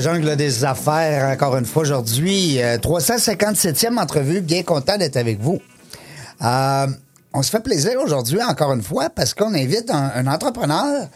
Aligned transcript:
Jungle 0.00 0.36
des 0.36 0.64
affaires, 0.64 1.30
encore 1.30 1.56
une 1.56 1.64
fois 1.64 1.82
aujourd'hui, 1.82 2.62
euh, 2.62 2.78
357e 2.78 3.98
entrevue, 3.98 4.40
bien 4.40 4.62
content 4.62 4.96
d'être 4.96 5.16
avec 5.16 5.40
vous. 5.40 5.60
Euh, 6.42 6.86
on 7.34 7.42
se 7.42 7.50
fait 7.50 7.60
plaisir 7.60 7.92
aujourd'hui, 8.02 8.42
encore 8.42 8.72
une 8.72 8.82
fois, 8.82 9.10
parce 9.10 9.34
qu'on 9.34 9.54
invite 9.54 9.90
un, 9.90 10.26
entrepreneur 10.26 11.06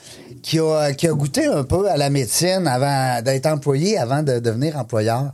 qui 0.42 0.58
a, 0.58 0.92
qui 0.92 1.06
a 1.06 1.12
goûté 1.12 1.46
un 1.46 1.64
peu 1.64 1.88
à 1.90 1.96
la 1.96 2.10
médecine 2.10 2.66
avant 2.66 3.22
d'être 3.22 3.46
employé, 3.46 3.98
avant 3.98 4.22
de 4.22 4.38
devenir 4.38 4.76
employeur. 4.78 5.32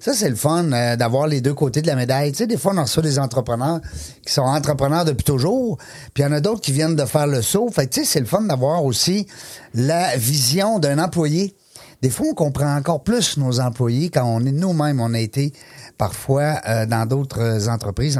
Ça, 0.00 0.14
c'est 0.14 0.28
le 0.28 0.36
fun 0.36 0.70
euh, 0.72 0.94
d'avoir 0.94 1.26
les 1.26 1.40
deux 1.40 1.54
côtés 1.54 1.82
de 1.82 1.88
la 1.88 1.96
médaille. 1.96 2.30
Tu 2.30 2.38
sais, 2.38 2.46
des 2.46 2.56
fois, 2.56 2.72
on 2.76 2.80
reçoit 2.80 3.02
des 3.02 3.18
entrepreneurs 3.18 3.80
qui 4.24 4.32
sont 4.32 4.42
entrepreneurs 4.42 5.04
depuis 5.04 5.24
toujours, 5.24 5.78
puis 6.14 6.22
il 6.22 6.26
y 6.26 6.28
en 6.28 6.32
a 6.32 6.40
d'autres 6.40 6.60
qui 6.60 6.72
viennent 6.72 6.96
de 6.96 7.04
faire 7.04 7.26
le 7.26 7.42
saut. 7.42 7.68
Fait 7.70 7.88
tu 7.88 8.00
sais, 8.00 8.06
c'est 8.06 8.20
le 8.20 8.26
fun 8.26 8.42
d'avoir 8.42 8.84
aussi 8.84 9.26
la 9.74 10.16
vision 10.16 10.78
d'un 10.78 10.98
employé. 10.98 11.56
Des 12.02 12.10
fois, 12.10 12.26
on 12.30 12.34
comprend 12.34 12.76
encore 12.76 13.02
plus 13.02 13.36
nos 13.38 13.60
employés 13.60 14.10
quand 14.10 14.24
on 14.24 14.44
est 14.44 14.52
nous-mêmes, 14.52 15.00
on 15.00 15.14
a 15.14 15.18
été 15.18 15.52
parfois 15.96 16.60
euh, 16.68 16.86
dans 16.86 17.06
d'autres 17.06 17.68
entreprises, 17.68 18.18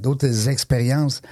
d'autres 0.00 0.48
expériences 0.48 1.22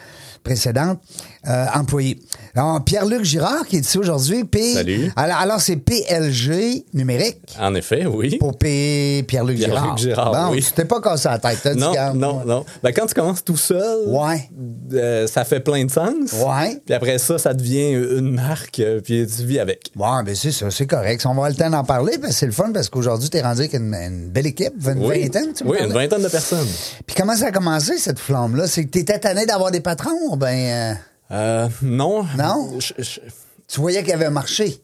précédentes, 0.43 1.01
euh, 1.49 1.67
employés. 1.75 2.19
Alors, 2.55 2.83
Pierre-Luc 2.85 3.25
Girard 3.25 3.67
qui 3.67 3.77
est 3.77 3.81
ici 3.81 3.99
aujourd'hui. 3.99 4.45
P... 4.45 4.75
Salut. 4.75 5.13
Alors, 5.17 5.37
alors, 5.37 5.61
c'est 5.61 5.77
PLG 5.77 6.85
numérique 6.95 7.39
En 7.61 7.75
effet, 7.75 8.07
oui. 8.07 8.37
pour 8.39 8.57
P... 8.57 9.25
Pierre-Luc 9.29 9.59
Girard. 9.59 9.95
Pierre-Luc 9.97 9.99
Girard, 9.99 10.33
bon, 10.33 10.55
oui. 10.55 10.63
tu 10.63 10.73
t'es 10.73 10.85
pas 10.85 11.01
cassé 11.01 11.29
la 11.29 11.39
tête. 11.39 11.67
dit, 11.75 11.79
Non, 11.79 11.93
non, 12.15 12.33
moi. 12.35 12.43
non. 12.47 12.65
Ben, 12.83 12.93
quand 12.93 13.07
tu 13.07 13.15
commences 13.15 13.45
tout 13.45 13.57
seul, 13.57 14.09
Ouais. 14.09 14.49
euh, 14.95 15.27
ça 15.27 15.45
fait 15.45 15.61
plein 15.61 15.85
de 15.85 15.91
sens. 15.91 16.33
Ouais. 16.33 16.81
Puis 16.85 16.95
après 16.95 17.19
ça, 17.19 17.39
ça 17.39 17.53
devient 17.55 17.91
une 17.93 18.33
marque, 18.35 18.81
euh, 18.81 19.01
puis 19.03 19.27
tu 19.27 19.45
vis 19.45 19.59
avec. 19.59 19.91
Bon, 19.95 20.23
ben 20.23 20.35
c'est 20.35 20.53
ça, 20.53 20.71
c'est 20.71 20.87
correct. 20.87 21.23
On 21.27 21.29
va 21.31 21.33
avoir 21.35 21.49
le 21.51 21.55
temps 21.57 21.71
d'en 21.71 21.85
parler, 21.85 22.19
parce 22.19 22.33
que 22.33 22.39
c'est 22.39 22.47
le 22.47 22.53
fun, 22.53 22.71
parce 22.73 22.89
qu'aujourd'hui, 22.89 23.29
t'es 23.29 23.43
rendu 23.43 23.61
avec 23.61 23.75
une, 23.75 23.95
une 23.95 24.29
belle 24.31 24.47
équipe, 24.47 24.73
une 24.87 25.05
oui, 25.05 25.23
vingtaine, 25.23 25.53
tu 25.55 25.65
Oui, 25.65 25.77
une 25.81 25.93
vingtaine 25.93 26.23
de 26.23 26.29
personnes. 26.29 26.67
Puis 27.07 27.15
comment 27.17 27.37
ça 27.37 27.47
a 27.47 27.53
commencé, 27.53 27.99
cette 27.99 28.19
flamme-là? 28.19 28.67
C'est 28.67 28.85
que 28.85 28.91
t'étais 28.91 29.19
tanné 29.19 29.45
d'avoir 29.47 29.71
des 29.71 29.81
patrons? 29.81 30.37
Ben, 30.37 30.97
euh, 31.31 31.69
non. 31.83 32.25
Non? 32.39 32.79
Je- 32.79 32.95
je- 33.03 33.21
tu 33.69 33.81
voyais 33.81 34.01
qu'il 34.01 34.11
y 34.11 34.15
avait 34.15 34.27
un 34.27 34.31
marché. 34.31 34.79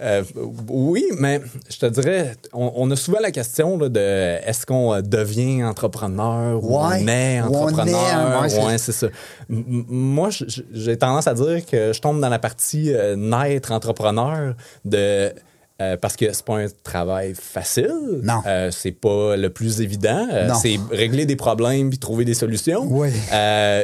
euh, 0.00 0.24
oui, 0.68 1.04
mais 1.18 1.40
je 1.70 1.78
te 1.78 1.86
dirais, 1.86 2.34
on, 2.52 2.72
on 2.74 2.90
a 2.90 2.96
souvent 2.96 3.20
la 3.20 3.30
question 3.30 3.78
là, 3.78 3.88
de 3.88 4.00
est-ce 4.00 4.66
qu'on 4.66 4.92
euh, 4.94 5.00
devient 5.00 5.62
entrepreneur 5.62 6.62
ou 6.64 6.76
Ouais. 6.78 6.98
on 7.02 7.06
est 7.08 7.40
on 7.42 7.46
entrepreneur? 7.54 8.40
ouais, 8.42 8.48
c'est- 8.48 8.64
ouais, 8.64 8.78
c'est 8.78 8.92
ça. 8.92 9.06
M- 9.48 9.84
moi, 9.88 10.30
j'ai 10.72 10.96
tendance 10.98 11.28
à 11.28 11.34
dire 11.34 11.64
que 11.64 11.92
je 11.92 12.00
tombe 12.00 12.20
dans 12.20 12.28
la 12.30 12.40
partie 12.40 12.92
euh, 12.92 13.14
naître 13.14 13.70
entrepreneur 13.70 14.54
de 14.84 15.32
euh, 15.80 15.96
parce 15.96 16.16
que 16.16 16.32
c'est 16.32 16.44
pas 16.44 16.58
un 16.58 16.66
travail 16.84 17.34
facile. 17.34 18.20
Non. 18.22 18.40
Euh, 18.46 18.70
c'est 18.72 18.92
pas 18.92 19.36
le 19.36 19.50
plus 19.50 19.80
évident. 19.80 20.26
Euh, 20.32 20.48
Non. 20.48 20.54
c'est 20.54 20.78
régler 20.90 21.26
des 21.26 21.34
problèmes 21.36 21.90
puis 21.90 21.98
trouver 21.98 22.24
des 22.24 22.34
solutions. 22.34 22.86
Oui. 22.88 23.08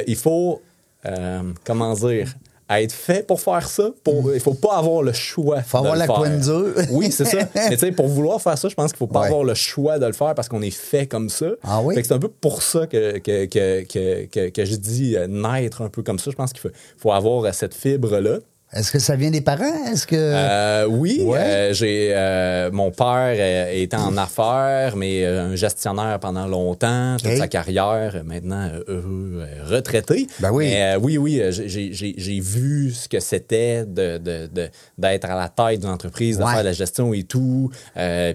Il 0.07 0.15
faut, 0.15 0.61
euh, 1.05 1.41
comment 1.65 1.93
dire, 1.93 2.33
être 2.69 2.91
fait 2.93 3.25
pour 3.25 3.41
faire 3.41 3.67
ça. 3.67 3.89
Pour, 4.03 4.31
Il 4.33 4.39
faut 4.39 4.53
pas 4.53 4.77
avoir 4.77 5.01
le 5.01 5.11
choix. 5.11 5.61
Faut 5.63 5.77
de 5.79 5.87
avoir 5.87 5.93
le 5.95 5.99
la 5.99 6.05
faire. 6.05 6.15
coin 6.15 6.29
dure. 6.37 6.73
Oui, 6.91 7.11
c'est 7.11 7.25
ça. 7.25 7.39
Mais 7.55 7.71
tu 7.71 7.77
sais, 7.79 7.91
pour 7.91 8.07
vouloir 8.07 8.39
faire 8.41 8.57
ça, 8.57 8.69
je 8.69 8.75
pense 8.75 8.91
qu'il 8.91 8.99
faut 8.99 9.07
pas 9.07 9.21
Ouais. 9.21 9.25
avoir 9.27 9.43
le 9.43 9.55
choix 9.55 9.97
de 9.97 10.05
le 10.05 10.13
faire 10.13 10.35
parce 10.35 10.47
qu'on 10.47 10.61
est 10.61 10.69
fait 10.69 11.07
comme 11.07 11.29
ça. 11.29 11.47
Ah 11.63 11.81
oui? 11.81 11.95
Fait 11.95 12.01
que 12.03 12.07
c'est 12.07 12.13
un 12.13 12.19
peu 12.19 12.27
pour 12.29 12.61
ça 12.61 12.85
que, 12.85 13.17
que, 13.17 13.45
que, 13.45 13.83
que, 13.85 14.25
que, 14.25 14.49
que 14.49 14.65
je 14.65 14.75
dis 14.75 15.15
euh, 15.17 15.25
naître 15.27 15.81
un 15.81 15.89
peu 15.89 16.03
comme 16.03 16.19
ça. 16.19 16.29
Je 16.29 16.35
pense 16.35 16.53
qu'il 16.53 16.61
faut, 16.61 16.69
faut 16.97 17.11
avoir 17.11 17.43
euh, 17.45 17.51
cette 17.53 17.73
fibre-là. 17.73 18.37
Est-ce 18.71 18.91
que 18.91 18.99
ça 18.99 19.15
vient 19.15 19.31
des 19.31 19.41
parents? 19.41 19.87
Est-ce 19.91 20.05
que. 20.05 20.15
Euh, 20.15 20.85
oui, 20.87 21.23
Ouais. 21.25 21.39
euh, 21.39 21.73
j'ai 21.73 22.11
euh, 22.13 22.69
mon 22.71 22.91
père 22.91 23.33
était 23.73 23.97
en 23.97 24.15
affaires, 24.15 24.95
mais 24.95 25.25
un 25.25 25.55
gestionnaire 25.55 26.19
pendant 26.19 26.45
longtemps, 26.45 27.17
toute 27.17 27.35
sa 27.35 27.47
carrière, 27.47 28.21
maintenant 28.25 28.69
heureux, 28.87 29.43
retraité. 29.65 30.27
Ben 30.39 30.51
oui. 30.51 30.67
Mais, 30.67 30.95
oui, 30.97 31.17
oui, 31.17 31.41
j'ai- 31.49 32.39
vu 32.39 32.91
ce 32.91 33.09
que 33.09 33.19
c'était 33.19 33.85
de 33.87 34.19
de- 34.19 34.47
de- 34.53 34.69
d'être 34.99 35.25
à 35.25 35.35
la 35.35 35.49
tête 35.49 35.79
d'une 35.81 35.89
entreprise, 35.89 36.37
de 36.37 36.43
Ouais. 36.43 36.51
faire 36.51 36.59
de 36.61 36.65
la 36.67 36.73
gestion 36.73 37.11
et 37.13 37.23
tout, 37.23 37.71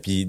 puis 0.03 0.27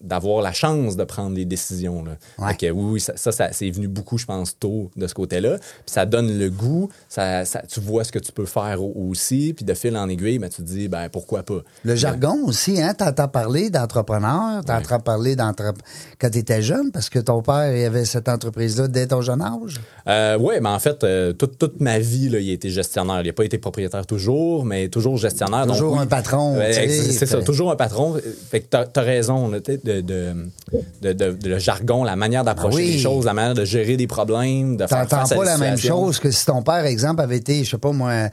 d'avoir 0.00 0.40
la 0.40 0.52
chance 0.52 0.96
de 0.96 1.02
prendre 1.02 1.34
des 1.34 1.44
décisions. 1.44 2.04
Là. 2.04 2.12
Ouais. 2.38 2.52
Fait 2.52 2.68
que 2.68 2.70
oui, 2.70 2.84
oui, 2.92 3.00
ça, 3.00 3.14
ça, 3.16 3.32
ça- 3.32 3.48
c'est 3.52 3.70
venu 3.70 3.88
beaucoup, 3.88 4.18
je 4.18 4.26
pense, 4.26 4.56
tôt 4.56 4.88
de 4.96 5.06
ce 5.08 5.14
côté-là. 5.14 5.58
Puis 5.58 5.68
ça 5.86 6.06
donne 6.06 6.38
le 6.38 6.48
goût, 6.48 6.88
ça, 7.08 7.44
ça- 7.44 7.62
tu 7.68 7.80
vois 7.80 8.04
ce 8.04 8.12
que 8.12 8.20
tu 8.20 8.30
peux 8.30 8.46
faire 8.46 8.80
au- 8.82 8.92
aussi, 9.16 9.52
puis 9.54 9.64
de 9.64 9.74
fil 9.74 9.96
en 9.96 10.08
aiguille, 10.08 10.38
ben, 10.38 10.48
tu 10.48 10.56
te 10.56 10.62
dis, 10.62 10.88
ben 10.88 11.08
pourquoi 11.10 11.42
pas? 11.42 11.60
Le 11.84 11.94
jargon 11.96 12.36
aussi, 12.44 12.80
hein? 12.82 12.92
T'entends 12.94 13.28
parler 13.28 13.70
d'entrepreneur, 13.70 14.62
t'entends 14.64 15.00
parler 15.00 15.36
d'entrepreneur 15.36 15.74
quand 16.20 16.30
t'étais 16.30 16.62
jeune, 16.62 16.90
parce 16.92 17.08
que 17.08 17.18
ton 17.18 17.42
père, 17.42 17.74
il 17.74 17.84
avait 17.84 18.04
cette 18.04 18.28
entreprise-là 18.28 18.88
dès 18.88 19.06
ton 19.06 19.22
jeune 19.22 19.40
âge? 19.42 19.80
Euh, 20.08 20.36
oui, 20.40 20.54
mais 20.60 20.68
en 20.68 20.78
fait, 20.78 21.02
euh, 21.04 21.32
toute, 21.32 21.58
toute 21.58 21.80
ma 21.80 21.98
vie, 21.98 22.28
là, 22.28 22.38
il 22.38 22.50
a 22.50 22.52
été 22.52 22.68
gestionnaire. 22.70 23.20
Il 23.22 23.26
n'a 23.26 23.32
pas 23.32 23.44
été 23.44 23.58
propriétaire 23.58 24.06
toujours, 24.06 24.64
mais 24.64 24.88
toujours 24.88 25.16
gestionnaire. 25.16 25.66
Donc, 25.66 25.76
Toujours 25.76 25.94
oui. 25.94 26.00
un 26.00 26.06
patron, 26.06 26.56
Ouais, 26.58 26.70
tu 26.72 27.12
c'est 27.12 27.26
ça, 27.26 27.42
toujours 27.42 27.70
un 27.70 27.76
patron. 27.76 28.16
Fait 28.50 28.60
que 28.60 28.66
t'as 28.68 28.84
as 28.94 29.00
raison, 29.04 29.48
là, 29.48 29.60
tu 29.60 29.78
de, 29.82 30.00
de, 30.00 31.12
de, 31.12 31.48
le 31.48 31.58
jargon, 31.58 32.04
la 32.04 32.16
manière 32.16 32.44
d'approcher 32.44 32.78
Ah 32.78 32.84
oui. 32.86 32.92
les 32.92 32.98
choses, 32.98 33.24
la 33.24 33.32
manière 33.34 33.54
de 33.54 33.64
gérer 33.64 33.96
des 33.96 34.06
problèmes, 34.06 34.76
de 34.76 34.86
faire 34.86 35.08
face 35.08 35.32
à 35.32 35.36
pas 35.36 35.44
la 35.44 35.58
même 35.58 35.78
chose 35.78 36.18
que 36.18 36.30
si 36.30 36.44
ton 36.46 36.62
père, 36.62 36.84
exemple, 36.84 37.20
avait 37.22 37.36
été, 37.38 37.64
je 37.64 37.70
sais 37.70 37.78
pas 37.78 37.92
moi, 37.92 38.28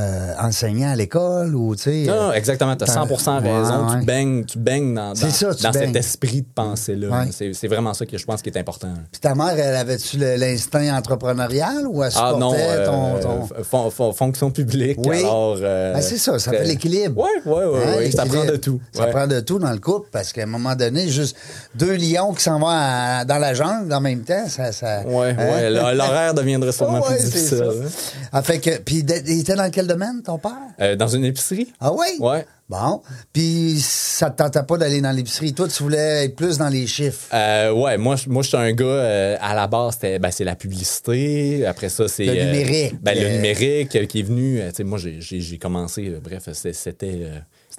euh, 0.00 0.34
enseignant 0.40 0.90
à 0.92 0.96
l'école 0.96 1.54
ou, 1.54 1.76
tu 1.76 1.82
sais. 1.82 2.04
Non, 2.06 2.12
euh, 2.14 2.26
non, 2.28 2.32
exactement, 2.32 2.74
tu 2.76 2.84
as 2.84 2.86
t'en- 2.86 3.06
100% 3.06 3.42
Ouais, 3.42 3.58
raison. 3.58 3.86
ouais. 3.88 4.00
Tu 4.00 4.06
baignes, 4.06 4.44
tu 4.44 4.58
baignes 4.58 4.94
dans, 4.94 5.08
dans, 5.08 5.14
ça, 5.14 5.54
tu 5.54 5.62
dans 5.62 5.72
cet 5.72 5.94
esprit 5.96 6.42
de 6.42 6.46
pensée-là. 6.54 7.08
Ouais. 7.08 7.52
C'est 7.52 7.68
vraiment 7.68 7.94
ça 7.94 8.06
que 8.06 8.16
je 8.18 8.24
pense 8.24 8.42
qui 8.42 8.48
est 8.50 8.58
important. 8.58 8.88
Puis 9.12 9.20
ta 9.20 9.34
mère, 9.34 9.52
elle 9.58 9.76
avait-tu 9.76 10.16
l'instinct 10.18 10.96
entrepreneurial 10.96 11.86
ou 11.86 12.02
elle 12.02 12.10
Ah 12.14 12.32
supportait 12.34 12.38
non, 12.40 12.54
euh, 12.56 12.86
ton... 12.86 13.18
ton- 13.48 13.64
fon- 13.64 13.90
fon- 13.90 14.12
fonction 14.12 14.50
publique. 14.50 14.98
Oui. 15.04 15.18
Alors, 15.20 15.56
euh, 15.60 15.94
Ben, 15.94 16.00
c'est 16.02 16.18
ça, 16.18 16.38
ça 16.38 16.50
fait 16.50 16.64
l'équilibre. 16.64 17.22
Oui, 17.22 17.30
oui, 17.46 17.62
oui. 17.72 17.80
Oui. 17.98 18.12
Ça 18.12 18.24
prend 18.26 18.44
de 18.44 18.56
tout. 18.56 18.80
Ça 18.92 19.06
prend 19.06 19.26
de 19.26 19.40
tout 19.40 19.58
dans 19.58 19.72
le 19.72 19.78
couple 19.78 20.08
parce 20.12 20.32
qu'à 20.32 20.42
un 20.42 20.46
moment 20.46 20.74
donné, 20.74 21.08
juste 21.08 21.36
deux 21.74 21.94
lions 21.96 22.32
qui 22.32 22.42
s'en 22.42 22.58
vont 22.58 22.68
à- 22.68 23.24
dans 23.24 23.38
la 23.38 23.54
jungle 23.54 23.92
en 23.92 24.00
même 24.00 24.20
temps, 24.22 24.46
ça. 24.48 24.72
ça 24.72 25.02
Ouais, 25.06 25.34
hein? 25.38 25.70
l'horaire 25.94 26.34
deviendrait 26.34 26.72
sûrement 26.72 27.00
plus 27.02 27.16
difficile. 27.16 27.58
ça. 27.58 27.64
hein. 27.64 27.88
Ah, 28.32 28.42
fait 28.42 28.58
que, 28.58 28.78
puis 28.78 29.04
il 29.26 29.40
était 29.40 29.54
dans 29.56 29.70
quel 29.70 29.86
domaine, 29.92 30.22
ton 30.22 30.38
père? 30.38 30.52
Euh, 30.80 30.96
dans 30.96 31.08
une 31.08 31.24
épicerie? 31.24 31.72
Ah 31.80 31.92
oui? 31.92 32.06
Ouais. 32.20 32.44
Bon. 32.68 33.02
Puis 33.32 33.78
ça 33.80 34.30
te 34.30 34.36
tentait 34.42 34.62
pas 34.62 34.76
d'aller 34.78 35.00
dans 35.00 35.10
l'épicerie? 35.10 35.52
Toi, 35.52 35.66
tu 35.68 35.82
voulais 35.82 36.24
être 36.26 36.36
plus 36.36 36.56
dans 36.58 36.68
les 36.68 36.86
chiffres? 36.86 37.26
Euh, 37.34 37.72
ouais, 37.72 37.98
moi, 37.98 38.14
je- 38.16 38.28
moi, 38.28 38.42
je 38.42 38.48
suis 38.48 38.56
un 38.56 38.72
gars, 38.72 38.84
euh, 38.84 39.36
à 39.40 39.54
la 39.54 39.66
base, 39.66 39.94
c'était, 39.94 40.18
ben, 40.18 40.30
c'est 40.30 40.44
la 40.44 40.54
publicité. 40.56 41.66
Après 41.66 41.88
ça, 41.88 42.06
c'est. 42.08 42.24
Le 42.26 42.32
euh, 42.40 42.44
numérique. 42.44 42.94
ben, 43.02 43.18
le 43.18 43.28
numérique 43.28 44.06
qui 44.08 44.20
est 44.20 44.22
venu. 44.22 44.60
moi, 44.84 44.98
j'ai, 44.98 45.20
j'ai, 45.20 45.40
j'ai 45.40 45.58
commencé, 45.58 46.10
bref, 46.22 46.48
c'était. 46.52 47.26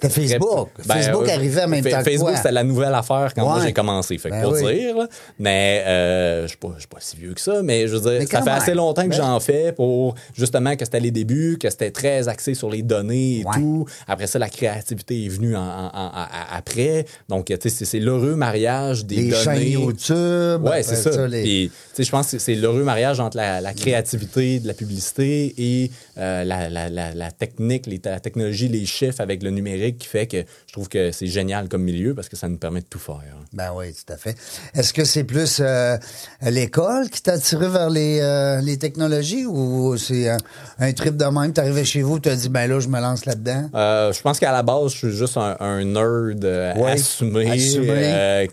Euh, 0.04 0.08
C'était 0.08 0.28
Facebook. 0.28 0.68
Ben, 0.86 0.94
Facebook 0.94 1.28
euh, 1.28 1.34
arrivait 1.34 1.62
en 1.64 1.68
même 1.68 1.84
temps 1.84 1.98
que 1.98 2.04
Facebook, 2.10 2.36
c'était 2.36 2.52
la 2.52 2.64
nouvelle 2.64 2.94
affaire 2.94 3.32
quand 3.34 3.42
moi 3.44 3.60
j'ai 3.64 3.72
commencé. 3.72 4.18
Fait 4.18 4.30
que 4.30 4.34
Ben 4.34 4.42
pour 4.42 4.52
oui. 4.52 4.74
dire, 4.74 4.96
là. 4.96 5.08
mais 5.38 5.82
euh, 5.86 6.42
je 6.46 6.52
je 6.52 6.78
suis 6.78 6.86
pas 6.88 6.96
si 7.00 7.16
vieux 7.16 7.34
que 7.34 7.40
ça, 7.40 7.62
mais 7.62 7.86
je 7.88 7.94
veux 7.96 8.00
dire, 8.10 8.20
Mais 8.20 8.26
ça 8.26 8.38
fait 8.40 8.44
même. 8.50 8.54
assez 8.60 8.74
longtemps 8.74 9.02
que 9.04 9.08
Ben- 9.08 9.16
j'en 9.16 9.40
fais 9.40 9.72
pour 9.72 10.14
justement 10.34 10.74
que 10.76 10.84
c'était 10.84 11.00
les 11.00 11.10
débuts, 11.10 11.58
que 11.60 11.68
c'était 11.70 11.90
très 11.90 12.28
axé 12.28 12.54
sur 12.54 12.70
les 12.70 12.82
données 12.82 13.40
et 13.40 13.44
Ouais. 13.44 13.54
tout. 13.54 13.86
Après 14.08 14.26
ça, 14.26 14.38
la, 14.38 14.48
créa- 14.48 14.72
créativité 14.72 15.24
est 15.26 15.28
venue 15.28 15.56
en- 15.56 15.60
en- 15.60 15.90
en- 15.92 16.10
à- 16.12 16.56
après. 16.56 17.04
Donc, 17.28 17.46
tu 17.46 17.56
sais, 17.70 17.84
c'est- 17.84 18.00
l'heureux 18.00 18.34
mariage 18.36 19.04
des 19.04 19.16
Les 19.16 19.30
données. 19.30 19.42
chaînes 19.44 19.62
YouTube. 19.80 20.64
Ouais, 20.64 20.82
c'est 20.82 20.96
ça. 20.96 21.26
les- 21.26 21.42
Puis, 21.42 21.70
tu 21.70 21.96
sais, 21.96 22.04
je 22.04 22.10
pense 22.10 22.30
que 22.30 22.38
c'est 22.38 22.54
l'heureux 22.54 22.84
mariage 22.84 23.20
entre 23.20 23.36
la, 23.36 23.60
la 23.60 23.72
créativité 23.74 24.60
de 24.60 24.66
la 24.66 24.74
publicité 24.74 25.54
et 25.58 25.90
euh, 26.18 26.44
la, 26.44 26.68
la- 26.68 26.88
la- 26.88 27.14
la 27.14 27.30
technique, 27.30 27.86
les- 27.86 28.00
la 28.04 28.20
technologie, 28.20 28.68
les 28.68 28.84
chiffres 28.86 29.20
avec 29.20 29.42
le 29.42 29.50
numérique 29.50 29.91
qui 29.98 30.06
fait 30.08 30.26
que 30.26 30.38
je 30.66 30.72
trouve 30.72 30.88
que 30.88 31.12
c'est 31.12 31.26
génial 31.26 31.68
comme 31.68 31.82
milieu 31.82 32.14
parce 32.14 32.28
que 32.28 32.36
ça 32.36 32.48
nous 32.48 32.56
permet 32.58 32.80
de 32.80 32.86
tout 32.86 32.98
faire. 32.98 33.20
Ben 33.52 33.70
oui, 33.76 33.92
tout 33.92 34.12
à 34.12 34.16
fait. 34.16 34.36
Est-ce 34.74 34.92
que 34.92 35.04
c'est 35.04 35.24
plus 35.24 35.58
euh, 35.60 35.96
l'école 36.42 37.10
qui 37.10 37.22
t'a 37.22 37.32
attiré 37.32 37.68
vers 37.68 37.90
les, 37.90 38.20
euh, 38.20 38.60
les 38.60 38.78
technologies 38.78 39.44
ou 39.46 39.96
c'est 39.96 40.28
un, 40.30 40.38
un 40.78 40.92
trip 40.92 41.16
de 41.16 41.24
même? 41.24 41.52
T'es 41.52 41.60
arrivé 41.60 41.84
chez 41.84 42.02
vous, 42.02 42.18
t'as 42.18 42.34
dit, 42.34 42.48
ben 42.48 42.66
là, 42.68 42.80
je 42.80 42.88
me 42.88 43.00
lance 43.00 43.26
là-dedans. 43.26 43.68
Euh, 43.74 44.12
je 44.12 44.20
pense 44.22 44.38
qu'à 44.38 44.52
la 44.52 44.62
base, 44.62 44.92
je 44.92 44.96
suis 44.98 45.12
juste 45.12 45.36
un, 45.36 45.56
un 45.60 45.84
nerd 45.84 46.44
euh, 46.44 46.74
Ouais, 46.74 46.92
assumé. 46.92 47.50
assumé. 47.50 47.88
euh, 47.90 48.46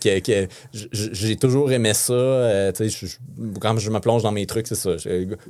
j'ai 0.72 1.36
toujours 1.36 1.70
aimé 1.72 1.94
ça. 1.94 2.12
euh, 2.12 2.72
je- 2.78 3.06
je- 3.06 3.16
quand 3.60 3.78
je 3.78 3.90
me 3.90 3.98
plonge 4.00 4.22
dans 4.22 4.32
mes 4.32 4.46
trucs, 4.46 4.66
c'est 4.66 4.74
ça. 4.74 4.90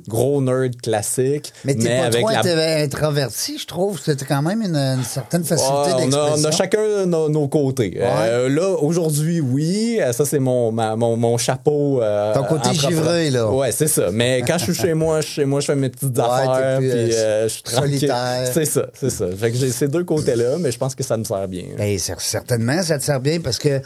Gros 0.07 0.41
nerd 0.41 0.75
classique. 0.81 1.53
Mais 1.65 1.75
t'es 1.75 1.97
pas 1.97 2.05
avec 2.05 2.21
trop 2.25 2.29
la 2.31 2.81
introverti, 2.83 3.57
je 3.57 3.65
trouve. 3.67 3.99
C'était 3.99 4.25
quand 4.25 4.41
même 4.41 4.61
une, 4.61 4.75
une 4.75 5.03
certaine 5.03 5.43
facilité 5.43 5.80
On, 5.81 5.97
a, 5.97 6.01
d'expression. 6.01 6.35
on 6.37 6.45
a 6.45 6.51
chacun 6.51 7.05
nos, 7.05 7.29
nos 7.29 7.47
côtés. 7.47 7.97
Euh, 7.99 8.49
là, 8.49 8.75
aujourd'hui, 8.81 9.39
oui. 9.41 9.99
euh, 10.01 10.11
Ça, 10.13 10.25
c'est 10.25 10.39
mon, 10.39 10.71
ma- 10.71 10.95
mon, 10.95 11.15
mon 11.17 11.37
chapeau. 11.37 12.01
euh, 12.01 12.33
Ton 12.33 12.43
côté 12.43 12.73
givré, 12.73 13.29
là. 13.29 13.49
Ouais, 13.51 13.71
c'est 13.71 13.87
ça. 13.87 14.09
Mais 14.11 14.41
quand 14.45 14.57
je 14.57 14.65
suis 14.65 14.73
chez 14.75 14.93
moi, 14.93 15.21
chez 15.21 15.45
moi, 15.45 15.59
je 15.59 15.65
fais 15.67 15.75
mes 15.75 15.89
petites 15.89 16.17
Ouais, 16.17 16.23
affaires. 16.23 16.77
Puis 16.79 16.89
euh, 16.91 17.43
je 17.43 17.47
suis 17.53 17.63
tranquille. 17.63 17.91
solitaire. 17.99 18.49
C'est 18.53 18.65
ça, 18.65 18.87
c'est 18.93 19.09
ça. 19.09 19.25
Fait 19.35 19.51
que 19.51 19.57
j'ai 19.57 19.71
ces 19.71 19.87
deux 19.87 20.03
côtés-là, 20.03 20.57
mais 20.59 20.71
je 20.71 20.77
pense 20.77 20.95
que 20.95 21.03
ça 21.03 21.17
me 21.17 21.23
sert 21.23 21.47
bien. 21.47 21.63
Ben, 21.77 21.95
cer- 21.97 22.15
certainement, 22.19 22.81
ça 22.83 22.97
te 22.97 23.03
sert 23.03 23.19
bien 23.19 23.39
parce 23.39 23.57
que 23.59 23.81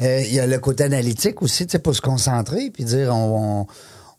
il 0.00 0.34
y 0.34 0.40
a 0.40 0.46
le 0.46 0.58
côté 0.58 0.84
analytique 0.84 1.42
aussi, 1.42 1.66
tu 1.66 1.72
sais, 1.72 1.78
pour 1.78 1.94
se 1.94 2.00
concentrer 2.00 2.70
puis 2.72 2.84
dire 2.84 3.14
on- 3.14 3.66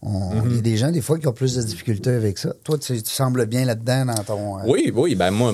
Il 0.03 0.55
y 0.55 0.57
a 0.59 0.61
des 0.61 0.77
gens, 0.77 0.91
des 0.91 1.01
fois, 1.01 1.17
qui 1.17 1.27
ont 1.27 1.33
plus 1.33 1.55
de 1.55 1.61
difficultés 1.63 2.11
avec 2.11 2.37
ça. 2.37 2.53
Toi, 2.63 2.77
tu, 2.77 3.01
tu 3.01 3.09
sembles 3.09 3.47
bien 3.47 3.65
là-dedans 3.65 4.05
dans 4.05 4.23
ton. 4.23 4.59
euh, 4.59 4.61
Oui, 4.67 4.91
oui, 4.95 5.15
ben 5.15 5.31
moi, 5.31 5.51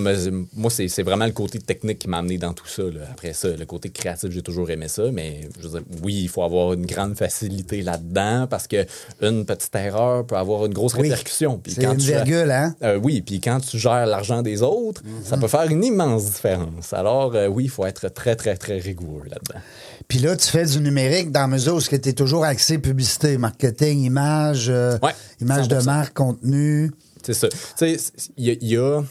moi, 0.53 0.69
c'est 0.69 1.01
vraiment 1.01 1.25
le 1.25 1.31
côté 1.31 1.59
technique 1.59 1.99
qui 1.99 2.09
m'a 2.09 2.17
amené 2.17 2.37
dans 2.37 2.51
tout 2.53 2.67
ça. 2.67 2.83
là. 2.83 3.01
Après 3.09 3.31
ça, 3.31 3.47
le 3.47 3.65
côté 3.65 3.89
créatif, 3.89 4.29
j'ai 4.31 4.41
toujours 4.41 4.69
aimé 4.69 4.89
ça, 4.89 5.03
mais 5.13 5.47
je 5.59 5.67
veux 5.67 5.79
dire, 5.79 5.87
oui, 6.03 6.19
il 6.23 6.27
faut 6.27 6.43
avoir 6.43 6.73
une 6.73 6.85
grande 6.85 7.15
facilité 7.15 7.81
là-dedans 7.81 8.47
parce 8.49 8.67
que 8.67 8.85
une 9.21 9.45
petite 9.45 9.73
erreur 9.75 10.27
peut 10.27 10.35
avoir 10.35 10.65
une 10.65 10.73
grosse 10.73 10.93
Oui. 10.95 11.03
répercussion. 11.03 11.57
Puis 11.57 11.71
C'est 11.73 11.85
une 11.85 11.95
tu- 11.97 12.07
virgule, 12.07 12.51
hein? 12.51 12.75
Euh, 12.83 12.99
oui, 13.01 13.21
puis 13.21 13.39
quand 13.39 13.61
tu 13.61 13.79
gères 13.79 14.05
l'argent 14.05 14.41
des 14.41 14.61
autres, 14.61 15.01
ça 15.23 15.37
peut 15.37 15.47
faire 15.47 15.69
une 15.71 15.85
immense 15.85 16.25
différence. 16.25 16.91
Alors, 16.91 17.33
euh, 17.35 17.47
oui, 17.47 17.63
il 17.65 17.69
faut 17.69 17.85
être 17.85 18.09
très, 18.09 18.35
très, 18.35 18.57
très 18.57 18.77
rigoureux 18.79 19.23
là-dedans. 19.29 19.61
Puis 20.07 20.19
là, 20.19 20.35
tu 20.35 20.47
fais 20.49 20.65
du 20.65 20.79
numérique 20.79 21.31
dans 21.31 21.41
la 21.41 21.47
mesure 21.47 21.75
où 21.75 21.81
tu 21.81 21.95
es 21.95 22.13
toujours 22.13 22.45
axé 22.45 22.77
publicité, 22.77 23.37
marketing, 23.37 24.01
image, 24.03 24.67
euh, 24.69 24.97
Ouais, 25.01 25.11
image 25.41 25.67
de 25.67 25.75
100%. 25.79 25.85
marque, 25.85 26.13
contenu. 26.13 26.91
C'est 27.25 27.33
ça. 27.33 27.47
Tu 27.49 27.57
sais, 27.75 27.97
il 28.37 28.45
y 28.45 28.49
a, 28.51 28.53
il 28.61 28.67
y 28.67 28.77
a- 28.77 29.03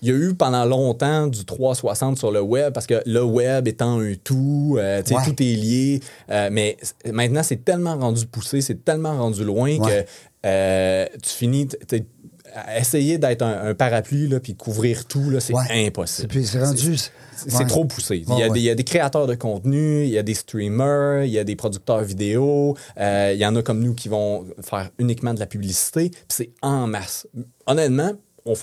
il 0.00 0.08
y 0.08 0.12
a 0.12 0.14
eu 0.14 0.32
pendant 0.34 0.64
longtemps 0.64 1.26
du 1.26 1.44
360 1.44 2.18
sur 2.18 2.30
le 2.30 2.40
web 2.40 2.72
parce 2.72 2.86
que 2.86 3.02
le 3.04 3.22
web 3.24 3.66
étant 3.66 3.98
un 4.00 4.14
tout, 4.22 4.76
euh, 4.78 5.02
Ouais. 5.10 5.24
tout 5.24 5.42
est 5.42 5.56
lié. 5.56 6.00
euh, 6.30 6.48
mais 6.52 6.76
maintenant, 7.12 7.42
c'est 7.42 7.64
tellement 7.64 7.96
rendu 7.96 8.26
poussé, 8.26 8.60
c'est 8.60 8.84
tellement 8.84 9.16
rendu 9.18 9.42
loin 9.44 9.76
Ouais. 9.78 10.04
que 10.04 10.46
euh, 10.46 11.06
tu 11.22 11.30
finis. 11.30 11.68
Essayer 12.78 13.18
d'être 13.18 13.42
un, 13.42 13.68
un 13.68 13.74
parapluie 13.74 14.28
là, 14.28 14.40
puis 14.40 14.54
couvrir 14.54 15.04
tout, 15.06 15.30
là, 15.30 15.40
c'est 15.40 15.54
Ouais. 15.54 15.86
impossible. 15.86 16.32
C'est- 16.32 16.42
c'est 16.44 16.60
rendu- 16.62 16.96
C'est- 17.36 17.56
ouais. 17.56 17.66
trop 17.66 17.84
poussé. 17.84 18.16
Il 18.16 18.28
y, 18.28 18.32
Ouais, 18.32 18.42
a 18.44 18.46
ouais. 18.48 18.54
des, 18.54 18.60
il 18.60 18.64
y 18.64 18.70
a 18.70 18.74
des 18.74 18.84
créateurs 18.84 19.26
de 19.26 19.34
contenu, 19.34 20.02
il 20.04 20.10
y 20.10 20.18
a 20.18 20.22
des 20.22 20.34
streamers, 20.34 21.24
il 21.24 21.30
y 21.30 21.38
a 21.38 21.44
des 21.44 21.54
producteurs 21.56 22.02
vidéo, 22.02 22.76
euh, 22.98 23.30
il 23.34 23.38
y 23.38 23.46
en 23.46 23.54
a 23.56 23.62
comme 23.62 23.80
nous 23.82 23.94
qui 23.94 24.08
vont 24.08 24.46
faire 24.60 24.90
uniquement 24.98 25.34
de 25.34 25.40
la 25.40 25.46
publicité, 25.46 26.10
puis 26.10 26.20
c'est 26.28 26.50
en 26.62 26.86
masse. 26.86 27.26
Honnêtement, 27.66 28.12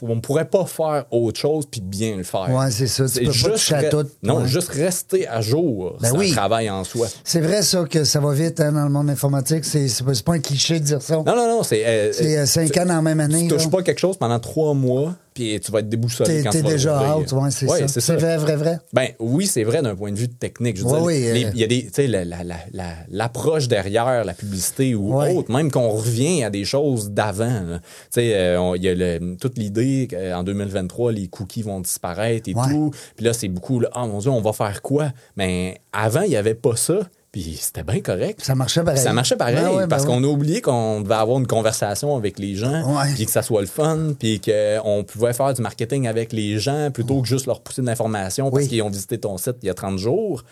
on 0.01 0.15
ne 0.15 0.19
pourrait 0.19 0.49
pas 0.49 0.65
faire 0.65 1.05
autre 1.11 1.39
chose 1.39 1.65
puis 1.69 1.81
bien 1.81 2.15
le 2.17 2.23
faire. 2.23 2.49
Ouais, 2.49 2.71
c'est 2.71 2.87
ça. 2.87 3.05
Tu 3.07 3.19
peux 3.25 3.31
pas 3.31 3.31
re- 3.31 3.89
tout. 3.89 4.07
Non, 4.23 4.39
Ouais. 4.41 4.47
juste 4.47 4.69
rester 4.69 5.27
à 5.27 5.41
jour, 5.41 5.95
Ben 6.01 6.09
c'est 6.11 6.17
oui. 6.17 6.31
un 6.31 6.35
travail 6.35 6.69
en 6.69 6.83
soi. 6.83 7.07
C'est 7.23 7.41
vrai, 7.41 7.61
ça, 7.61 7.83
que 7.89 8.03
ça 8.03 8.19
va 8.19 8.33
vite 8.33 8.59
hein, 8.59 8.71
dans 8.71 8.83
le 8.83 8.89
monde 8.89 9.09
informatique. 9.09 9.65
C'est 9.65 9.87
c'est 9.87 10.03
pas, 10.03 10.13
c'est 10.13 10.25
pas 10.25 10.33
un 10.33 10.39
cliché 10.39 10.79
de 10.79 10.85
dire 10.85 11.01
ça. 11.01 11.15
Non, 11.17 11.23
non, 11.25 11.47
non, 11.47 11.63
c'est... 11.63 11.85
euh, 11.85 12.11
C'est 12.13 12.37
euh, 12.37 12.45
cinq 12.45 12.71
tu- 12.71 12.79
ans 12.79 12.85
dans 12.85 12.95
la 12.95 13.01
même 13.01 13.19
année. 13.19 13.43
Tu 13.43 13.47
touches 13.49 13.65
là. 13.65 13.69
pas 13.69 13.81
quelque 13.83 13.99
chose 13.99 14.17
pendant 14.17 14.39
trois 14.39 14.73
mois, 14.73 15.13
puis 15.35 15.59
tu 15.59 15.71
vas 15.71 15.79
être 15.81 15.89
déboussolé 15.89 16.41
quand 16.43 16.49
tu 16.49 16.61
vas 16.61 16.69
déjà 16.71 17.17
out, 17.17 17.31
ouais, 17.33 17.51
c'est 17.51 17.69
Ouais, 17.69 17.87
ça. 17.87 18.01
c'est 18.01 18.15
vrai, 18.15 18.37
vrai, 18.37 18.55
vrai. 18.55 18.79
Ben 18.93 19.09
oui, 19.19 19.45
c'est 19.45 19.63
vrai 19.63 19.81
d'un 19.83 19.95
point 19.95 20.11
de 20.11 20.17
vue 20.17 20.29
technique. 20.29 20.77
Je 20.77 20.83
veux 20.83 20.89
Ouais, 20.91 20.97
dire, 20.97 21.05
oui, 21.05 21.19
les- 21.19 21.45
euh, 21.45 21.51
il 21.53 21.59
y 21.59 21.63
a 21.63 21.67
des, 21.67 21.83
tu 21.83 21.91
sais, 21.93 22.07
la- 22.07 22.23
la- 22.25 22.43
la- 22.43 22.55
la- 22.71 22.95
l'approche 23.09 23.67
derrière 23.67 24.23
la 24.25 24.33
publicité 24.33 24.95
ou 24.95 25.13
autre, 25.21 25.51
même 25.51 25.69
qu'on 25.69 25.89
revient 25.89 26.43
à 26.43 26.49
des 26.49 26.63
choses 26.65 27.11
d'avant. 27.11 27.61
Tu 27.75 27.79
sais, 28.11 28.33
euh, 28.33 28.73
il 28.77 28.83
y 28.83 28.89
a 28.89 28.95
le- 28.95 29.35
toute 29.35 29.57
l'idée 29.57 30.07
qu'en 30.09 30.43
2023, 30.43 31.11
les 31.11 31.27
cookies 31.27 31.61
vont 31.63 31.81
disparaître 31.81 32.49
et 32.49 32.53
tout. 32.53 32.91
Puis 33.17 33.25
là, 33.25 33.33
c'est 33.33 33.49
beaucoup, 33.49 33.81
là, 33.81 33.89
ah 33.93 34.07
mon 34.07 34.19
Dieu, 34.19 34.31
on 34.31 34.41
va 34.41 34.53
faire 34.53 34.81
quoi? 34.81 35.11
Mais 35.35 35.81
avant, 35.91 36.21
il 36.21 36.29
n'y 36.29 36.37
avait 36.37 36.55
pas 36.55 36.77
ça. 36.77 36.99
Puis 37.35 37.57
c'était 37.59 37.83
bien 37.83 37.99
correct. 37.99 38.39
Ça 38.45 38.55
marchait 38.55 38.81
pareil. 38.81 39.03
Ça 39.03 39.11
marchait 39.11 39.35
pareil 39.35 39.55
Ben 39.55 39.69
ouais, 39.71 39.77
ben 39.79 39.87
parce 39.89 40.03
ouais. 40.03 40.07
qu'on 40.07 40.23
a 40.23 40.27
oublié 40.27 40.61
qu'on 40.61 41.01
devait 41.01 41.15
avoir 41.15 41.37
une 41.37 41.47
conversation 41.47 42.15
avec 42.15 42.39
les 42.39 42.55
gens, 42.55 42.95
puis 43.13 43.25
que 43.25 43.31
ça 43.31 43.41
soit 43.41 43.59
le 43.59 43.67
fun, 43.67 44.13
puis 44.17 44.39
qu'on 44.39 45.03
pouvait 45.05 45.33
faire 45.33 45.53
du 45.53 45.61
marketing 45.61 46.07
avec 46.07 46.31
les 46.31 46.59
gens 46.59 46.91
plutôt 46.91 47.21
que 47.21 47.27
juste 47.27 47.45
leur 47.45 47.59
pousser 47.59 47.81
de 47.81 47.87
l'information 47.87 48.49
parce 48.49 48.63
Oui. 48.63 48.69
qu'ils 48.69 48.81
ont 48.83 48.89
visité 48.89 49.17
ton 49.17 49.37
site 49.37 49.57
il 49.63 49.65
y 49.65 49.69
a 49.69 49.73
30 49.73 49.97
jours. 49.99 50.45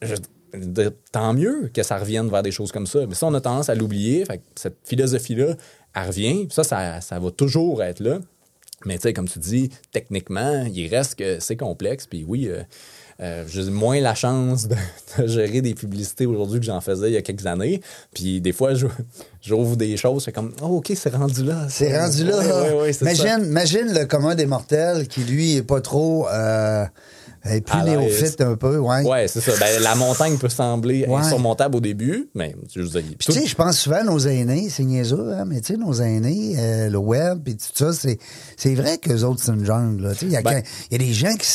Je- 0.00 0.14
tant 1.10 1.34
mieux 1.34 1.70
que 1.74 1.82
ça 1.82 1.98
revienne 1.98 2.28
vers 2.30 2.42
des 2.44 2.52
choses 2.52 2.70
comme 2.70 2.86
ça. 2.86 3.00
Mais 3.08 3.16
ça, 3.16 3.26
on 3.26 3.34
a 3.34 3.40
tendance 3.40 3.68
à 3.68 3.74
l'oublier. 3.74 4.24
Fait 4.24 4.38
que 4.38 4.42
cette 4.54 4.76
philosophie-là, 4.84 5.56
elle 5.96 6.06
revient. 6.06 6.46
Puis 6.46 6.54
ça, 6.54 6.62
ça, 6.62 7.00
ça 7.00 7.18
va 7.18 7.32
toujours 7.32 7.82
être 7.82 7.98
là. 7.98 8.18
Mais 8.86 8.94
tu 8.96 9.02
sais, 9.02 9.12
comme 9.12 9.28
tu 9.28 9.40
dis, 9.40 9.70
techniquement, 9.90 10.64
il 10.72 10.86
reste 10.88 11.16
que 11.16 11.40
c'est 11.40 11.56
complexe. 11.56 12.06
Puis 12.06 12.24
oui, 12.26 12.46
euh, 12.46 12.62
euh, 13.20 13.44
j'ai 13.48 13.64
moins 13.64 14.00
la 14.00 14.14
chance 14.14 14.68
de, 14.68 14.76
de 15.18 15.26
gérer 15.26 15.60
des 15.60 15.74
publicités 15.74 16.24
aujourd'hui 16.26 16.60
que 16.60 16.66
j'en 16.66 16.80
faisais 16.80 17.08
il 17.10 17.14
y 17.14 17.16
a 17.16 17.22
quelques 17.22 17.46
années. 17.46 17.80
Puis 18.14 18.40
des 18.40 18.52
fois, 18.52 18.74
je- 18.74 18.86
j'ouvre 19.42 19.76
des 19.76 19.96
choses, 19.96 20.24
c'est 20.24 20.32
comme, 20.32 20.52
oh, 20.62 20.76
OK, 20.78 20.92
c'est 20.94 21.14
rendu 21.14 21.44
là. 21.44 21.66
C'est 21.68 21.98
rendu 21.98 22.24
là. 22.24 22.38
Ouais, 22.38 22.46
ouais, 22.74 22.80
ouais, 22.82 22.92
c'est 22.92 23.04
ça. 23.04 23.12
imagine, 23.34 23.46
imagine 23.50 23.92
le 23.94 24.04
commun 24.06 24.34
des 24.34 24.46
mortels 24.46 25.08
qui, 25.08 25.24
lui, 25.24 25.56
est 25.56 25.62
pas 25.62 25.80
trop. 25.80 26.28
Euh, 26.28 26.84
est 27.44 27.60
plus 27.60 27.82
néophyte 27.82 28.40
un 28.40 28.56
peu, 28.56 28.78
ouais. 28.78 29.04
Ouais, 29.04 29.26
c'est 29.28 29.40
ça. 29.40 29.52
Ben, 29.58 29.80
la 29.82 29.94
montagne 29.94 30.36
peut 30.38 30.48
sembler 30.48 31.06
Ouais. 31.06 31.20
insurmontable 31.20 31.76
au 31.76 31.80
début, 31.80 32.28
mais 32.34 32.54
je 32.74 32.80
veux 32.82 32.88
dire, 32.88 33.02
tout- 33.18 33.32
tu 33.32 33.38
sais, 33.40 33.46
je 33.46 33.54
pense 33.54 33.78
souvent 33.78 33.96
à 34.00 34.02
nos 34.02 34.18
aînés, 34.18 34.68
c'est 34.68 34.82
niaiseux, 34.84 35.32
hein, 35.32 35.44
mais 35.46 35.60
tu 35.60 35.72
sais, 35.74 35.78
nos 35.78 35.94
aînés, 35.94 36.56
euh, 36.58 36.90
le 36.90 36.98
web, 36.98 37.40
puis 37.44 37.56
tout 37.56 37.64
ça, 37.74 37.92
c'est, 37.92 38.18
c'est 38.56 38.74
vrai 38.74 38.98
qu'eux 38.98 39.22
autres, 39.22 39.40
c'est 39.42 39.52
une 39.52 39.64
jungle. 39.64 40.12
Il 40.20 40.32
y, 40.32 40.42
Ben- 40.42 40.62
il 40.90 41.00
y 41.00 41.02
a 41.02 41.06
des 41.06 41.12
gens 41.14 41.34
qui 41.36 41.46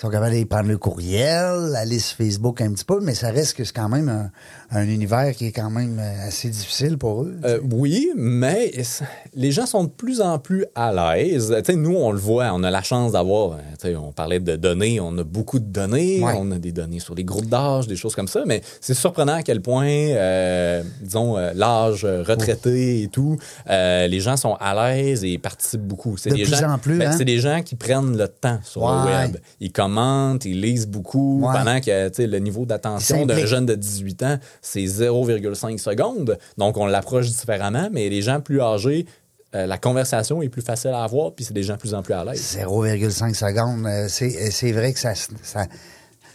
sont 0.00 0.08
capables 0.08 0.32
d'aller 0.32 0.46
prendre 0.46 0.68
le 0.68 0.78
courriel, 0.78 1.76
aller 1.76 1.98
sur 1.98 2.16
Facebook 2.16 2.62
un 2.62 2.72
petit 2.72 2.86
peu, 2.86 3.00
mais 3.02 3.14
ça 3.14 3.30
reste 3.30 3.54
que 3.54 3.64
c'est 3.64 3.76
quand 3.76 3.90
même 3.90 4.08
un, 4.08 4.30
un 4.72 4.88
univers 4.88 5.34
qui 5.34 5.46
est 5.46 5.52
quand 5.52 5.70
même 5.70 5.98
euh, 5.98 6.28
assez 6.28 6.48
difficile 6.48 6.96
pour 6.96 7.24
eux. 7.24 7.34
Euh, 7.44 7.58
oui, 7.72 8.10
mais 8.16 8.68
es- 8.74 9.04
les 9.34 9.50
gens 9.50 9.66
sont 9.66 9.84
de 9.84 9.88
plus 9.90 10.20
en 10.20 10.38
plus 10.38 10.64
à 10.74 10.92
l'aise. 10.92 11.54
Sais, 11.64 11.74
nous, 11.74 11.96
on 11.96 12.12
le 12.12 12.18
voit, 12.18 12.50
on 12.52 12.62
a 12.62 12.70
la 12.70 12.82
chance 12.82 13.12
d'avoir, 13.12 13.58
euh, 13.84 13.94
on 13.96 14.12
parlait 14.12 14.38
de 14.38 14.54
données, 14.56 15.00
on 15.00 15.16
a 15.18 15.24
beaucoup 15.24 15.58
de 15.58 15.64
données, 15.64 16.22
Ouais. 16.22 16.34
on 16.36 16.50
a 16.52 16.58
des 16.58 16.72
données 16.72 17.00
sur 17.00 17.14
les 17.14 17.24
groupes 17.24 17.46
d'âge, 17.48 17.88
des 17.88 17.96
choses 17.96 18.14
comme 18.14 18.28
ça, 18.28 18.42
mais 18.46 18.62
c'est 18.80 18.94
surprenant 18.94 19.34
à 19.34 19.42
quel 19.42 19.60
point, 19.60 19.86
euh, 19.88 20.82
disons, 21.02 21.36
euh, 21.36 21.52
l'âge 21.54 22.04
euh, 22.04 22.22
retraité 22.22 23.02
et 23.02 23.08
tout, 23.08 23.36
euh, 23.68 24.06
les 24.06 24.20
gens 24.20 24.36
sont 24.36 24.54
à 24.60 24.74
l'aise 24.94 25.24
et 25.24 25.36
participent 25.38 25.80
beaucoup. 25.86 26.16
C'est 26.16 26.30
De 26.30 26.36
des 26.36 26.42
plus 26.44 26.54
gens, 26.56 26.70
en 26.70 26.78
plus, 26.78 26.98
ben, 26.98 27.10
hein? 27.10 27.14
C'est 27.18 27.24
des 27.24 27.38
gens 27.40 27.62
qui 27.62 27.74
prennent 27.74 28.16
le 28.16 28.28
temps 28.28 28.58
sur 28.62 28.82
le 28.88 29.04
web. 29.06 29.36
Ils 29.60 29.72
commentent, 29.72 30.44
ils 30.44 30.60
lisent 30.60 30.86
beaucoup, 30.86 31.40
pendant 31.42 31.80
que 31.80 32.22
le 32.22 32.38
niveau 32.38 32.66
d'attention 32.66 33.26
d'un 33.26 33.46
jeune 33.46 33.66
de 33.66 33.74
18 33.74 34.22
ans, 34.22 34.38
c'est 34.60 34.84
0,5 34.84 35.78
secondes. 35.78 36.38
Donc, 36.58 36.76
on 36.76 36.86
l'approche 36.86 37.28
différemment, 37.28 37.88
mais 37.92 38.08
les 38.08 38.22
gens 38.22 38.40
plus 38.40 38.60
âgés, 38.60 39.06
euh, 39.54 39.66
la 39.66 39.78
conversation 39.78 40.42
est 40.42 40.48
plus 40.48 40.62
facile 40.62 40.90
à 40.90 41.02
avoir, 41.02 41.32
puis 41.32 41.44
c'est 41.44 41.54
des 41.54 41.62
gens 41.62 41.74
de 41.74 41.78
plus 41.80 41.94
en 41.94 42.02
plus 42.02 42.14
à 42.14 42.24
l'aise. 42.24 42.56
0,5 42.58 43.34
secondes, 43.34 43.86
euh, 43.86 44.06
c'est, 44.08 44.50
c'est 44.50 44.72
vrai 44.72 44.92
que 44.92 44.98
ça, 45.00 45.14
ça, 45.14 45.66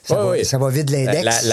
ça, 0.03 0.15
va, 0.15 0.29
ouais. 0.31 0.43
ça 0.43 0.57
va 0.57 0.69
vite 0.69 0.89
l'index. 0.91 1.49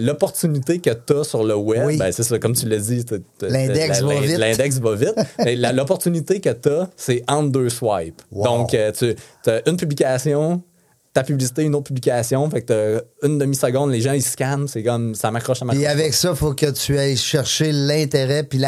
L'opportunité 0.00 0.78
que 0.80 0.90
tu 0.90 1.12
as 1.12 1.24
sur 1.24 1.44
le 1.44 1.54
web, 1.54 1.84
Oui. 1.86 1.96
ben, 1.98 2.10
c'est 2.10 2.22
ça, 2.22 2.38
comme 2.38 2.54
tu 2.54 2.66
l'as 2.68 2.78
dit. 2.78 3.04
L'index 3.42 4.00
va 4.00 4.20
vite. 4.20 4.38
L'index 4.38 4.78
va 4.78 4.94
vite. 4.94 5.14
L'opportunité 5.74 6.40
que 6.40 6.50
tu 6.50 6.68
as, 6.70 6.88
c'est 6.96 7.22
entre 7.28 7.50
deux 7.50 7.68
swipes. 7.68 8.22
Wow. 8.32 8.44
Donc, 8.44 8.74
euh, 8.74 8.90
tu 8.92 9.14
as 9.50 9.68
une 9.68 9.76
publication, 9.76 10.62
ta 11.14 11.22
publicité, 11.22 11.62
une 11.62 11.74
autre 11.76 11.84
publication. 11.84 12.50
Fait 12.50 12.60
que 12.62 12.66
t'as 13.20 13.26
une 13.26 13.38
demi-seconde, 13.38 13.90
les 13.92 14.00
gens, 14.00 14.12
ils 14.12 14.22
scannent. 14.22 14.66
C'est 14.68 14.82
comme, 14.82 15.14
ça 15.14 15.30
m'accroche, 15.30 15.60
ça 15.60 15.64
m'accroche. 15.64 15.84
Et 15.84 15.86
avec 15.86 16.12
ça, 16.12 16.34
faut 16.34 16.52
que 16.54 16.70
tu 16.72 16.98
ailles 16.98 17.16
chercher 17.16 17.70
l'intérêt, 17.72 18.42
puis 18.42 18.60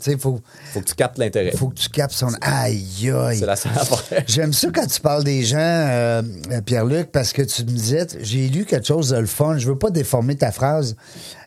sais, 0.00 0.18
faut, 0.18 0.40
Faut 0.72 0.80
que 0.80 0.84
tu 0.86 0.94
captes 0.96 1.18
l'intérêt. 1.18 1.52
faut 1.52 1.68
que 1.68 1.76
tu 1.76 1.88
captes 1.88 2.12
son. 2.12 2.28
Aïe, 2.40 3.10
aïe. 3.10 3.38
C'est 3.38 3.46
la 3.46 3.56
seule. 3.56 3.70
J'aime 4.26 4.52
ça 4.52 4.68
quand 4.74 4.86
tu 4.86 5.00
parles 5.00 5.22
des 5.24 5.44
gens, 5.44 5.56
euh, 5.60 6.22
Pierre-Luc, 6.66 7.12
parce 7.12 7.32
que 7.32 7.42
tu 7.42 7.62
me 7.62 7.68
disais, 7.68 8.06
j'ai 8.20 8.48
lu 8.48 8.64
quelque 8.64 8.86
chose 8.86 9.10
de 9.10 9.18
le 9.18 9.26
fun, 9.26 9.56
je 9.56 9.68
veux 9.68 9.78
pas 9.78 9.90
déformer 9.90 10.36
ta 10.36 10.50
phrase. 10.50 10.96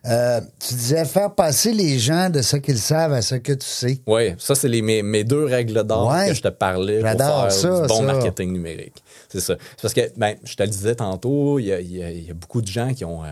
Euh, 0.08 0.40
tu 0.66 0.76
disais 0.76 1.04
faire 1.04 1.34
passer 1.34 1.74
les 1.74 1.98
gens 1.98 2.30
de 2.30 2.42
ce 2.44 2.58
qu'ils 2.58 2.78
savent 2.78 3.14
à 3.14 3.22
ce 3.24 3.36
que 3.36 3.54
tu 3.54 3.66
sais. 3.66 4.00
Oui, 4.06 4.36
ça, 4.38 4.54
c'est 4.56 4.70
mes, 4.70 5.02
mes 5.02 5.24
deux 5.24 5.46
règles 5.46 5.84
d'or 5.84 6.12
Ouais. 6.14 6.30
que 6.30 6.34
je 6.36 6.44
te 6.44 6.48
parlais 6.48 7.00
pour 7.00 7.08
J'adore 7.10 7.42
faire 7.42 7.52
ça, 7.52 7.82
du 7.82 7.88
bon 7.88 7.98
ça. 7.98 8.04
marketing 8.04 8.54
numérique. 8.54 9.04
C'est 9.36 9.46
ça. 9.46 9.56
C'est 9.77 9.82
parce 9.82 9.94
que, 9.94 10.01
ben, 10.18 10.36
je 10.44 10.56
te 10.56 10.63
le 10.63 10.70
disais 10.70 10.96
tantôt, 10.96 11.60
il 11.60 11.65
y 11.65 11.74
a, 11.74 11.80
il 11.82 11.92
y 11.96 12.04
a- 12.04 12.12
il 12.12 12.25
y 12.27 12.32
a 12.32 12.34
beaucoup 12.34 12.62
de 12.62 12.68
gens 12.68 12.94
qui 12.94 13.06
ont... 13.06 13.24
euh, 13.24 13.27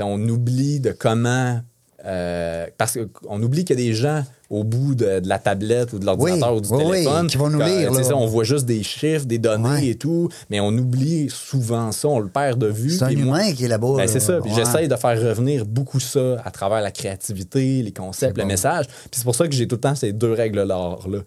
on 0.00 0.20
oublie 0.28 0.80
de 0.80 0.92
comment... 0.92 1.60
euh, 2.04 2.66
parce 2.78 2.98
qu'on 3.22 3.42
oublie 3.42 3.64
qu'il 3.64 3.78
y 3.78 3.82
a 3.82 3.86
des 3.88 3.94
gens 3.94 4.22
au 4.48 4.62
bout 4.62 4.94
de, 4.94 5.18
de 5.18 5.28
la 5.28 5.40
tablette 5.40 5.92
ou 5.92 5.98
de 5.98 6.04
l'ordinateur 6.06 6.52
Oui, 6.52 6.58
ou 6.58 6.60
du 6.60 6.68
oui, 6.72 6.82
oui, 6.84 6.90
téléphone. 7.02 7.26
qui 7.26 7.36
vont 7.36 7.50
nous 7.50 7.58
Quand, 7.58 7.66
lire, 7.66 7.90
on 8.14 8.26
voit 8.26 8.44
juste 8.44 8.64
des 8.64 8.84
chiffres, 8.84 9.24
des 9.24 9.38
données 9.38 9.68
Ouais. 9.68 9.86
et 9.88 9.94
tout, 9.96 10.28
mais 10.50 10.60
on 10.60 10.68
oublie 10.68 11.28
souvent 11.30 11.90
ça, 11.90 12.06
on 12.06 12.20
le 12.20 12.28
perd 12.28 12.58
de 12.60 12.68
vue. 12.68 12.90
C'est 12.90 13.02
un 13.04 13.10
moi- 13.12 13.40
humain 13.42 13.52
qui 13.54 13.64
est 13.64 13.68
là-bas. 13.68 13.94
ben, 13.96 14.06
c'est 14.06 14.20
ça. 14.20 14.40
Puis 14.40 14.50
Ouais. 14.52 14.56
j'essaye 14.56 14.86
de 14.86 14.94
faire 14.94 15.20
revenir 15.20 15.64
beaucoup 15.66 15.98
ça 15.98 16.40
à 16.44 16.50
travers 16.52 16.80
la 16.80 16.92
créativité, 16.92 17.82
les 17.82 17.92
concepts, 17.92 18.36
le 18.36 18.44
bon. 18.44 18.48
message. 18.48 18.86
Puis 18.86 19.10
c'est 19.14 19.24
pour 19.24 19.34
ça 19.34 19.48
que 19.48 19.54
j'ai 19.54 19.66
tout 19.66 19.76
le 19.76 19.80
temps 19.80 19.96
ces 19.96 20.12
deux 20.12 20.32
règles-là. 20.32 20.64
là. 21.08 21.18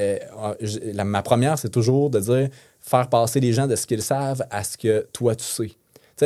Euh, 0.00 0.18
la- 0.94 1.04
ma 1.04 1.22
première, 1.22 1.58
c'est 1.58 1.68
toujours 1.70 2.10
de 2.10 2.18
dire 2.20 2.48
faire 2.80 3.08
passer 3.08 3.40
les 3.40 3.52
gens 3.52 3.66
de 3.66 3.76
ce 3.76 3.86
qu'ils 3.86 4.02
savent 4.02 4.44
à 4.50 4.64
ce 4.64 4.76
que 4.78 5.06
toi, 5.12 5.34
tu 5.36 5.44
sais. 5.44 5.66
Tu 5.66 5.74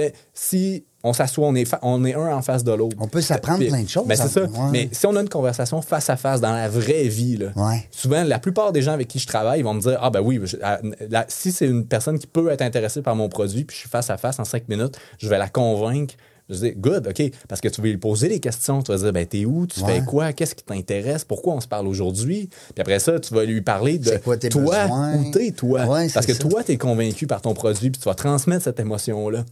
sais, 0.01 0.13
si 0.35 0.85
on 1.05 1.13
s'assoit, 1.13 1.47
on 1.47 1.55
est, 1.55 1.71
on 1.83 2.05
est 2.05 2.15
un 2.15 2.35
en 2.35 2.43
face 2.43 2.65
de 2.65 2.73
l'autre. 2.73 2.97
On 2.99 3.07
peut 3.07 3.21
s'apprendre 3.21 3.65
plein 3.67 3.83
de 3.83 3.89
choses, 3.89 4.07
Ben, 4.07 4.17
c'est 4.17 4.29
ça. 4.29 4.43
Ouais. 4.43 4.71
Mais 4.73 4.89
si 4.91 5.07
on 5.07 5.15
a 5.15 5.21
une 5.21 5.29
conversation 5.29 5.81
face 5.83 6.11
à 6.11 6.17
face 6.17 6.41
dans 6.41 6.53
la 6.53 6.69
vraie 6.69 7.05
vie, 7.09 7.37
là, 7.37 7.49
Ouais. 7.55 7.87
souvent, 7.91 8.25
la 8.25 8.39
plupart 8.41 8.73
des 8.73 8.83
gens 8.83 8.93
avec 8.93 9.07
qui 9.09 9.19
je 9.21 9.27
travaille 9.27 9.61
ils 9.61 9.63
vont 9.63 9.75
me 9.75 9.81
dire 9.81 9.99
Ah, 10.01 10.11
ben 10.11 10.21
oui, 10.21 10.41
je- 10.45 10.57
ah, 10.63 10.81
la- 11.09 11.27
si 11.29 11.53
c'est 11.53 11.67
une 11.67 11.87
personne 11.87 12.19
qui 12.19 12.27
peut 12.27 12.51
être 12.51 12.63
intéressée 12.63 13.03
par 13.03 13.15
mon 13.15 13.29
produit, 13.29 13.65
puis 13.65 13.75
je 13.75 13.81
suis 13.83 13.89
face 13.89 14.11
à 14.11 14.17
face 14.17 14.39
en 14.41 14.45
cinq 14.45 14.69
minutes, 14.69 14.99
je 15.19 15.29
vais 15.29 15.39
la 15.39 15.49
convaincre. 15.49 16.15
Je 16.49 16.55
dis, 16.55 16.73
good, 16.77 17.09
OK, 17.09 17.23
parce 17.49 17.61
que 17.61 17.69
tu 17.69 17.81
vas 17.81 17.89
lui 17.89 17.97
poser 17.97 18.29
des 18.29 18.39
questions. 18.39 18.81
Tu 18.83 18.93
vas 18.93 18.99
dire, 18.99 19.13
ben, 19.13 19.27
t'es 19.27 19.45
où? 19.45 19.67
Tu 19.67 19.81
Ouais. 19.81 19.95
fais 20.01 20.05
quoi? 20.05 20.33
Qu'est-ce 20.33 20.55
qui 20.55 20.63
t'intéresse? 20.65 21.25
Pourquoi 21.25 21.55
on 21.55 21.61
se 21.61 21.67
parle 21.67 21.89
aujourd'hui? 21.89 22.49
Puis 22.75 22.81
après 22.81 23.01
ça, 23.01 23.19
tu 23.19 23.35
vas 23.35 23.45
lui 23.45 23.63
parler 23.63 23.99
de 23.99 24.17
quoi 24.19 24.37
toi, 24.37 24.83
besoins? 24.85 25.15
où 25.17 25.31
t'es, 25.33 25.51
toi. 25.51 25.85
Ouais, 25.87 26.09
parce 26.15 26.25
que 26.27 26.35
ça. 26.35 26.39
toi, 26.39 26.63
t'es 26.63 26.77
convaincu 26.77 27.27
par 27.27 27.41
ton 27.43 27.53
produit, 27.55 27.91
puis 27.91 28.01
tu 28.01 28.09
vas 28.09 28.15
transmettre 28.15 28.63
cette 28.63 28.79
émotion-là. 28.79 29.45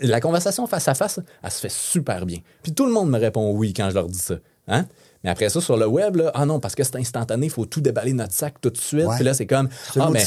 La 0.00 0.18
conversation 0.20 0.66
face 0.66 0.88
à 0.88 0.94
face, 0.94 1.20
elle 1.42 1.50
se 1.50 1.60
fait 1.60 1.70
super 1.72 2.24
bien. 2.24 2.38
Puis 2.62 2.72
tout 2.72 2.86
le 2.86 2.92
monde 2.92 3.10
me 3.10 3.18
répond 3.18 3.52
oui 3.52 3.74
quand 3.74 3.90
je 3.90 3.94
leur 3.94 4.06
dis 4.08 4.18
ça. 4.18 4.36
Hein? 4.66 4.86
Mais 5.22 5.30
après 5.30 5.50
ça, 5.50 5.60
sur 5.60 5.76
le 5.76 5.86
web, 5.86 6.16
là, 6.16 6.30
ah 6.34 6.46
non, 6.46 6.58
parce 6.58 6.74
que 6.74 6.84
c'est 6.84 6.96
instantané, 6.96 7.46
il 7.46 7.50
faut 7.52 7.66
tout 7.66 7.80
déballer 7.82 8.14
notre 8.14 8.32
sac 8.32 8.54
tout 8.62 8.70
de 8.70 8.78
suite. 8.78 9.06
Puis 9.16 9.24
là, 9.24 9.34
c'est 9.34 9.46
comme, 9.46 9.68
ah, 9.98 10.08
mais 10.10 10.24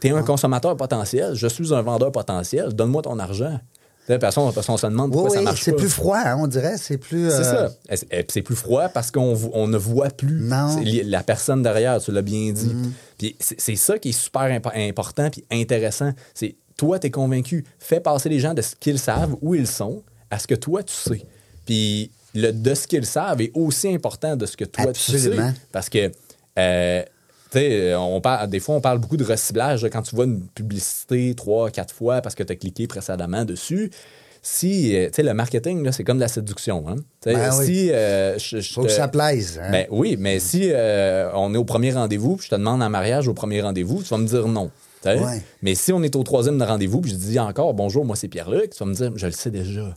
t'es, 0.00 0.10
un 0.10 0.22
consommateur 0.22 0.74
potentiel, 0.76 1.34
je 1.34 1.46
suis 1.46 1.74
un 1.74 1.82
vendeur 1.82 2.12
potentiel, 2.12 2.72
donne-moi 2.72 3.02
ton 3.02 3.18
argent. 3.18 3.58
Sais, 4.06 4.18
Personne, 4.18 4.52
personne 4.52 4.76
se 4.76 4.86
demande 4.86 5.10
Oui, 5.10 5.12
pourquoi 5.22 5.36
ça 5.36 5.40
marche 5.42 5.62
c'est 5.62 5.72
pas. 5.72 5.78
plus 5.78 5.88
froid, 5.88 6.18
hein, 6.18 6.36
on 6.38 6.46
dirait. 6.46 6.76
C'est 6.76 6.98
plus. 6.98 7.30
C'est 7.30 7.36
euh, 7.46 7.68
ça. 7.68 7.74
Et 7.88 8.26
c'est- 8.28 8.42
plus 8.42 8.54
froid 8.56 8.88
parce 8.90 9.10
qu'on 9.10 9.34
on 9.54 9.66
ne 9.66 9.78
voit 9.78 10.10
plus? 10.10 10.40
Non. 10.42 10.76
La 11.04 11.22
personne 11.22 11.62
derrière, 11.62 12.00
tu 12.02 12.12
l'as 12.12 12.20
bien 12.22 12.52
dit. 12.52 12.74
Puis 13.18 13.34
c'est 13.40 13.76
ça 13.76 13.98
qui 13.98 14.10
est 14.10 14.12
super 14.12 14.42
impo- 14.42 14.72
important 14.90 15.30
puis 15.30 15.44
intéressant. 15.50 16.12
C'est 16.34 16.56
toi, 16.76 16.98
tu 16.98 17.06
es 17.06 17.10
convaincu. 17.10 17.64
Fais 17.78 18.00
passer 18.00 18.28
les 18.28 18.40
gens 18.40 18.52
de 18.52 18.60
ce 18.60 18.74
qu'ils 18.76 18.98
savent, 18.98 19.36
où 19.40 19.54
ils 19.54 19.66
sont, 19.66 20.02
à 20.30 20.38
ce 20.38 20.46
que 20.46 20.54
toi, 20.54 20.82
tu 20.82 20.92
sais. 20.94 21.22
Puis 21.64 22.10
le 22.34 22.50
de 22.52 22.74
ce 22.74 22.86
qu'ils 22.86 23.06
savent 23.06 23.40
est 23.40 23.52
aussi 23.54 23.88
important 23.94 24.36
de 24.36 24.44
ce 24.44 24.56
que 24.56 24.64
toi, 24.64 24.92
tu 24.92 25.00
sais. 25.00 25.30
Parce 25.72 25.88
que. 25.88 26.10
euh, 26.58 27.02
on 27.96 28.20
parle, 28.20 28.48
des 28.48 28.60
fois, 28.60 28.74
on 28.76 28.80
parle 28.80 28.98
beaucoup 28.98 29.16
de 29.16 29.24
recyclage. 29.24 29.82
là, 29.82 29.90
Quand 29.90 30.02
tu 30.02 30.14
vois 30.16 30.24
une 30.24 30.46
publicité 30.48 31.34
trois, 31.34 31.70
quatre 31.70 31.94
fois 31.94 32.20
parce 32.22 32.34
que 32.34 32.42
tu 32.42 32.52
as 32.52 32.56
cliqué 32.56 32.86
précédemment 32.86 33.44
dessus, 33.44 33.90
si, 34.42 34.94
euh, 34.94 35.06
tu 35.06 35.14
sais, 35.14 35.22
le 35.22 35.32
marketing, 35.32 35.90
c'est 35.90 36.04
comme 36.04 36.18
de 36.18 36.22
la 36.22 36.28
séduction. 36.28 36.84
Hein? 36.88 36.96
Ben 37.24 37.50
oui. 37.58 37.64
si, 37.66 37.90
euh, 37.90 38.38
je- 38.38 38.60
je 38.60 38.72
Faut 38.74 38.82
que 38.82 38.90
ça 38.90 39.08
plaise. 39.08 39.58
hein. 39.62 39.70
ben 39.72 39.86
oui, 39.90 40.16
mais 40.18 40.38
si 40.38 40.68
euh, 40.70 41.30
on 41.34 41.54
est 41.54 41.56
au 41.56 41.64
premier 41.64 41.92
rendez-vous, 41.92 42.36
puis 42.36 42.44
je 42.46 42.50
te 42.50 42.56
demande 42.56 42.82
en 42.82 42.90
mariage 42.90 43.26
au 43.26 43.32
premier 43.32 43.62
rendez-vous, 43.62 44.02
tu 44.02 44.08
vas 44.10 44.18
me 44.18 44.26
dire 44.26 44.46
non. 44.46 44.70
Ouais. 45.06 45.42
Mais 45.62 45.74
si 45.74 45.92
on 45.92 46.02
est 46.02 46.16
au 46.16 46.22
troisième 46.22 46.62
rendez-vous, 46.62 47.00
puis 47.02 47.10
je 47.12 47.16
dis 47.16 47.38
encore 47.38 47.74
bonjour, 47.74 48.04
moi 48.06 48.16
c'est 48.16 48.28
Pierre-Luc, 48.28 48.70
tu 48.70 48.78
vas 48.78 48.86
me 48.86 48.94
dire 48.94 49.12
je 49.16 49.26
le 49.26 49.32
sais 49.32 49.50
déjà. 49.50 49.94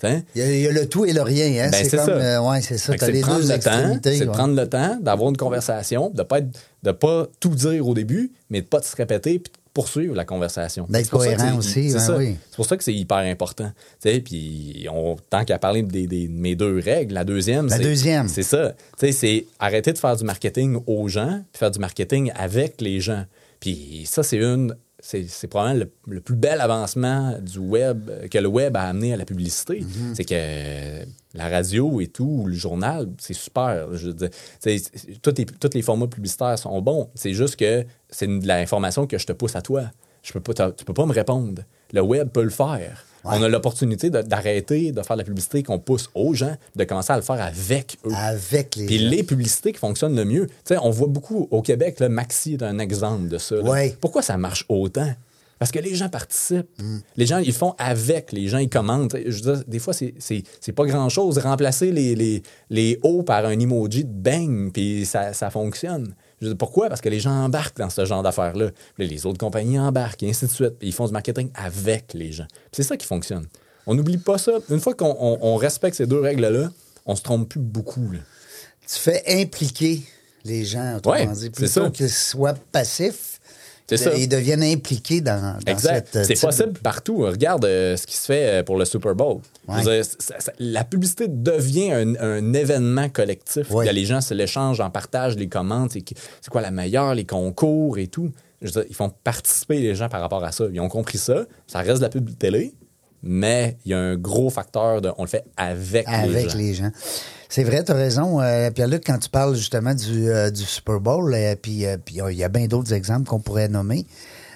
Sais? 0.00 0.24
il, 0.34 0.40
y 0.40 0.44
a, 0.44 0.50
il 0.54 0.60
y 0.62 0.66
a 0.66 0.72
le 0.72 0.88
tout 0.88 1.04
et 1.04 1.12
le 1.12 1.22
rien. 1.22 1.64
Hein? 1.66 1.70
Ben, 1.70 1.84
c'est 1.84 1.90
c'est 1.90 1.96
comme. 1.98 2.06
ça. 2.06 2.12
euh, 2.12 2.40
ouais, 2.50 2.62
c'est 2.62 2.78
ça. 2.78 2.94
T'as 2.96 3.06
c'est 3.06 3.12
de 3.12 3.20
prendre 3.20 3.40
deux 3.42 3.48
le 3.52 3.58
temps, 3.58 3.98
c'est 4.02 4.20
de 4.20 4.24
prendre 4.30 4.54
le 4.56 4.66
temps 4.68 4.98
d'avoir 5.00 5.28
une 5.30 5.36
conversation, 5.36 6.10
de 6.14 6.22
pas 6.22 6.38
être, 6.38 6.48
de 6.82 6.92
pas 6.92 7.26
tout 7.38 7.50
dire 7.54 7.86
au 7.86 7.92
début, 7.94 8.32
mais 8.48 8.62
de 8.62 8.66
pas 8.66 8.80
se 8.82 8.96
répéter 8.96 9.38
puis 9.38 9.52
de 9.52 9.58
poursuivre 9.74 10.14
la 10.16 10.24
conversation. 10.24 10.86
D'être 10.88 11.04
C'est 11.04 11.10
cohérent 11.10 11.56
aussi, 11.58 11.90
C'est 11.90 11.98
ben 11.98 12.00
ça. 12.04 12.16
oui. 12.16 12.36
C'est 12.50 12.56
pour 12.56 12.66
ça 12.66 12.76
que 12.76 12.82
c'est 12.82 12.94
hyper 12.94 13.18
important. 13.18 13.70
Puis 14.02 14.86
on, 14.92 15.16
tant 15.28 15.44
qu'à 15.44 15.58
parler 15.58 15.82
des, 15.82 16.06
des- 16.06 16.28
de 16.28 16.32
mes 16.32 16.56
deux 16.56 16.78
règles, 16.78 17.14
la 17.14 17.24
deuxième, 17.24 17.68
La 17.68 17.76
c'est- 17.76 17.82
deuxième. 17.82 18.28
c'est 18.28 18.42
ça. 18.42 18.74
C'est 18.98 19.46
arrêter 19.58 19.92
de 19.92 19.98
faire 19.98 20.16
du 20.16 20.24
marketing 20.24 20.78
aux 20.86 21.08
gens, 21.08 21.42
puis 21.52 21.58
faire 21.60 21.70
du 21.70 21.78
marketing 21.78 22.32
avec 22.34 22.80
les 22.80 23.00
gens. 23.00 23.24
Puis 23.60 24.04
ça, 24.06 24.22
c'est 24.22 24.38
une. 24.38 24.74
C'est, 25.02 25.46
probablement 25.48 25.84
le, 26.06 26.14
le 26.14 26.20
plus 26.20 26.36
bel 26.36 26.60
avancement 26.60 27.38
du 27.40 27.58
web 27.58 28.10
que 28.30 28.38
le 28.38 28.48
web 28.48 28.76
a 28.76 28.82
amené 28.82 29.14
à 29.14 29.16
la 29.16 29.24
publicité. 29.24 29.80
Mm-hmm. 29.80 30.14
C'est 30.14 30.24
que 30.24 31.06
la 31.34 31.48
radio 31.48 32.00
et 32.00 32.08
tout, 32.08 32.42
ou 32.42 32.46
le 32.46 32.54
journal, 32.54 33.08
c'est 33.18 33.34
super. 33.34 33.94
Je 33.94 34.08
veux 34.08 34.14
dire, 34.14 34.30
tous 35.22 35.34
les, 35.36 35.46
tous 35.46 35.70
les 35.74 35.82
formats 35.82 36.08
publicitaires 36.08 36.58
sont 36.58 36.80
bons. 36.82 37.10
C'est 37.14 37.34
juste 37.34 37.56
que 37.56 37.84
c'est 38.08 38.26
de 38.26 38.46
l'information 38.46 39.06
que 39.06 39.18
je 39.18 39.26
te 39.26 39.32
pousse 39.32 39.56
à 39.56 39.62
toi. 39.62 39.84
Je 40.22 40.32
peux 40.32 40.40
pas, 40.40 40.72
tu 40.72 40.84
peux 40.84 40.94
pas 40.94 41.06
me 41.06 41.12
répondre. 41.12 41.62
Le 41.92 42.02
web 42.02 42.28
peut 42.28 42.42
le 42.42 42.50
faire. 42.50 43.04
On 43.24 43.42
a 43.42 43.48
l'opportunité 43.48 44.10
d'arrêter 44.10 44.92
de 44.92 45.02
faire 45.02 45.16
de 45.16 45.20
la 45.20 45.24
publicité 45.24 45.62
qu'on 45.62 45.78
pousse 45.78 46.10
aux 46.14 46.34
gens, 46.34 46.56
de 46.76 46.84
commencer 46.84 47.12
à 47.12 47.16
le 47.16 47.22
faire 47.22 47.40
avec 47.40 47.98
eux. 48.06 48.12
Avec 48.14 48.76
les. 48.76 48.86
Puis 48.86 48.98
gens. 48.98 49.10
les 49.10 49.22
publicités 49.22 49.72
qui 49.72 49.78
fonctionnent 49.78 50.16
le 50.16 50.24
mieux. 50.24 50.46
Tu 50.46 50.54
sais, 50.64 50.76
on 50.82 50.90
voit 50.90 51.08
beaucoup 51.08 51.48
au 51.50 51.62
Québec, 51.62 52.00
là, 52.00 52.08
Maxi 52.08 52.54
est 52.54 52.62
un 52.62 52.78
exemple 52.78 53.28
de 53.28 53.38
ça. 53.38 53.60
Ouais. 53.60 53.96
Pourquoi 54.00 54.22
ça 54.22 54.36
marche 54.36 54.64
autant? 54.68 55.12
Parce 55.58 55.72
que 55.72 55.78
les 55.78 55.94
gens 55.94 56.08
participent. 56.08 56.70
Mm. 56.78 56.98
Les 57.18 57.26
gens, 57.26 57.38
ils 57.38 57.52
font 57.52 57.74
avec. 57.76 58.32
Les 58.32 58.48
gens, 58.48 58.56
ils 58.58 58.70
sais, 58.70 59.24
Je 59.26 59.42
veux 59.44 59.54
dire, 59.56 59.64
des 59.68 59.78
fois, 59.78 59.92
c'est- 59.92 60.14
pas 60.72 60.86
grand-chose. 60.86 61.36
Remplacer 61.36 61.92
les, 61.92 62.14
les, 62.14 62.42
les 62.70 62.98
hauts 63.02 63.22
par 63.22 63.44
un 63.44 63.58
emoji 63.58 64.04
de 64.04 64.10
bang, 64.10 64.72
puis 64.72 65.04
ça, 65.04 65.34
ça 65.34 65.50
fonctionne. 65.50 66.14
Je 66.40 66.52
pourquoi? 66.52 66.88
Parce 66.88 67.00
que 67.00 67.08
les 67.08 67.20
gens 67.20 67.32
embarquent 67.44 67.78
dans 67.78 67.90
ce 67.90 68.04
genre 68.04 68.22
d'affaires-là. 68.22 68.70
Les 68.98 69.26
autres 69.26 69.38
compagnies 69.38 69.78
embarquent, 69.78 70.22
et 70.22 70.30
ainsi 70.30 70.46
de 70.46 70.50
suite. 70.50 70.78
Puis 70.78 70.88
ils 70.88 70.92
font 70.92 71.06
du 71.06 71.12
marketing 71.12 71.50
avec 71.54 72.14
les 72.14 72.32
gens. 72.32 72.46
C'est 72.72 72.82
ça 72.82 72.96
qui 72.96 73.06
fonctionne. 73.06 73.46
On 73.86 73.94
n'oublie 73.94 74.18
pas 74.18 74.38
ça. 74.38 74.52
Une 74.70 74.80
fois 74.80 74.94
qu'on 74.94 75.16
on- 75.20 75.38
on 75.42 75.56
respecte 75.56 75.96
ces 75.96 76.06
deux 76.06 76.20
règles-là, 76.20 76.70
on 77.06 77.14
se 77.16 77.22
trompe 77.22 77.48
plus 77.48 77.60
beaucoup. 77.60 78.10
là. 78.12 78.18
Tu 78.86 78.98
fais 78.98 79.22
impliquer 79.42 80.02
les 80.44 80.64
gens, 80.64 80.96
autrement 80.96 81.14
Ouais, 81.16 81.26
dit, 81.26 81.50
plutôt 81.50 81.90
qu'ils 81.90 82.10
soient 82.10 82.54
passifs. 82.72 83.40
C'est 83.86 83.96
ça. 83.96 84.14
Ils 84.14 84.28
deviennent 84.28 84.62
impliqués 84.62 85.20
dans, 85.20 85.58
dans 85.58 85.72
Exact. 85.72 86.06
cette, 86.12 86.16
euh, 86.16 86.24
C'est 86.24 86.40
possible 86.40 86.78
partout. 86.78 87.18
Regarde 87.26 87.64
euh, 87.64 87.96
ce 87.96 88.06
qui 88.06 88.16
se 88.16 88.26
fait 88.26 88.60
euh, 88.60 88.62
pour 88.62 88.76
le 88.78 88.84
Super 88.84 89.16
Bowl. 89.16 89.40
Je 89.70 89.82
veux 89.82 89.88
Ouais. 89.90 89.96
dire, 90.02 90.04
ça- 90.18 90.40
ça- 90.40 90.52
la 90.58 90.84
publicité 90.84 91.26
devient 91.28 91.92
un, 91.92 92.14
un 92.16 92.52
événement 92.52 93.08
collectif. 93.08 93.70
Ouais. 93.70 93.92
Les 93.92 94.04
gens 94.04 94.20
se 94.20 94.34
l'échangent, 94.34 94.80
en 94.80 94.90
partagent, 94.90 95.36
les 95.36 95.48
commentent. 95.48 95.92
C'est 95.92 96.50
quoi 96.50 96.60
la 96.60 96.70
meilleure, 96.70 97.14
les 97.14 97.24
concours 97.26 97.98
et 97.98 98.06
tout. 98.08 98.30
Je 98.62 98.66
veux 98.66 98.72
dire, 98.72 98.84
ils 98.90 98.94
font 98.96 99.10
participer 99.24 99.80
les 99.80 99.94
gens 99.94 100.08
par 100.08 100.20
rapport 100.20 100.44
à 100.44 100.52
ça. 100.52 100.64
Ils 100.72 100.80
ont 100.80 100.88
compris 100.88 101.18
ça. 101.18 101.44
Ça 101.66 101.78
reste 101.80 101.98
de 101.98 102.02
la 102.02 102.08
pub 102.10 102.28
de 102.28 102.34
télé, 102.34 102.74
mais 103.22 103.76
il 103.84 103.92
y 103.92 103.94
a 103.94 103.98
un 103.98 104.16
gros 104.16 104.50
facteur 104.50 105.00
de 105.00 105.10
on 105.18 105.22
le 105.24 105.28
fait 105.28 105.44
avec, 105.56 106.06
avec 106.08 106.52
les 106.54 106.74
gens. 106.74 106.90
C'est 107.48 107.64
vrai, 107.64 107.82
tu 107.82 107.90
as 107.90 107.94
raison, 107.96 108.40
euh, 108.40 108.70
Pierre-Luc, 108.70 109.02
quand 109.04 109.18
tu 109.18 109.28
parles 109.28 109.56
justement 109.56 109.92
du, 109.94 110.28
euh, 110.30 110.50
du 110.50 110.62
Super 110.62 111.00
Bowl, 111.00 111.34
euh, 111.34 111.56
puis 111.60 111.84
euh, 111.86 111.96
puis 112.04 112.20
il 112.30 112.36
y 112.36 112.44
a 112.44 112.48
bien 112.48 112.66
d'autres 112.66 112.92
exemples 112.92 113.28
qu'on 113.28 113.40
pourrait 113.40 113.68
nommer, 113.68 114.06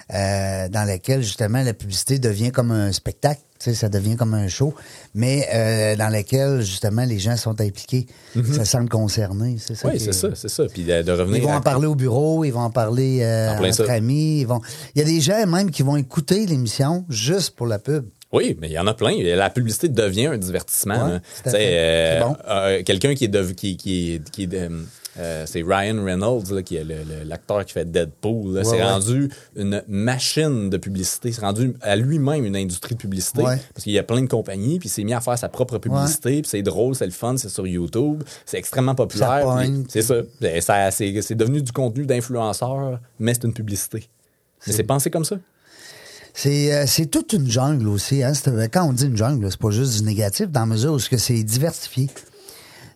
dans 0.09 0.85
lesquels 0.87 1.23
justement 1.23 1.61
la 1.63 1.73
publicité 1.73 2.19
devient 2.19 2.51
comme 2.51 2.71
un 2.71 2.91
spectacle, 2.91 3.41
tu 3.57 3.69
sais, 3.69 3.73
ça 3.73 3.87
devient 3.89 4.15
comme 4.17 4.33
un 4.33 4.47
show, 4.49 4.73
mais 5.13 5.47
euh, 5.53 5.95
dans 5.95 6.09
lesquels 6.09 6.61
justement 6.61 7.05
les 7.05 7.19
gens 7.19 7.37
sont 7.37 7.59
impliqués, 7.61 8.05
se 8.35 8.63
sentent 8.65 8.89
concernés. 8.89 9.55
C'est 9.59 9.75
ça 9.75 9.87
Oui, 9.87 9.99
c'est 9.99 10.09
est- 10.09 10.13
ça, 10.13 10.27
c'est 10.35 10.49
ça. 10.49 10.65
Puis 10.65 10.83
de, 10.83 11.01
de 11.01 11.11
revenir 11.11 11.37
Ils 11.37 11.43
vont 11.43 11.53
à- 11.53 11.57
en 11.57 11.61
parler 11.61 11.87
au 11.87 11.95
bureau, 11.95 12.43
ils 12.43 12.51
vont 12.51 12.59
en 12.61 12.69
parler 12.69 13.19
euh, 13.23 13.51
En 13.51 13.63
entre 13.63 13.71
ça. 13.73 13.91
amis. 13.93 14.41
Ils 14.41 14.47
vont... 14.47 14.59
Il 14.93 14.99
y 14.99 15.01
a 15.01 15.05
des 15.05 15.21
gens 15.21 15.45
même 15.47 15.71
qui 15.71 15.83
vont 15.83 15.95
écouter 15.95 16.45
l'émission 16.45 17.05
juste 17.09 17.55
pour 17.55 17.67
la 17.67 17.79
pub. 17.79 18.05
Oui, 18.33 18.57
mais 18.59 18.67
il 18.67 18.73
y 18.73 18.79
en 18.79 18.87
a 18.87 18.93
plein. 18.93 19.13
La 19.35 19.49
publicité 19.49 19.87
devient 19.87 20.25
un 20.25 20.37
divertissement. 20.37 21.05
Ouais, 21.13 21.19
fait. 21.23 21.51
euh, 21.55 22.19
C'est 22.19 22.25
bon. 22.27 22.35
euh, 22.49 22.83
Quelqu'un 22.83 23.15
qui 23.15 23.25
est, 23.25 23.29
de- 23.29 23.51
qui, 23.51 23.77
qui 23.77 24.15
est, 24.15 24.29
qui 24.31 24.43
est 24.43 24.47
de- 24.47 24.69
Euh, 25.17 25.45
c'est 25.45 25.61
Ryan 25.61 26.03
Reynolds, 26.03 26.51
là, 26.51 26.61
qui 26.61 26.75
est 26.75 26.85
l'acteur 27.25 27.63
qui 27.65 27.73
fait 27.73 27.89
Deadpool. 27.89 28.53
Ouais, 28.55 28.63
c'est 28.63 28.71
ouais. 28.71 28.83
rendu 28.83 29.29
une 29.55 29.81
machine 29.87 30.69
de 30.69 30.77
publicité. 30.77 31.31
C'est 31.31 31.41
rendu 31.41 31.73
à 31.81 31.95
lui-même 31.95 32.43
une 32.45 32.55
industrie 32.55 32.95
de 32.95 32.99
publicité. 32.99 33.41
Ouais. 33.41 33.57
Parce 33.73 33.83
qu'il 33.83 33.93
y 33.93 33.99
a 33.99 34.03
plein 34.03 34.21
de 34.21 34.27
compagnies, 34.27 34.79
puis 34.79 34.89
il 34.89 34.91
s'est 34.91 35.03
mis 35.03 35.13
à 35.13 35.21
faire 35.21 35.37
sa 35.37 35.47
propre 35.49 35.77
publicité, 35.77 36.41
puis 36.41 36.49
c'est 36.49 36.61
drôle, 36.63 36.95
c'est 36.95 37.05
le 37.05 37.11
fun, 37.11 37.37
c'est 37.37 37.49
sur 37.49 37.65
YouTube, 37.65 38.23
c'est 38.45 38.57
extrêmement 38.57 38.95
populaire. 38.95 39.45
C'est 39.87 40.01
ça. 40.01 40.15
Ben, 40.41 40.59
ça 40.61 40.91
c'est, 40.91 41.21
c'est 41.21 41.35
devenu 41.35 41.61
du 41.61 41.71
contenu 41.71 42.05
d'influenceur, 42.05 42.99
mais 43.19 43.33
c'est 43.33 43.45
une 43.45 43.53
publicité. 43.53 44.09
Mais 44.67 44.73
c'est 44.73 44.83
pensé 44.83 45.09
comme 45.09 45.25
ça? 45.25 45.37
C'est 46.33 46.73
euh, 46.73 46.83
c'est 46.85 47.05
toute 47.05 47.31
une 47.31 47.49
jungle 47.49 47.87
aussi. 47.87 48.21
Hein? 48.21 48.33
C'est- 48.33 48.69
Quand 48.69 48.89
on 48.89 48.91
dit 48.91 49.05
une 49.05 49.15
jungle, 49.15 49.49
c'est 49.49 49.59
pas 49.59 49.69
juste 49.71 49.99
du 49.99 50.03
négatif, 50.03 50.49
dans 50.49 50.59
la 50.61 50.65
mesure 50.65 50.91
où 50.91 50.99
ce 50.99 51.09
que 51.09 51.17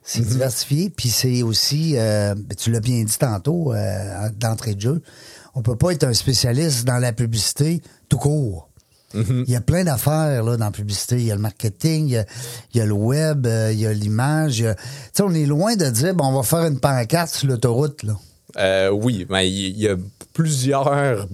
c'est 0.04 0.22
diversifié. 0.22 0.28
C'est 0.28 0.34
diversifié, 0.34 0.90
puis 0.90 1.10
c'est 1.10 1.44
aussi, 1.44 1.94
euh, 1.98 2.36
ben, 2.36 2.56
tu 2.58 2.72
l'as 2.72 2.80
bien 2.80 3.04
dit 3.04 3.18
tantôt, 3.18 3.74
euh, 3.74 4.30
d'entrée 4.38 4.76
de 4.76 4.82
jeu, 4.82 5.02
on 5.56 5.62
peut 5.62 5.76
pas 5.76 5.92
être 5.92 6.04
un 6.06 6.14
spécialiste 6.14 6.86
dans 6.86 6.98
la 7.00 7.12
publicité 7.14 7.82
tout 8.08 8.18
court. 8.18 8.66
Il 9.16 9.50
y 9.50 9.56
a 9.56 9.62
plein 9.62 9.84
d'affaires 9.84 10.44
là 10.44 10.56
dans 10.56 10.66
la 10.66 10.72
publicité. 10.72 11.16
Il 11.16 11.24
y 11.24 11.32
a 11.32 11.36
le 11.36 11.42
marketing, 11.42 12.06
il 12.06 12.12
y 12.12 12.18
a, 12.18 12.26
il 12.76 12.78
y 12.78 12.82
a 12.82 12.86
le 12.86 12.94
web, 12.94 13.48
euh, 13.48 13.72
il 13.74 13.80
y 13.80 13.88
a 13.88 13.92
l'image. 13.92 14.62
a- 14.62 14.76
Tu 14.76 14.82
sais, 15.14 15.24
on 15.24 15.34
est 15.34 15.48
loin 15.48 15.76
de 15.76 15.90
dire, 15.90 16.14
bon, 16.14 16.26
on 16.28 16.34
va 16.34 16.44
faire 16.44 16.66
une 16.68 16.80
pancarte 16.80 17.34
sur 17.34 17.48
l'autoroute. 17.48 18.04
là. 18.04 18.14
Euh, 18.58 18.90
oui, 18.92 19.26
mais 19.28 19.50
il 19.50 19.76
y, 19.80 19.88
a 19.88 19.96
plusieurs 20.34 21.28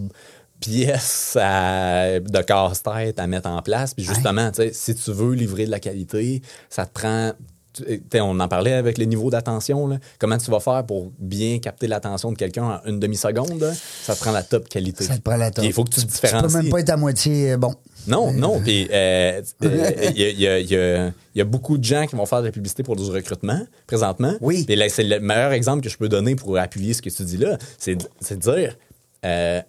pièces 0.62 1.38
à- 1.40 2.20
de 2.20 2.42
casse-tête 2.42 3.20
à 3.20 3.28
mettre 3.28 3.50
en 3.50 3.62
place. 3.62 3.94
Puis 3.94 4.06
justement, 4.06 4.52
si 4.72 4.96
tu 4.96 5.12
veux 5.12 5.34
livrer 5.34 5.66
de 5.66 5.72
la 5.72 5.80
qualité, 5.80 6.42
ça 6.70 6.86
te 6.86 6.94
prend. 6.94 7.34
Tu- 7.76 7.84
tu 7.84 8.02
sais, 8.12 8.22
on 8.22 8.40
en 8.40 8.48
parlait 8.48 8.74
avec 8.74 8.98
les 8.98 9.06
niveaux 9.06 9.30
d'attention. 9.30 9.88
là. 9.88 9.98
Comment 10.20 10.38
tu 10.38 10.50
vas 10.52 10.60
faire 10.60 10.86
pour 10.86 11.12
bien 11.20 11.60
capter 11.60 11.88
l'attention 11.88 12.32
de 12.32 12.38
quelqu'un 12.38 12.64
en 12.64 12.90
une 12.90 13.00
demi-seconde? 13.00 13.60
là? 13.60 13.72
Ça 14.04 14.16
te 14.16 14.20
prend 14.22 14.32
la 14.32 14.44
top 14.44 14.68
qualité. 14.70 15.04
Ça 15.04 15.18
te 15.18 15.22
prend 15.22 15.38
la 15.38 15.52
top. 15.52 15.64
Il 15.66 15.74
faut 15.74 15.84
que 15.84 15.90
tu 15.90 16.02
te 16.02 16.02
Tu 16.02 16.08
peux 16.08 16.28
différencies. 16.28 16.56
même 16.58 16.70
pas 16.70 16.80
être 16.80 16.90
à 16.90 16.98
moitié 16.98 17.52
euh, 17.54 17.58
bon. 17.58 17.74
Non, 18.08 18.32
non. 18.34 18.60
Puis 18.62 18.88
euh, 18.92 19.42
il 19.62 20.18
y, 20.40 20.48
a, 20.48 20.60
y 20.60 20.64
y 20.74 21.40
y 21.40 21.44
beaucoup 21.44 21.78
de 21.78 21.84
gens 21.84 22.06
qui 22.08 22.16
vont 22.16 22.26
faire 22.26 22.42
de 22.42 22.46
la 22.46 22.52
publicité 22.52 22.84
pour 22.84 22.96
du 22.96 23.04
recrutement 23.10 23.66
présentement. 23.88 24.34
Oui. 24.42 24.64
Puis 24.66 24.76
là, 24.76 24.88
c'est 24.90 25.04
le 25.04 25.20
meilleur 25.20 25.52
exemple 25.54 25.82
que 25.84 25.90
je 25.90 25.98
peux 25.98 26.08
donner 26.10 26.36
pour 26.36 26.58
appuyer 26.58 26.94
ce 26.94 27.02
que 27.02 27.10
tu 27.10 27.24
dis 27.24 27.38
là. 27.38 27.58
C'est 27.78 27.96
de 27.96 28.06
c'est 28.20 28.36
de 28.38 28.42
dire, 28.42 28.78
euh, 29.26 29.62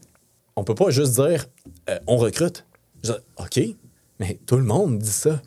on 0.54 0.64
peut 0.64 0.74
pas 0.74 0.90
juste 0.90 1.14
dire, 1.14 1.46
euh, 1.90 1.98
on 2.06 2.16
recrute. 2.16 2.64
OK, 3.38 3.60
mais 4.18 4.38
tout 4.46 4.56
le 4.56 4.64
monde 4.64 4.98
dit 4.98 5.08
ça. 5.10 5.40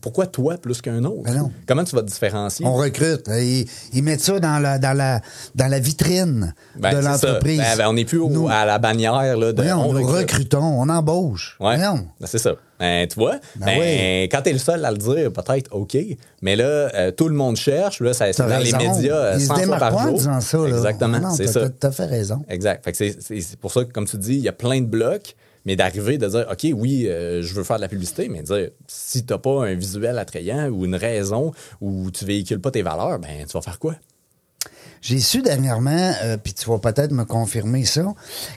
Pourquoi 0.00 0.26
toi 0.26 0.56
plus 0.56 0.80
qu'un 0.80 1.04
autre? 1.04 1.22
Ben 1.24 1.34
non. 1.34 1.52
Comment 1.66 1.84
tu 1.84 1.94
vas 1.94 2.02
te 2.02 2.06
différencier? 2.08 2.64
On 2.66 2.74
recrute. 2.74 3.26
Ils, 3.28 3.66
ils 3.92 4.02
mettent 4.02 4.22
ça 4.22 4.40
dans 4.40 4.58
la, 4.58 4.78
dans 4.78 4.96
la, 4.96 5.20
dans 5.54 5.66
la 5.68 5.78
vitrine 5.78 6.54
Ben, 6.78 6.94
de 6.94 7.04
l'entreprise. 7.04 7.58
Ben, 7.58 7.76
ben, 7.76 7.88
on 7.88 7.92
n'est 7.92 8.04
plus 8.06 8.18
au- 8.18 8.48
à 8.48 8.64
la 8.64 8.78
bannière 8.78 9.36
là, 9.36 9.52
de 9.52 9.60
Voyons, 9.62 9.88
on 9.88 9.92
nous 9.92 10.06
recrute. 10.06 10.30
recrutons, 10.32 10.80
on 10.80 10.88
embauche. 10.88 11.56
Ouais. 11.60 11.76
Ben, 11.76 12.04
c'est 12.24 12.38
ça. 12.38 12.54
Ben, 12.80 13.06
tu 13.06 13.14
vois, 13.18 13.36
Ben 13.56 13.66
ben, 13.66 13.78
oui. 13.80 14.22
quand 14.30 14.42
t'es 14.42 14.52
le 14.52 14.58
seul 14.58 14.84
à 14.84 14.90
le 14.90 14.96
dire, 14.98 15.32
peut-être 15.32 15.68
OK. 15.74 15.96
Mais 16.42 16.56
là, 16.56 16.64
euh, 16.64 17.10
tout 17.12 17.28
le 17.28 17.34
monde 17.34 17.56
cherche. 17.56 18.00
Là, 18.00 18.12
ça, 18.14 18.30
dans 18.32 18.46
raison. 18.46 18.78
les 18.78 18.88
médias 18.88 19.14
euh, 19.14 19.32
Ils 19.36 19.40
se 19.42 19.46
100 19.46 19.54
fois 19.54 19.62
démarquent 19.62 19.80
par 19.80 19.90
pas 19.94 20.02
en 20.02 20.06
jour. 20.08 20.18
disant 20.18 20.40
ça. 20.40 20.58
Là. 20.58 20.68
Exactement, 20.68 21.18
Non, 21.20 21.34
c'est 21.34 21.46
ça. 21.46 21.68
T'as 21.68 21.92
fait 21.92 22.06
raison. 22.06 22.42
Exact. 22.48 22.88
C'est 22.92 23.56
pour 23.60 23.70
ça 23.72 23.84
que, 23.84 23.92
comme 23.92 24.06
tu 24.06 24.16
dis, 24.16 24.34
il 24.34 24.40
y 24.42 24.48
a 24.48 24.52
plein 24.52 24.80
de 24.80 24.86
blocs, 24.86 25.36
mais 25.64 25.76
d'arriver 25.76 26.18
de 26.18 26.26
dire, 26.28 26.46
OK, 26.50 26.66
oui, 26.74 27.06
euh, 27.08 27.42
je 27.42 27.54
veux 27.54 27.64
faire 27.64 27.76
de 27.76 27.82
la 27.82 27.88
publicité, 27.88 28.28
mais 28.28 28.42
dire, 28.42 28.70
si 28.86 29.24
t'as 29.24 29.38
pas 29.38 29.64
un 29.66 29.74
visuel 29.74 30.18
attrayant 30.18 30.68
ou 30.68 30.84
une 30.84 30.94
raison 30.94 31.52
où 31.80 32.10
tu 32.10 32.24
véhicules 32.24 32.60
pas 32.60 32.70
tes 32.70 32.82
valeurs, 32.82 33.18
ben, 33.18 33.46
tu 33.46 33.52
vas 33.52 33.62
faire 33.62 33.78
quoi? 33.78 33.94
J'ai 35.00 35.20
su 35.20 35.42
dernièrement, 35.42 36.12
euh, 36.22 36.36
puis 36.42 36.54
tu 36.54 36.68
vas 36.70 36.78
peut-être 36.78 37.12
me 37.12 37.24
confirmer 37.24 37.84
ça, 37.84 38.14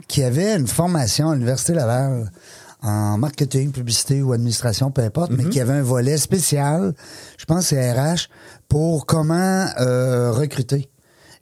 qu'il 0.07 0.23
y 0.23 0.25
avait 0.25 0.55
une 0.55 0.67
formation 0.67 1.29
à 1.29 1.33
l'Université 1.33 1.73
Laval 1.73 2.31
en 2.81 3.17
marketing, 3.17 3.71
publicité 3.71 4.21
ou 4.21 4.31
administration, 4.33 4.91
peu 4.91 5.01
importe, 5.01 5.31
Mhm. 5.31 5.37
mais 5.37 5.43
qu'il 5.45 5.55
y 5.57 5.61
avait 5.61 5.73
un 5.73 5.81
volet 5.81 6.17
spécial, 6.17 6.93
je 7.37 7.43
pense 7.45 7.67
c'est 7.67 7.91
RH, 7.91 8.29
pour 8.69 9.05
comment 9.05 9.65
euh, 9.79 10.31
recruter 10.31 10.87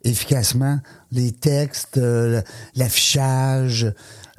efficacement 0.02 0.78
les 1.12 1.32
textes, 1.32 1.98
euh, 1.98 2.40
l'affichage, 2.74 3.92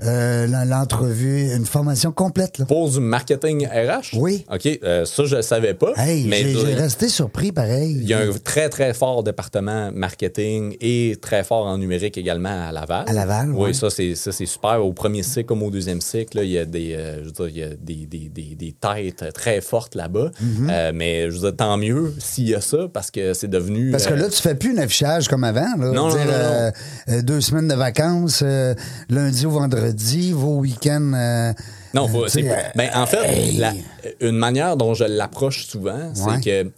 euh, 0.03 0.47
l'entrevue, 0.65 1.51
une 1.53 1.65
formation 1.65 2.11
complète. 2.11 2.57
Là. 2.59 2.65
Pour 2.65 2.89
du 2.89 2.99
marketing 2.99 3.67
RH? 3.67 4.15
Oui. 4.17 4.45
OK, 4.53 4.79
euh, 4.83 5.05
ça, 5.05 5.25
je 5.25 5.35
le 5.37 5.41
savais 5.41 5.73
pas. 5.73 5.93
Hey, 5.97 6.25
mais 6.27 6.43
j'ai 6.49 6.73
resté 6.75 7.09
surpris 7.09 7.51
pareil. 7.51 7.97
Il 8.01 8.07
y 8.07 8.13
a 8.13 8.19
un 8.19 8.31
très, 8.43 8.69
très 8.69 8.93
fort 8.93 9.23
département 9.23 9.91
marketing 9.93 10.75
et 10.81 11.17
très 11.21 11.43
fort 11.43 11.65
en 11.65 11.77
numérique 11.77 12.17
également 12.17 12.67
à 12.67 12.71
Laval. 12.71 13.05
À 13.07 13.13
Laval, 13.13 13.51
Oui, 13.51 13.67
ouais. 13.67 13.73
ça, 13.73 13.89
c'est, 13.89 14.15
ça, 14.15 14.31
c'est 14.31 14.45
super. 14.45 14.85
Au 14.85 14.93
premier 14.93 15.23
cycle 15.23 15.45
comme 15.45 15.63
au 15.63 15.71
deuxième 15.71 16.01
cycle, 16.01 16.37
là, 16.37 16.43
il 16.43 16.51
y 16.51 16.57
a, 16.57 16.65
des, 16.65 16.93
euh, 16.93 17.19
je 17.23 17.25
veux 17.25 17.31
dire, 17.31 17.47
il 17.47 17.57
y 17.57 17.63
a 17.63 17.69
des, 17.69 18.05
des, 18.05 18.29
des, 18.29 18.55
des 18.55 18.73
têtes 18.73 19.33
très 19.33 19.61
fortes 19.61 19.95
là-bas. 19.95 20.31
Mm-hmm. 20.41 20.69
Euh, 20.69 20.91
mais 20.93 21.29
je 21.31 21.35
veux 21.35 21.41
dire, 21.49 21.55
tant 21.55 21.77
mieux 21.77 22.13
s'il 22.19 22.49
y 22.49 22.55
a 22.55 22.61
ça 22.61 22.87
parce 22.91 23.11
que 23.11 23.33
c'est 23.33 23.47
devenu. 23.47 23.91
Parce 23.91 24.05
que 24.05 24.13
euh, 24.13 24.17
là, 24.17 24.29
tu 24.29 24.41
fais 24.41 24.55
plus 24.55 24.77
un 24.77 24.81
affichage 24.83 25.27
comme 25.27 25.43
avant. 25.43 25.75
Là. 25.77 25.91
Non, 25.91 26.09
Dire, 26.09 26.19
non, 26.19 26.25
non, 26.25 26.31
euh, 26.31 26.71
euh, 27.09 27.21
deux 27.21 27.41
semaines 27.41 27.67
de 27.67 27.75
vacances, 27.75 28.41
euh, 28.45 28.73
lundi 29.09 29.45
au 29.45 29.51
vendredi, 29.51 29.86
vos 30.33 30.57
week-ends. 30.59 31.11
euh, 31.13 31.53
Non, 31.93 32.07
euh, 32.23 32.27
c'est- 32.27 32.43
ben, 32.75 32.89
en 32.93 33.05
fait, 33.05 33.25
hey. 33.25 33.57
la- 33.57 33.73
une 34.21 34.37
manière 34.37 34.77
dont 34.77 34.93
je 34.93 35.03
l'approche 35.05 35.65
souvent, 35.67 36.11
c'est 36.13 36.41
que. 36.43 36.71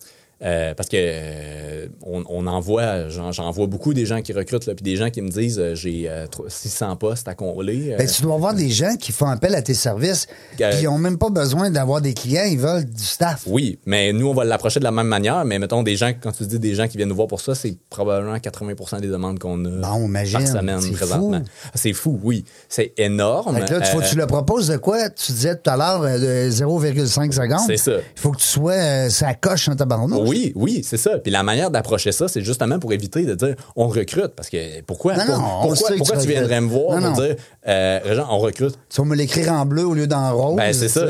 Euh, 0.44 0.74
parce 0.74 0.88
que 0.90 0.98
euh, 0.98 1.88
on, 2.06 2.24
on 2.30 2.48
en 2.48 2.60
voit, 2.60 3.10
j'en, 3.10 3.52
vois 3.52 3.68
beaucoup 3.68 3.94
des 3.94 4.06
gens 4.06 4.22
qui 4.22 4.32
recrutent, 4.34 4.66
là, 4.66 4.74
puis 4.76 4.84
des 4.84 4.96
gens 4.96 5.10
qui 5.10 5.22
me 5.22 5.30
disent 5.30 5.60
euh, 5.60 5.76
j'ai 5.76 6.06
euh, 6.10 6.28
tro- 6.28 6.46
600 6.48 6.96
postes 6.96 7.28
à 7.28 7.34
combler. 7.36 7.96
Ben, 7.98 8.08
tu 8.08 8.22
dois 8.22 8.36
avoir 8.36 8.54
des 8.54 8.70
gens 8.70 8.96
qui 8.96 9.12
font 9.12 9.28
appel 9.28 9.54
à 9.56 9.62
tes 9.62 9.74
services, 9.74 10.28
puis 10.56 10.66
ils 10.82 10.86
n'ont 10.86 10.98
même 10.98 11.18
pas 11.18 11.30
besoin 11.30 11.70
d'avoir 11.70 12.02
des 12.02 12.14
clients, 12.14 12.46
ils 12.50 12.58
veulent 12.60 12.86
du 12.86 13.04
staff. 13.04 13.44
Oui, 13.48 13.80
mais 13.86 14.14
nous, 14.14 14.28
on 14.28 14.34
va 14.34 14.46
l'approcher 14.46 14.80
de 14.80 14.86
la 14.86 14.92
même 14.92 15.08
manière. 15.08 15.44
Mais 15.46 15.60
mettons, 15.60 15.84
des 15.84 15.96
gens, 15.96 16.12
quand 16.22 16.32
tu 16.32 16.46
dis 16.46 16.60
des 16.60 16.74
gens 16.76 16.88
qui 16.88 16.98
viennent 16.98 17.10
nous 17.10 17.16
voir 17.16 17.28
pour 17.28 17.42
ça, 17.42 17.54
c'est 17.56 17.76
probablement 17.90 18.36
80% 18.38 19.02
des 19.02 19.08
demandes 19.08 19.40
qu'on 19.40 19.64
a 19.66 19.70
Bon, 19.70 20.06
imagine, 20.06 20.40
par 20.40 20.48
semaine 20.48 20.82
c'est 20.82 20.92
présentement. 20.92 21.40
fou. 21.40 21.70
C'est 21.76 21.94
fou, 21.94 22.20
oui. 22.24 22.46
C'est 22.70 22.94
énorme. 22.98 23.56
Fait 23.58 23.66
que 23.66 23.74
là, 23.74 23.82
tu, 23.82 23.92
faut 23.92 24.02
tu 24.02 24.16
le 24.16 24.26
proposes 24.28 24.68
de 24.70 24.78
quoi? 24.78 25.10
Tu 25.10 25.32
disais 25.34 25.56
tout 25.56 25.70
à 25.70 25.76
l'heure 25.78 26.02
euh, 26.04 26.46
de 26.48 26.52
0,5 26.52 27.32
secondes. 27.32 27.60
C'est 27.68 27.78
ça. 27.78 27.92
Il 28.16 28.20
faut 28.20 28.32
que 28.32 28.38
tu 28.38 28.46
sois, 28.46 29.10
ça 29.10 29.34
coche 29.34 29.68
en 29.70 29.76
tabarnouche. 29.76 30.29
Oui, 30.30 30.52
oui, 30.56 30.82
c'est 30.84 30.98
ça. 30.98 31.18
Puis 31.18 31.32
la 31.32 31.44
manière 31.44 31.72
d'approcher 31.72 32.12
ça, 32.12 32.28
c'est 32.28 32.42
justement 32.42 32.80
pour 32.80 32.94
éviter 32.94 33.24
de 33.26 33.36
dire 33.36 33.56
on 33.76 33.88
recrute. 33.88 34.30
Parce 34.36 34.50
que 34.50 34.82
pourquoi, 34.82 35.16
Non, 35.18 35.26
pour- 35.26 35.70
pourquoi, 35.70 35.90
pourquoi 35.98 36.18
tu 36.18 36.28
viendrais 36.28 36.62
me 36.62 36.68
voir. 36.70 37.00
Non, 37.02 37.14
pour 37.14 37.24
dire 37.24 37.36
euh, 37.68 38.00
Régent, 38.04 38.28
on 38.30 38.40
recrute? 38.40 38.76
Tu 38.90 39.02
vas 39.02 39.08
me 39.08 39.16
l'écrire 39.16 39.52
en 39.54 39.66
bleu 39.66 39.86
au 39.86 39.94
lieu 39.94 40.08
d'en 40.08 40.36
rose. 40.36 40.56
Ben, 40.58 40.74
c'est 40.74 40.88
ça. 40.90 41.06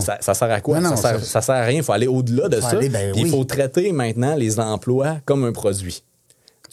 ça. 0.00 0.18
Ça 0.20 0.34
sert 0.34 0.50
à 0.50 0.60
quoi? 0.60 0.80
Non, 0.80 0.90
non, 0.90 0.96
ça, 0.96 1.10
sert, 1.12 1.20
ça- 1.20 1.26
ça 1.26 1.40
sert 1.42 1.54
à 1.54 1.62
rien. 1.64 1.78
Il 1.78 1.82
faut 1.84 1.92
aller 1.92 2.06
au-delà 2.08 2.48
de 2.48 2.60
ça. 2.60 2.70
aller, 2.70 2.88
ben 2.88 3.12
Il 3.16 3.28
faut 3.28 3.44
traiter 3.44 3.92
maintenant 3.92 4.34
les 4.34 4.58
emplois 4.60 5.18
comme 5.24 5.44
un 5.44 5.52
produit. 5.52 6.02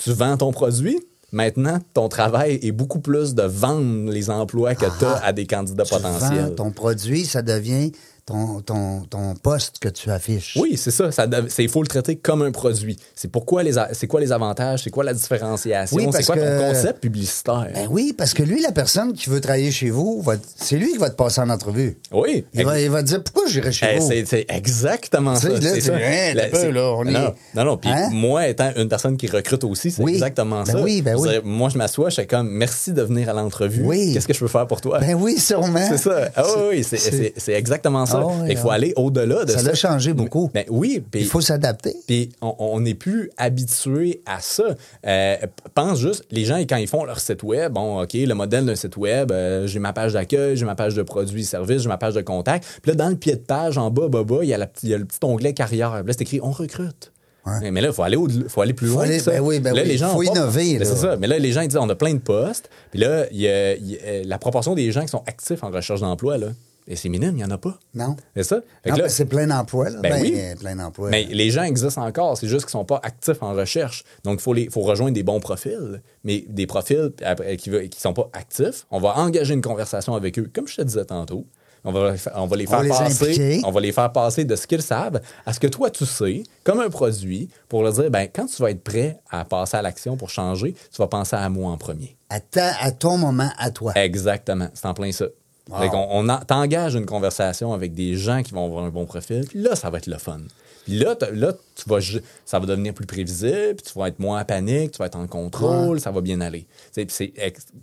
Tu 0.01 0.11
vends 0.11 0.37
ton 0.37 0.51
produit. 0.51 0.99
Maintenant, 1.31 1.77
ton 1.93 2.09
travail 2.09 2.57
est 2.63 2.71
beaucoup 2.71 2.99
plus 3.01 3.35
de 3.35 3.43
vendre 3.43 4.09
les 4.09 4.31
emplois 4.31 4.73
que 4.73 4.85
tu 4.97 5.05
as 5.05 5.23
à 5.23 5.31
des 5.31 5.45
candidats 5.45 5.83
Ah, 5.85 5.95
Tu 5.95 6.01
potentiels. 6.01 6.45
vends 6.45 6.49
ton 6.55 6.71
produit, 6.71 7.23
ça 7.25 7.43
devient 7.43 7.91
ton, 8.29 8.61
ton, 8.61 9.01
ton 9.09 9.33
poste 9.33 9.79
que 9.79 9.89
tu 9.89 10.11
affiches. 10.11 10.55
Oui, 10.61 10.77
c'est 10.77 10.91
ça. 10.91 11.09
il 11.57 11.67
faut 11.69 11.81
le 11.81 11.87
traiter 11.87 12.15
comme 12.15 12.43
un 12.43 12.51
produit. 12.51 12.95
C'est 13.15 13.27
pourquoi 13.31 13.63
les, 13.63 13.73
c'est 13.93 14.05
quoi 14.05 14.19
les 14.21 14.31
avantages, 14.31 14.83
c'est 14.83 14.91
quoi 14.91 15.03
la 15.03 15.15
différenciation, 15.15 15.97
Oui, 15.97 16.07
c'est 16.11 16.23
quoi 16.23 16.35
que- 16.35 16.41
ton 16.59 16.67
concept 16.73 16.99
publicitaire? 17.01 17.69
Ben 17.73 17.87
oui, 17.89 18.13
parce 18.15 18.35
que 18.35 18.43
lui, 18.43 18.61
la 18.61 18.71
personne 18.71 19.13
qui 19.13 19.31
veut 19.31 19.41
travailler 19.41 19.71
chez 19.71 19.89
vous, 19.89 20.21
va- 20.21 20.35
c'est 20.57 20.75
lui 20.77 20.91
qui 20.91 20.97
va 20.99 21.09
te 21.09 21.15
passer 21.15 21.41
en 21.41 21.49
entrevue. 21.49 21.97
oui. 22.11 22.45
Il 22.53 22.65
va, 22.65 22.79
il 22.79 22.89
va 22.91 23.01
te 23.01 23.07
dire 23.07 23.23
pourquoi 23.23 23.49
j'irai 23.49 23.71
chez 23.71 23.87
Eh, 23.95 23.99
vous? 23.99 24.11
c'est, 24.27 24.45
exactement 24.49 25.35
ça. 25.35 25.49
là, 25.49 25.55
c'est 25.59 25.81
c'est- 25.81 26.71
là, 26.71 26.93
on 26.95 27.03
non, 27.05 27.11
est- 27.29 27.33
non, 27.55 27.65
non. 27.65 27.77
Puis 27.77 27.89
Hein? 27.89 28.09
moi, 28.11 28.47
étant 28.47 28.71
une 28.75 28.89
personne 28.89 29.17
qui 29.17 29.25
recrute 29.27 29.63
aussi, 29.63 29.89
c'est 29.89 30.03
Oui. 30.03 30.13
exactement 30.13 30.63
Ben 30.63 30.73
ça. 30.73 30.81
oui, 30.81 31.01
ben 31.01 31.15
oui. 31.17 31.29
dire, 31.29 31.41
moi, 31.43 31.69
je 31.69 31.77
m'assois, 31.77 32.09
je 32.09 32.15
suis 32.15 32.27
comme, 32.27 32.49
merci 32.49 32.91
de 32.93 33.01
venir 33.01 33.29
à 33.29 33.33
l'entrevue. 33.33 33.83
Oui. 33.83 34.13
Qu'est-ce 34.13 34.27
que 34.27 34.33
je 34.33 34.39
peux 34.39 34.47
faire 34.47 34.67
pour 34.67 34.81
toi? 34.81 34.99
Ben 34.99 35.15
oui, 35.15 35.39
sûrement. 35.39 35.79
C'est 35.89 35.97
ça. 35.97 36.29
Ah 36.35 36.43
oui, 36.69 36.83
c'est 36.83 37.53
exactement 37.53 38.05
ça. 38.05 38.18
Ah 38.27 38.45
il 38.49 38.57
faut 38.57 38.69
aller 38.71 38.93
au-delà 38.95 39.45
de 39.45 39.51
Ça 39.51 39.59
ça. 39.59 39.67
l'a 39.69 39.73
changé 39.75 40.13
beaucoup. 40.13 40.49
Ben 40.53 40.65
oui. 40.69 41.03
Il 41.13 41.25
faut 41.25 41.41
s'adapter. 41.41 41.95
puis 42.07 42.29
on- 42.41 42.79
n'est 42.79 42.93
plus 42.95 43.29
habitué 43.37 44.21
à 44.25 44.39
ça. 44.39 44.63
Euh, 45.05 45.35
pense 45.75 45.99
juste, 45.99 46.23
les 46.31 46.45
gens, 46.45 46.57
quand 46.59 46.77
ils 46.77 46.87
font 46.87 47.03
leur 47.03 47.19
site 47.19 47.43
web, 47.43 47.73
bon, 47.73 48.01
OK, 48.01 48.13
le 48.13 48.33
modèle 48.33 48.65
d'un 48.65 48.75
site 48.75 48.95
web, 48.97 49.31
euh, 49.31 49.67
j'ai 49.67 49.79
ma 49.79 49.91
page 49.93 50.13
d'accueil, 50.13 50.55
j'ai 50.55 50.65
ma 50.65 50.75
page 50.75 50.95
de 50.95 51.03
produits 51.03 51.41
et 51.41 51.45
services, 51.45 51.81
j'ai 51.81 51.89
ma 51.89 51.97
page 51.97 52.13
de 52.13 52.21
contact. 52.21 52.65
Puis 52.81 52.91
là, 52.91 52.95
dans 52.95 53.09
le 53.09 53.15
pied 53.15 53.33
de 53.33 53.39
page, 53.39 53.77
en 53.77 53.89
bas, 53.91 54.07
bas, 54.07 54.23
bas, 54.23 54.39
il 54.43 54.49
y 54.49 54.53
a, 54.53 54.57
la 54.57 54.67
petite- 54.67 54.83
il 54.83 54.89
y 54.89 54.93
a 54.93 54.97
le 54.97 55.05
petit 55.05 55.19
onglet 55.23 55.53
carrière. 55.53 55.91
Là, 55.93 56.03
c'est 56.07 56.21
écrit 56.21 56.39
«On 56.43 56.51
recrute 56.51 57.11
Ouais. 57.45 57.71
Mais 57.71 57.81
là, 57.81 57.87
il 57.87 57.93
faut 57.93 58.03
aller, 58.03 58.17
au- 58.17 58.27
faut 58.49 58.61
aller 58.61 58.73
plus 58.73 58.87
Faut 58.89 58.95
loin. 58.95 59.03
aller- 59.05 59.17
que 59.17 59.23
ça. 59.23 59.31
ben 59.31 59.39
oui, 59.39 59.59
ben 59.59 59.73
là, 59.73 59.81
oui, 59.81 59.87
les 59.87 59.97
gens 59.97 60.09
faut 60.09 60.21
innover, 60.21 60.77
là. 60.77 60.85
C'est 60.85 60.97
ça. 60.97 61.15
Mais 61.17 61.25
là, 61.25 61.39
les 61.39 61.51
gens, 61.51 61.61
ils 61.61 61.69
disent 61.69 61.77
on 61.77 61.89
a 61.89 61.95
plein 61.95 62.13
de 62.13 62.19
postes. 62.19 62.69
Puis 62.91 62.99
là, 62.99 63.25
il 63.31 63.39
y 63.39 63.47
a- 63.47 63.75
il 63.75 63.91
y 63.91 63.95
a- 63.97 64.23
la 64.25 64.37
proportion 64.37 64.75
des 64.75 64.91
gens 64.91 65.01
qui 65.01 65.07
sont 65.07 65.23
actifs 65.25 65.63
en 65.63 65.71
recherche 65.71 66.01
d'emploi, 66.01 66.37
là, 66.37 66.47
Et 66.91 66.95
c'est 66.95 67.07
minime, 67.07 67.29
il 67.31 67.35
n'y 67.35 67.43
en 67.43 67.51
a 67.51 67.57
pas. 67.59 67.77
Non. 67.93 68.15
C'est 68.35 68.43
ça? 68.43 68.61
Fait 68.83 68.89
Non, 68.89 68.95
là- 68.97 69.03
ben, 69.03 69.09
c'est 69.09 69.25
plein 69.25 69.49
emploi, 69.51 69.91
là. 69.91 69.99
Ben 70.01 70.11
Ben, 70.11 70.21
oui. 70.23 70.33
euh, 70.35 70.55
plein 70.55 70.79
emploi. 70.79 71.09
mais 71.11 71.23
les 71.29 71.51
gens 71.51 71.61
existent 71.63 72.03
encore, 72.03 72.35
c'est 72.37 72.47
juste 72.47 72.65
qu'ils 72.65 72.71
sont 72.71 72.83
pas 72.85 72.99
actifs 73.03 73.41
en 73.41 73.53
recherche. 73.53 74.03
Donc, 74.23 74.39
il 74.39 74.41
faut, 74.41 74.53
les- 74.53 74.69
faut 74.71 74.81
rejoindre 74.81 75.13
des 75.13 75.21
bons 75.23 75.39
profils, 75.39 76.01
mais 76.23 76.43
des 76.49 76.65
profils 76.65 77.11
après, 77.23 77.55
qui 77.57 77.69
ne 77.69 77.87
sont 77.95 78.13
pas 78.13 78.27
actifs. 78.33 78.87
On 78.89 78.99
va 78.99 79.17
engager 79.19 79.53
une 79.53 79.61
conversation 79.61 80.15
avec 80.15 80.39
eux, 80.39 80.49
comme 80.53 80.67
je 80.67 80.77
te 80.77 80.81
disais 80.81 81.05
tantôt. 81.05 81.45
On 81.85 81.93
va, 81.93 82.13
on 82.35 82.45
va 82.47 82.57
les 82.57 82.67
On 82.67 82.71
faire 82.71 82.81
les 82.83 82.89
passer, 82.89 83.23
impliquer. 83.23 83.61
on 83.63 83.71
va 83.71 83.79
les 83.79 83.93
faire 83.93 84.11
passer 84.11 84.43
de 84.43 84.53
ce 84.57 84.67
qu'ils 84.67 84.81
savent 84.81 85.21
à 85.45 85.53
ce 85.53 85.61
que 85.61 85.67
toi 85.67 85.89
tu 85.89 86.05
sais, 86.05 86.43
comme 86.65 86.81
un 86.81 86.89
produit, 86.89 87.47
pour 87.69 87.83
leur 87.83 87.93
dire, 87.93 88.11
ben 88.11 88.27
quand 88.27 88.47
tu 88.47 88.61
vas 88.61 88.71
être 88.71 88.83
prêt 88.83 89.17
à 89.31 89.45
passer 89.45 89.77
à 89.77 89.81
l'action 89.81 90.17
pour 90.17 90.29
changer, 90.29 90.73
tu 90.73 90.97
vas 90.97 91.07
penser 91.07 91.37
à 91.37 91.47
moi 91.47 91.71
en 91.71 91.77
premier. 91.77 92.17
À, 92.29 92.41
ta- 92.41 92.75
à 92.81 92.91
ton 92.91 93.17
moment, 93.17 93.49
à 93.57 93.71
toi. 93.71 93.93
Exactement, 93.95 94.67
c'est 94.73 94.87
en 94.87 94.93
plein 94.93 95.13
ça. 95.13 95.27
Wow. 95.69 95.77
Fait 95.79 95.89
on 95.93 96.27
en- 96.29 96.39
t'engages 96.39 96.95
une 96.95 97.05
conversation 97.05 97.73
avec 97.73 97.93
des 97.93 98.15
gens 98.15 98.41
qui 98.43 98.53
vont 98.53 98.65
avoir 98.65 98.83
un 98.85 98.89
bon 98.89 99.05
profil, 99.05 99.45
puis 99.47 99.61
là, 99.61 99.75
ça 99.75 99.89
va 99.89 99.97
être 99.99 100.07
le 100.07 100.17
fun. 100.17 100.39
Puis 100.85 100.97
là, 100.97 101.15
là 101.33 101.53
tu 101.75 101.87
vas, 101.87 101.99
ça 102.45 102.57
va 102.59 102.65
devenir 102.65 102.93
plus 102.95 103.05
prévisible, 103.05 103.75
puis 103.77 103.91
tu 103.93 103.99
vas 103.99 104.07
être 104.07 104.17
moins 104.19 104.41
en 104.41 104.45
panique, 104.45 104.91
tu 104.93 104.97
vas 104.97 105.05
être 105.05 105.17
en 105.17 105.27
contrôle, 105.27 105.99
ça 105.99 106.09
va 106.11 106.21
bien 106.21 106.41
aller. 106.41 106.65
C'est 106.91 107.07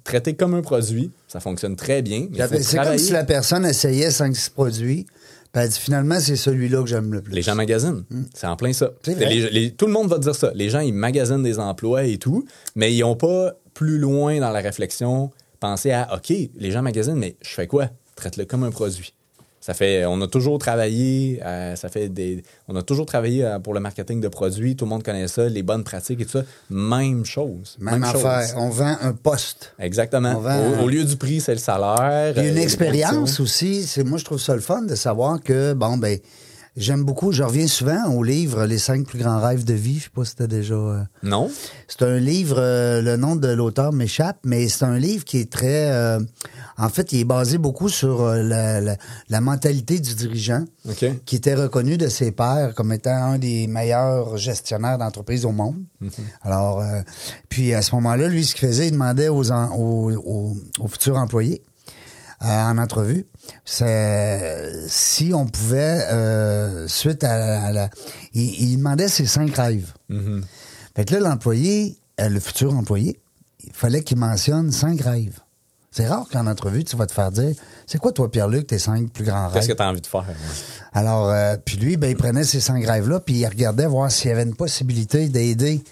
traité 0.04 0.34
comme 0.34 0.54
un 0.54 0.62
produit, 0.62 1.10
ça 1.28 1.38
fonctionne 1.40 1.76
très 1.76 2.02
bien. 2.02 2.26
C'est 2.64 2.76
comme 2.88 2.98
si 2.98 3.12
la 3.12 3.24
personne 3.24 3.64
essayait 3.64 4.10
5-6 4.10 4.50
produits, 4.50 5.06
puis 5.52 5.62
elle 5.62 5.68
dit 5.68 5.78
finalement, 5.78 6.18
c'est 6.18 6.34
celui-là 6.36 6.82
que 6.82 6.88
j'aime 6.88 7.12
le 7.12 7.22
plus. 7.22 7.32
Les 7.32 7.42
gens 7.42 7.54
magasinent. 7.54 8.04
C'est 8.34 8.46
en 8.48 8.56
plein 8.56 8.72
ça. 8.72 8.90
Hmm. 9.06 9.12
Les- 9.18 9.50
les- 9.50 9.70
tout 9.72 9.86
le 9.86 9.92
monde 9.92 10.08
va 10.08 10.18
dire 10.18 10.34
ça. 10.34 10.50
Les 10.54 10.68
gens, 10.70 10.80
ils 10.80 10.92
magasinent 10.92 11.44
des 11.44 11.58
emplois 11.60 12.04
et 12.04 12.18
tout, 12.18 12.44
mais 12.74 12.92
ils 12.92 13.00
n'ont 13.00 13.14
pas 13.16 13.52
plus 13.74 13.98
loin 13.98 14.40
dans 14.40 14.50
la 14.50 14.60
réflexion 14.60 15.30
pensé 15.60 15.92
à 15.92 16.14
OK, 16.14 16.32
les 16.56 16.70
gens 16.70 16.82
magasinent, 16.82 17.16
mais 17.18 17.36
je 17.42 17.50
fais 17.50 17.66
quoi? 17.66 17.88
Traite-le 18.14 18.44
comme 18.44 18.64
un 18.64 18.70
produit. 18.70 19.12
Ça 19.60 19.74
fait, 19.74 20.04
on 20.06 20.20
a 20.22 20.28
toujours 20.28 20.58
travaillé, 20.58 21.40
euh, 21.44 21.74
ça 21.74 21.88
fait 21.88 22.08
des, 22.08 22.44
on 22.68 22.76
a 22.76 22.82
toujours 22.82 23.04
travaillé 23.04 23.44
euh, 23.44 23.58
pour 23.58 23.74
le 23.74 23.80
marketing 23.80 24.20
de 24.20 24.28
produits. 24.28 24.76
Tout 24.76 24.84
le 24.84 24.90
monde 24.90 25.02
connaît 25.02 25.26
ça, 25.26 25.48
les 25.48 25.64
bonnes 25.64 25.82
pratiques 25.82 26.20
et 26.20 26.24
tout 26.24 26.38
ça. 26.38 26.44
Même 26.70 27.24
chose. 27.24 27.76
Même, 27.80 28.04
affaire. 28.04 28.54
On 28.58 28.68
vend 28.68 28.96
un 29.00 29.12
poste. 29.12 29.74
Exactement. 29.80 30.38
Vend- 30.38 30.78
Au, 30.80 30.84
au 30.84 30.88
lieu 30.88 31.02
du 31.04 31.16
prix, 31.16 31.40
c'est 31.40 31.52
le 31.54 31.58
salaire. 31.58 32.32
Une 32.38 32.56
euh, 32.56 32.62
expérience 32.62 33.40
aussi, 33.40 33.82
c'est 33.82 34.04
moi 34.04 34.18
je 34.18 34.24
trouve 34.24 34.38
ça 34.40 34.54
le 34.54 34.60
fun 34.60 34.82
de 34.82 34.94
savoir 34.94 35.42
que 35.42 35.72
bon 35.72 35.96
ben 35.96 36.16
j'aime 36.76 37.04
beaucoup, 37.04 37.32
je 37.32 37.42
reviens 37.42 37.66
souvent 37.66 38.06
au 38.12 38.22
livre 38.22 38.64
Les 38.66 38.78
cinq 38.78 39.06
plus 39.06 39.18
grands 39.18 39.40
rêves 39.40 39.64
de 39.64 39.74
vie, 39.74 39.98
je 39.98 40.04
sais 40.04 40.10
pas 40.14 40.24
si 40.24 40.36
t'as 40.36 40.46
déjà 40.46 40.74
euh, 40.74 41.02
Non? 41.22 41.50
c'est 41.88 42.02
un 42.02 42.18
livre 42.18 42.56
euh, 42.58 43.00
le 43.02 43.16
nom 43.16 43.36
de 43.36 43.48
l'auteur 43.48 43.92
m'échappe, 43.92 44.38
mais 44.44 44.68
c'est 44.68 44.84
un 44.84 44.98
livre 44.98 45.24
qui 45.24 45.38
est 45.38 45.50
très 45.50 45.90
euh, 45.90 46.20
en 46.78 46.88
fait, 46.90 47.12
il 47.12 47.20
est 47.20 47.24
basé 47.24 47.56
beaucoup 47.56 47.88
sur 47.88 48.20
euh, 48.20 48.42
la, 48.42 48.80
la- 48.82 48.96
la 49.30 49.40
mentalité 49.40 49.98
du 49.98 50.14
dirigeant 50.14 50.64
OK. 50.88 51.06
qui 51.24 51.36
était 51.36 51.54
reconnu 51.54 51.96
de 51.96 52.08
ses 52.08 52.32
pairs 52.32 52.74
comme 52.74 52.92
étant 52.92 53.14
un 53.32 53.38
des 53.38 53.66
meilleurs 53.66 54.36
gestionnaires 54.36 54.98
d'entreprise 54.98 55.46
au 55.46 55.52
monde. 55.52 55.76
Alors, 56.42 56.80
euh, 56.80 57.00
puis 57.48 57.72
à 57.72 57.80
ce 57.80 57.94
moment-là, 57.94 58.28
lui, 58.28 58.44
ce 58.44 58.54
qu'il 58.54 58.68
faisait, 58.68 58.88
il 58.88 58.92
demandait 58.92 59.28
aux, 59.28 59.50
en- 59.50 59.74
aux, 59.74 60.12
aux- 60.12 60.56
aux 60.80 60.88
futurs 60.88 61.16
employés 61.16 61.62
euh, 62.42 62.46
en 62.46 62.76
entrevue, 62.76 63.24
si 63.64 65.32
on 65.34 65.46
pouvait, 65.46 66.06
euh, 66.10 66.88
suite 66.88 67.24
à, 67.24 67.64
à 67.64 67.72
la... 67.72 67.90
Il, 68.32 68.70
il 68.70 68.76
demandait 68.78 69.08
ses 69.08 69.26
cinq 69.26 69.56
rêves. 69.56 69.92
Mhm. 70.08 70.44
Fait 70.94 71.04
que 71.04 71.14
là, 71.14 71.20
l'employé, 71.20 71.98
euh, 72.20 72.28
le 72.28 72.40
futur 72.40 72.74
employé, 72.74 73.20
il 73.64 73.72
fallait 73.72 74.02
qu'il 74.02 74.18
mentionne 74.18 74.72
cinq 74.72 75.00
rêves. 75.00 75.40
C'est 75.90 76.06
rare 76.06 76.26
qu'en 76.30 76.46
entrevue, 76.46 76.84
tu 76.84 76.94
vas 76.96 77.06
te 77.06 77.12
faire 77.12 77.32
dire, 77.32 77.54
c'est 77.86 77.98
quoi 77.98 78.12
toi, 78.12 78.30
Pierre-Luc, 78.30 78.66
tes 78.66 78.78
cinq 78.78 79.10
plus 79.10 79.24
grands 79.24 79.48
rêves? 79.48 79.54
Qu'est-ce 79.54 79.68
que 79.68 79.72
tu 79.72 79.82
as 79.82 79.88
envie 79.88 80.02
de 80.02 80.06
faire? 80.06 80.26
Alors, 80.92 81.30
euh, 81.30 81.56
puis 81.64 81.78
lui, 81.78 81.96
ben, 81.96 82.10
il 82.10 82.16
prenait 82.16 82.44
ces 82.44 82.60
cinq 82.60 82.84
rêves-là, 82.86 83.20
puis 83.20 83.34
il 83.34 83.46
regardait 83.46 83.86
voir 83.86 84.10
s'il 84.10 84.28
y 84.28 84.32
avait 84.32 84.42
une 84.42 84.54
possibilité 84.54 85.28
d'aider 85.30 85.82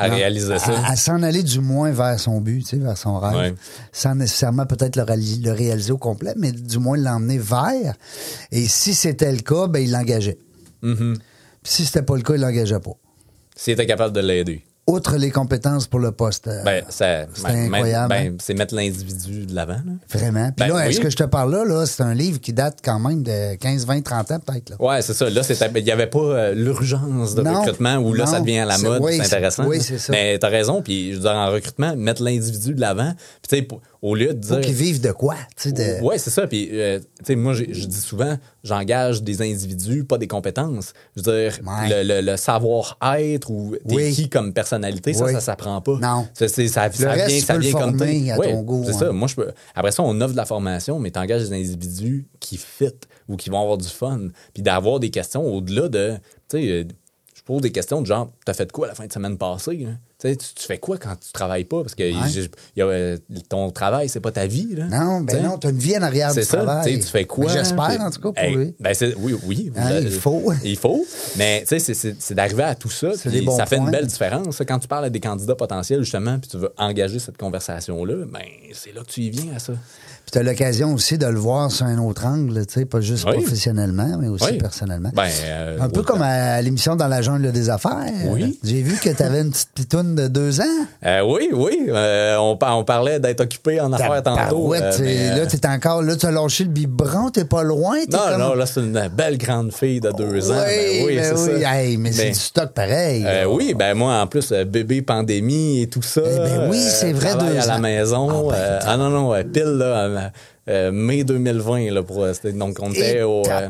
À 0.00 0.08
non, 0.08 0.16
réaliser 0.16 0.58
ça. 0.58 0.72
à, 0.78 0.92
à 0.92 0.96
s'en 0.96 1.22
aller 1.22 1.42
du 1.42 1.60
moins 1.60 1.90
vers 1.92 2.18
son 2.18 2.40
but, 2.40 2.60
tu 2.62 2.68
sais, 2.70 2.76
vers 2.78 2.96
son 2.96 3.18
rêve. 3.18 3.36
Ouais. 3.36 3.54
Sans 3.92 4.14
nécessairement 4.14 4.66
peut-être 4.66 4.96
le, 4.96 5.02
réali- 5.02 5.42
le 5.44 5.52
réaliser 5.52 5.92
au 5.92 5.98
complet, 5.98 6.32
mais 6.36 6.52
du 6.52 6.78
moins 6.78 6.96
l'emmener 6.96 7.38
vers. 7.38 7.94
Et 8.50 8.66
si 8.66 8.94
c'était 8.94 9.30
le 9.32 9.40
cas, 9.40 9.66
ben, 9.66 9.80
il 9.80 9.92
l'engageait. 9.92 10.38
Mhm. 10.82 11.16
Puis 11.62 11.72
si 11.72 11.84
c'était 11.84 12.02
pas 12.02 12.16
le 12.16 12.22
cas, 12.22 12.34
il 12.34 12.40
l'engageait 12.40 12.80
pas. 12.80 12.92
S'il 13.54 13.74
était 13.74 13.86
capable 13.86 14.14
de 14.14 14.20
l'aider. 14.20 14.64
Outre 14.90 15.16
les 15.16 15.30
compétences 15.30 15.86
pour 15.86 16.00
le 16.00 16.10
poste. 16.12 16.48
euh, 16.48 16.62
Ben, 16.64 16.84
C'est 16.88 17.26
ben, 17.42 17.72
incroyable, 17.72 18.08
ben, 18.08 18.32
hein? 18.32 18.36
c'est 18.40 18.54
mettre 18.54 18.74
l'individu 18.74 19.46
de 19.46 19.54
l'avant. 19.54 19.80
Vraiment. 20.12 20.50
Puis 20.56 20.66
Ben, 20.66 20.68
là, 20.74 20.82
oui. 20.84 20.90
est-ce 20.90 21.00
que 21.00 21.10
je 21.10 21.16
te 21.16 21.24
parle 21.24 21.52
là, 21.52 21.64
là, 21.64 21.86
c'est 21.86 22.02
un 22.02 22.14
livre 22.14 22.40
qui 22.40 22.52
date 22.52 22.78
quand 22.84 22.98
même 22.98 23.22
de 23.22 23.54
15, 23.54 23.86
20, 23.86 24.02
30 24.02 24.30
ans 24.32 24.40
peut-être. 24.40 24.72
Ouais, 24.80 25.00
c'est 25.02 25.14
ça. 25.14 25.30
Là, 25.30 25.42
il 25.76 25.84
n'y 25.84 25.90
avait 25.92 26.06
pas 26.08 26.18
euh, 26.18 26.54
l'urgence 26.54 27.34
de 27.34 27.42
Non, 27.42 27.60
recrutement 27.60 27.96
où 27.96 28.12
là, 28.14 28.24
non. 28.24 28.30
ça 28.30 28.40
devient 28.40 28.58
à 28.58 28.64
la 28.66 28.78
mode. 28.78 29.00
oui, 29.02 29.16
c'est 29.16 29.26
intéressant. 29.26 29.66
oui, 29.66 29.80
c'est 29.80 29.98
ça. 29.98 30.12
Mais 30.12 30.38
t'as 30.38 30.48
raison. 30.48 30.82
Puis, 30.82 31.10
je 31.10 31.16
veux 31.16 31.22
dire, 31.22 31.32
en 31.32 31.50
recrutement, 31.50 31.94
mettre 31.96 32.22
l'individu 32.22 32.74
de 32.74 32.80
l'avant. 32.80 33.12
Puis, 33.42 33.48
tu 33.48 33.56
sais, 33.56 33.62
pour- 33.62 33.80
au 34.02 34.14
lieu 34.14 34.28
de 34.28 34.38
dire. 34.40 34.60
qu'ils 34.60 34.74
vivent 34.74 35.00
de 35.00 35.12
quoi? 35.12 35.34
tu 35.56 35.68
sais, 35.68 35.72
De... 35.72 36.02
Ouais, 36.02 36.16
c'est 36.18 36.30
ça. 36.30 36.46
Puis, 36.46 36.68
euh, 36.72 36.98
tu 36.98 37.04
sais, 37.26 37.36
moi, 37.36 37.52
je 37.54 37.64
dis 37.86 38.00
souvent, 38.00 38.38
j'engage 38.64 39.22
des 39.22 39.42
individus, 39.42 40.04
pas 40.04 40.16
des 40.18 40.26
compétences. 40.26 40.92
Je 41.16 41.22
veux 41.22 41.32
dire, 41.32 41.58
Ouais. 41.66 42.02
le, 42.04 42.14
le- 42.20 42.30
le 42.32 42.36
savoir-être 42.36 43.50
ou 43.50 43.76
t'es 43.88 43.94
Oui. 43.94 44.12
qui 44.12 44.28
comme 44.28 44.52
personnalité, 44.52 45.12
ça, 45.12 45.24
Oui. 45.26 45.32
ça 45.32 45.40
s'apprend 45.40 45.80
pas. 45.80 45.98
Non. 46.00 46.26
Ça, 46.34 46.48
ça, 46.48 46.66
ça 46.68 46.82
reste, 46.82 46.96
vient, 46.98 47.26
tu 47.28 47.40
ça 47.40 47.54
peux 47.54 47.60
le 47.60 47.66
vient 47.66 47.78
comme 47.78 47.98
former 47.98 48.32
à 48.32 48.38
Ouais, 48.38 48.52
ton 48.52 48.62
goût, 48.62 48.84
C'est 48.86 48.92
ça. 48.94 49.12
Moi, 49.12 49.28
je 49.28 49.34
peux. 49.34 49.50
Après 49.74 49.92
ça, 49.92 50.02
on 50.02 50.18
offre 50.20 50.32
de 50.32 50.36
la 50.36 50.46
formation, 50.46 50.98
mais 50.98 51.10
t'engages 51.10 51.48
des 51.48 51.52
individus 51.56 52.26
qui 52.40 52.56
fit 52.56 52.86
ou 53.28 53.36
qui 53.36 53.50
vont 53.50 53.60
avoir 53.60 53.78
du 53.78 53.88
fun. 53.88 54.28
Puis 54.54 54.62
d'avoir 54.62 55.00
des 55.00 55.10
questions 55.10 55.42
au-delà 55.46 55.88
de. 55.88 56.14
Tu 56.48 56.58
sais, 56.58 56.68
euh, 56.68 56.84
je 57.34 57.42
pose 57.42 57.60
des 57.62 57.72
questions 57.72 58.00
de 58.00 58.06
genre, 58.06 58.32
t'as 58.44 58.54
fait 58.54 58.70
quoi 58.72 58.86
la 58.86 58.94
fin 58.94 59.06
de 59.06 59.12
semaine 59.12 59.36
passée? 59.38 59.86
hein? 59.88 59.98
Tu 60.20 60.36
tu, 60.36 60.46
tu 60.54 60.66
fais 60.66 60.78
quoi 60.78 60.98
quand 60.98 61.14
tu 61.18 61.32
travailles 61.32 61.64
pas? 61.64 61.80
Parce 61.82 61.94
que 61.94 62.02
y 62.02 62.82
a, 62.82 62.84
euh, 62.84 63.16
ton 63.48 63.70
travail, 63.70 64.08
c'est 64.10 64.20
pas 64.20 64.32
ta 64.32 64.46
vie. 64.46 64.74
Là. 64.76 64.84
Non, 64.86 65.20
ben 65.22 65.38
Tu 65.38 65.42
non, 65.42 65.56
t'as 65.56 65.70
une 65.70 65.78
vie 65.78 65.96
en 65.96 66.02
arrière 66.02 66.30
C'est 66.32 66.40
du 66.40 66.46
ça, 66.46 66.58
travail. 66.58 66.92
tu 66.98 67.00
tu 67.00 67.06
fais 67.10 67.24
quoi? 67.24 67.46
Mais 67.46 67.52
J'espère, 67.54 68.00
en 68.00 68.10
tout 68.10 68.20
cas, 68.20 68.32
pour 68.32 68.38
Hey, 68.38 68.54
lui. 68.54 68.74
Ben 68.78 68.92
oui, 69.18 69.34
oui. 69.46 69.72
Hein, 69.76 70.00
il 70.02 70.10
faut. 70.10 70.52
Il 70.64 70.76
faut. 70.76 71.04
Mais 71.36 71.64
tu 71.66 71.80
sais, 71.80 71.94
c'est- 71.94 72.34
d'arriver 72.34 72.64
à 72.64 72.74
tout 72.74 72.90
ça. 72.90 73.08
Puis 73.08 73.46
ça 73.56 73.64
fait 73.66 73.76
points. 73.76 73.86
une 73.86 73.90
belle 73.90 74.06
différence. 74.06 74.60
Quand 74.68 74.78
tu 74.78 74.88
parles 74.88 75.06
à 75.06 75.10
des 75.10 75.20
candidats 75.20 75.54
potentiels, 75.54 76.02
justement, 76.02 76.38
puis 76.38 76.50
tu 76.50 76.58
veux 76.58 76.72
engager 76.76 77.18
cette 77.18 77.38
conversation-là, 77.38 78.14
ben 78.30 78.40
c'est 78.72 78.94
là 78.94 79.00
que 79.02 79.10
tu 79.10 79.22
y 79.22 79.30
viens 79.30 79.54
à 79.56 79.58
ça. 79.58 79.72
Puis 79.72 80.32
t'as 80.32 80.42
l'occasion 80.42 80.92
aussi 80.92 81.16
de 81.18 81.26
le 81.26 81.38
voir 81.38 81.72
sur 81.72 81.86
un 81.86 81.98
autre 81.98 82.26
angle, 82.26 82.66
tu 82.66 82.74
sais, 82.74 82.84
pas 82.84 83.00
juste 83.00 83.24
Oui. 83.26 83.32
professionnellement, 83.42 84.18
mais 84.20 84.28
aussi 84.28 84.44
Oui. 84.52 84.58
personnellement. 84.58 85.10
Ben, 85.14 85.28
euh, 85.44 85.78
un 85.80 85.88
peu 85.88 86.02
comme 86.02 86.20
à 86.22 86.60
l'émission 86.60 86.94
Dans 86.94 87.08
la 87.08 87.22
jungle 87.22 87.50
des 87.52 87.70
affaires. 87.70 88.04
Oui. 88.26 88.58
J'ai 88.62 88.82
vu 88.82 88.96
que 88.98 89.08
t'avais 89.10 89.40
une 89.40 89.50
petite 89.50 89.70
pitoune 89.74 90.09
de 90.14 90.28
deux 90.28 90.60
ans? 90.60 90.64
Euh, 91.04 91.20
oui, 91.22 91.48
oui. 91.52 91.86
euh, 91.88 92.36
on, 92.38 92.58
on 92.60 92.84
parlait 92.84 93.18
d'être 93.20 93.40
occupé 93.40 93.80
en 93.80 93.92
affaires 93.92 94.22
tantôt. 94.22 94.74
Euh, 94.74 94.92
mais, 95.00 95.30
euh, 95.30 95.36
Là, 95.36 95.46
t'es 95.46 95.66
encore, 95.66 96.02
là, 96.02 96.14
t'as 96.16 96.30
lâché 96.30 96.64
le 96.64 96.70
biberon, 96.70 97.30
t'es 97.30 97.44
pas 97.44 97.62
loin. 97.62 97.98
non, 98.10 98.18
comme... 98.18 98.38
non, 98.40 98.54
là, 98.54 98.66
c'est 98.66 98.80
une 98.80 99.08
belle 99.14 99.38
grande 99.38 99.72
fille 99.72 100.00
de 100.00 100.10
deux 100.12 100.50
ans. 100.50 100.54
Oui, 100.66 100.76
Ben 101.00 101.06
oui, 101.06 101.16
ben 101.16 101.24
c'est 101.36 101.52
oui. 101.54 101.62
ça. 101.62 101.74
Hey, 101.76 101.96
mais 101.96 102.12
c'est 102.12 102.28
du 102.30 102.34
stock 102.34 102.72
pareil. 102.72 103.24
Euh, 103.26 103.44
oui, 103.46 103.74
ben 103.74 103.94
moi, 103.94 104.14
en 104.20 104.26
plus, 104.26 104.52
euh, 104.52 104.64
bébé 104.64 105.02
pandémie 105.02 105.82
et 105.82 105.88
tout 105.88 106.02
ça. 106.02 106.20
Eh 106.24 106.36
ben 106.38 106.68
oui, 106.70 106.78
euh, 106.78 106.90
c'est 106.90 107.12
vrai, 107.12 107.34
deux 107.36 107.58
à 107.58 107.66
la 107.66 107.76
ans. 107.76 107.78
maison. 107.80 108.28
Ah, 108.50 108.52
ben, 108.52 108.58
euh, 108.58 108.78
ah 108.86 108.96
non, 108.96 109.10
non, 109.10 109.42
pile, 109.52 109.62
là, 109.64 110.30
euh, 110.68 110.88
euh, 110.88 110.92
mai 110.92 111.24
2020, 111.24 111.90
là, 111.90 112.02
pour, 112.02 112.22
euh, 112.22 112.32
donc 112.54 112.78
on 112.80 112.90
était 112.92 113.22
au... 113.22 113.42
euh, 113.48 113.68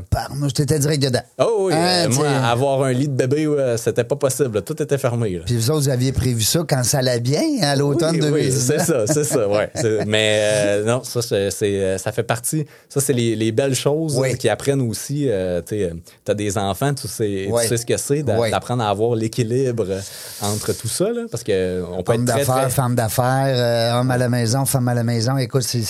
t'étais 0.55 0.79
direct 0.79 1.03
dedans. 1.03 1.23
Oh 1.39 1.67
oui, 1.67 1.73
Hein, 1.75 2.07
euh, 2.07 2.09
moi, 2.15 2.29
avoir 2.29 2.83
un 2.83 2.93
lit 2.93 3.09
de 3.09 3.15
bébé, 3.15 3.47
ouais, 3.47 3.77
c'était 3.79 4.05
pas 4.05 4.17
possible. 4.17 4.57
là. 4.57 4.63
Tout 4.63 4.81
était 4.83 4.99
fermé. 4.99 5.31
Là. 5.39 5.43
Puis 5.47 5.57
vous 5.57 5.71
autres, 5.71 5.83
vous 5.83 5.89
aviez 5.89 6.13
prévu 6.13 6.43
ça 6.43 6.61
quand 6.69 6.83
ça 6.85 6.99
allait 6.99 7.21
bien, 7.21 7.43
à 7.63 7.75
l'automne 7.77 8.17
oui, 8.17 8.21
oui, 8.23 8.31
2019. 8.31 8.79
c'est 8.79 8.85
ça, 8.85 9.07
c'est 9.07 9.25
ça, 9.25 9.49
ouais. 9.49 9.71
Mais 10.07 10.41
euh, 10.43 10.85
non, 10.85 11.03
ça, 11.05 11.21
c'est, 11.23 11.51
euh, 11.63 11.99
ça 11.99 12.13
fait 12.13 12.23
partie. 12.23 12.67
Ça, 12.89 13.01
c'est 13.01 13.13
les, 13.13 13.35
les 13.37 13.53
belles 13.53 13.75
choses 13.75 14.17
Oui. 14.19 14.33
euh, 14.33 14.35
qui 14.37 14.49
apprennent 14.49 14.83
aussi. 14.83 15.27
Euh, 15.29 15.63
tu 15.67 15.87
as 16.29 16.35
des 16.35 16.59
enfants, 16.59 16.93
tu 16.95 17.09
sais, 17.09 17.45
tu 17.47 17.53
Oui. 17.53 17.67
sais 17.67 17.77
ce 17.77 17.87
que 17.87 17.97
c'est 17.97 18.23
d'a- 18.23 18.39
Oui. 18.39 18.51
d'apprendre 18.51 18.83
à 18.83 18.89
avoir 18.91 19.15
l'équilibre 19.15 19.87
euh, 19.89 20.01
entre 20.43 20.73
tout 20.73 20.89
ça, 20.89 21.11
là, 21.11 21.23
parce 21.31 21.43
que 21.45 21.83
on 21.93 22.03
peut 22.03 22.13
Homme 22.15 22.25
d'affaires, 22.25 22.55
très... 22.63 22.71
femme 22.71 22.95
d'affaires, 22.95 23.55
euh, 23.97 24.01
homme 24.01 24.11
à 24.11 24.19
la 24.19 24.29
maison, 24.29 24.65
femme 24.65 24.89
à 24.89 24.95
la 24.95 25.05
maison. 25.05 25.37
Écoute, 25.39 25.63
c'est, 25.63 25.85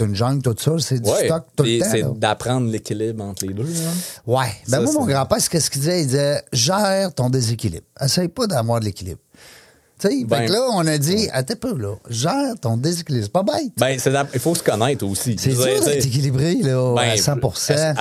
une 0.00 0.14
jungle, 0.14 0.42
tout 0.42 0.54
ça. 0.58 0.72
C'est 0.78 1.00
du 1.00 1.08
Ouais, 1.10 1.26
stock 1.26 1.44
tout 1.56 1.64
le 1.64 1.78
temps. 1.80 1.86
c'est 1.90 2.18
d'apprendre 2.18 2.70
l'équilibre 2.70 3.24
entre 3.24 3.46
les 3.46 3.54
deux. 3.54 3.62
là. 3.64 3.68
Ouais. 4.26 4.46
Ben 4.68 4.78
Ça, 4.78 4.80
moi, 4.80 4.92
mon 4.92 5.06
grand-père, 5.06 5.38
c'est 5.40 5.50
qu'est-ce 5.50 5.70
qu'il 5.70 5.80
disait? 5.82 6.00
Il 6.02 6.06
disait, 6.06 6.42
gère 6.52 7.12
ton 7.14 7.30
déséquilibre. 7.30 7.84
Essaye 8.00 8.28
pas 8.28 8.46
d'avoir 8.46 8.80
de 8.80 8.86
l'équilibre. 8.86 9.20
Tu 9.96 10.08
sais, 10.08 10.24
Ben, 10.24 10.38
fait 10.38 10.46
que 10.46 10.52
là, 10.52 10.60
on 10.72 10.86
a 10.88 10.98
dit, 10.98 11.28
attends 11.32 11.54
peu, 11.54 11.78
là, 11.78 11.94
gère 12.10 12.54
ton 12.60 12.76
déséquilibre. 12.76 13.24
C'est 13.26 13.32
pas 13.32 13.44
bête. 13.44 13.72
Ben, 13.78 13.96
il 14.34 14.40
faut 14.40 14.54
se 14.54 14.62
connaître 14.62 15.06
aussi. 15.06 15.36
c'est 15.38 15.50
dur 15.50 15.64
d'être 15.64 15.80
t'sais, 15.82 15.98
équilibré, 15.98 16.56
là, 16.62 16.94
à 16.98 17.14
Ben, 17.14 17.16
100 17.16 17.36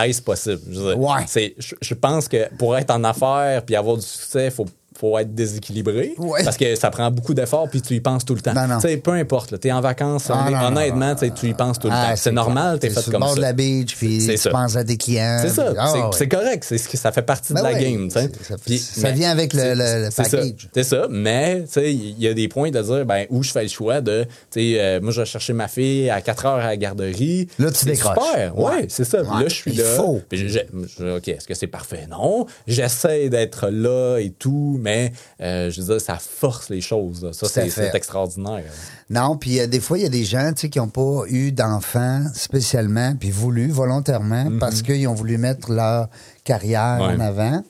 Est-ce 0.03 0.21
possible? 0.21 0.59
Je, 0.71 0.95
Ouais. 0.95 1.53
je 1.81 1.93
pense 1.93 2.27
que 2.27 2.49
pour 2.57 2.75
être 2.75 2.89
en 2.89 3.03
affaires 3.03 3.63
puis 3.63 3.75
avoir 3.75 3.97
du 3.97 4.05
succès, 4.05 4.45
il 4.45 4.51
faut, 4.51 4.65
faut 5.03 5.17
être 5.19 5.35
déséquilibré. 5.35 6.13
Ouais. 6.17 6.43
Parce 6.45 6.55
que 6.55 6.75
ça 6.75 6.89
prend 6.89 7.11
beaucoup 7.11 7.33
d'efforts 7.33 7.67
puis 7.69 7.81
tu 7.81 7.93
y 7.93 7.99
penses 7.99 8.23
tout 8.23 8.35
le 8.35 8.41
temps. 8.41 8.53
Non, 8.53 8.67
non. 8.67 8.77
Peu 9.03 9.11
importe. 9.11 9.59
Tu 9.59 9.67
es 9.67 9.71
en 9.73 9.81
vacances, 9.81 10.29
Ah, 10.29 10.49
non, 10.49 10.67
honnêtement, 10.77 11.13
tu 11.15 11.47
y 11.49 11.53
penses 11.53 11.77
tout 11.77 11.87
le 11.87 11.93
Ah, 11.93 12.11
temps. 12.11 12.15
C'est 12.15 12.31
normal, 12.31 12.79
tu 12.79 12.85
es 12.85 12.89
T'es 12.89 12.95
fait 12.95 13.01
sur 13.01 13.11
comme 13.11 13.19
le 13.21 13.25
bord 13.25 13.29
ça. 13.31 13.35
de 13.35 13.41
la 13.41 13.51
beach, 13.53 13.95
puis 13.97 14.25
tu 14.25 14.37
ça. 14.37 14.49
penses 14.51 14.77
à 14.77 14.83
tes 14.85 14.95
clients. 14.95 15.39
C'est 15.41 15.49
ça. 15.49 15.73
ah, 15.77 15.91
c'est 16.13 16.21
ouais. 16.21 16.27
correct. 16.29 16.63
C'est 16.65 16.77
ce 16.77 16.87
que 16.87 16.95
ça 16.95 17.11
fait 17.11 17.21
partie 17.21 17.51
Ben 17.53 17.61
de 17.63 17.67
la 17.67 17.73
ouais. 17.73 17.83
game. 17.91 18.09
Ça- 18.09 18.21
Puis- 18.65 18.77
ça 18.77 19.09
mais- 19.09 19.13
vient 19.13 19.31
avec 19.31 19.53
le- 19.53 19.73
le- 19.75 20.09
package. 20.15 20.69
C'est 20.73 20.83
ça. 20.83 21.07
Mais 21.09 21.65
il 21.75 22.19
y 22.21 22.27
a 22.29 22.33
des 22.33 22.47
points 22.47 22.71
de 22.71 22.81
dire 22.81 23.05
ben, 23.05 23.25
où 23.29 23.43
je 23.43 23.51
fais 23.51 23.63
le 23.63 23.69
choix 23.69 23.99
de. 23.99 24.23
tu 24.23 24.29
sais, 24.73 24.75
euh, 24.79 25.01
moi, 25.01 25.11
je 25.11 25.19
vais 25.19 25.25
chercher 25.25 25.51
ma 25.51 25.67
fille 25.67 26.09
à 26.09 26.21
4 26.21 26.45
heures 26.45 26.53
à 26.63 26.67
la 26.67 26.77
garderie. 26.77 27.49
Là, 27.59 27.71
tu 27.71 27.83
décroches. 27.85 28.17
Super. 28.25 28.57
Ouais, 28.57 28.85
c'est 28.87 29.03
ça. 29.03 29.17
Là, 29.21 29.43
je 29.47 29.53
suis 29.53 29.71
Il 29.73 29.79
là. 29.81 31.15
OK, 31.17 31.27
est-ce 31.27 31.45
que 31.47 31.53
c'est 31.55 31.67
parfait? 31.67 32.07
Non. 32.09 32.45
J'essaie 32.67 33.27
d'être 33.29 33.67
là 33.69 34.19
et 34.19 34.29
tout, 34.29 34.77
mais 34.81 34.92
euh, 35.41 35.69
je 35.69 35.81
veux 35.81 35.87
dire, 35.93 36.01
ça 36.01 36.17
force 36.17 36.69
les 36.69 36.81
choses. 36.81 37.23
là. 37.23 37.33
Ça, 37.33 37.47
c'est 37.47 37.93
extraordinaire. 37.95 38.63
Non, 39.09 39.37
puis 39.37 39.59
euh, 39.59 39.67
des 39.67 39.79
fois, 39.79 39.97
il 39.97 40.03
y 40.03 40.05
a 40.05 40.09
des 40.09 40.25
gens 40.25 40.51
tu 40.53 40.61
sais, 40.61 40.69
qui 40.69 40.79
n'ont 40.79 40.87
pas 40.87 41.23
eu 41.27 41.51
d'enfants 41.51 42.23
spécialement, 42.33 43.15
puis 43.19 43.31
voulu 43.31 43.69
volontairement, 43.69 44.57
parce 44.59 44.81
qu'ils 44.81 45.07
ont 45.07 45.13
voulu 45.13 45.37
mettre 45.37 45.71
leur 45.71 46.09
carrière 46.43 46.97
Mhm. 46.99 47.07
Ouais. 47.07 47.13
en 47.15 47.19
avant. 47.19 47.63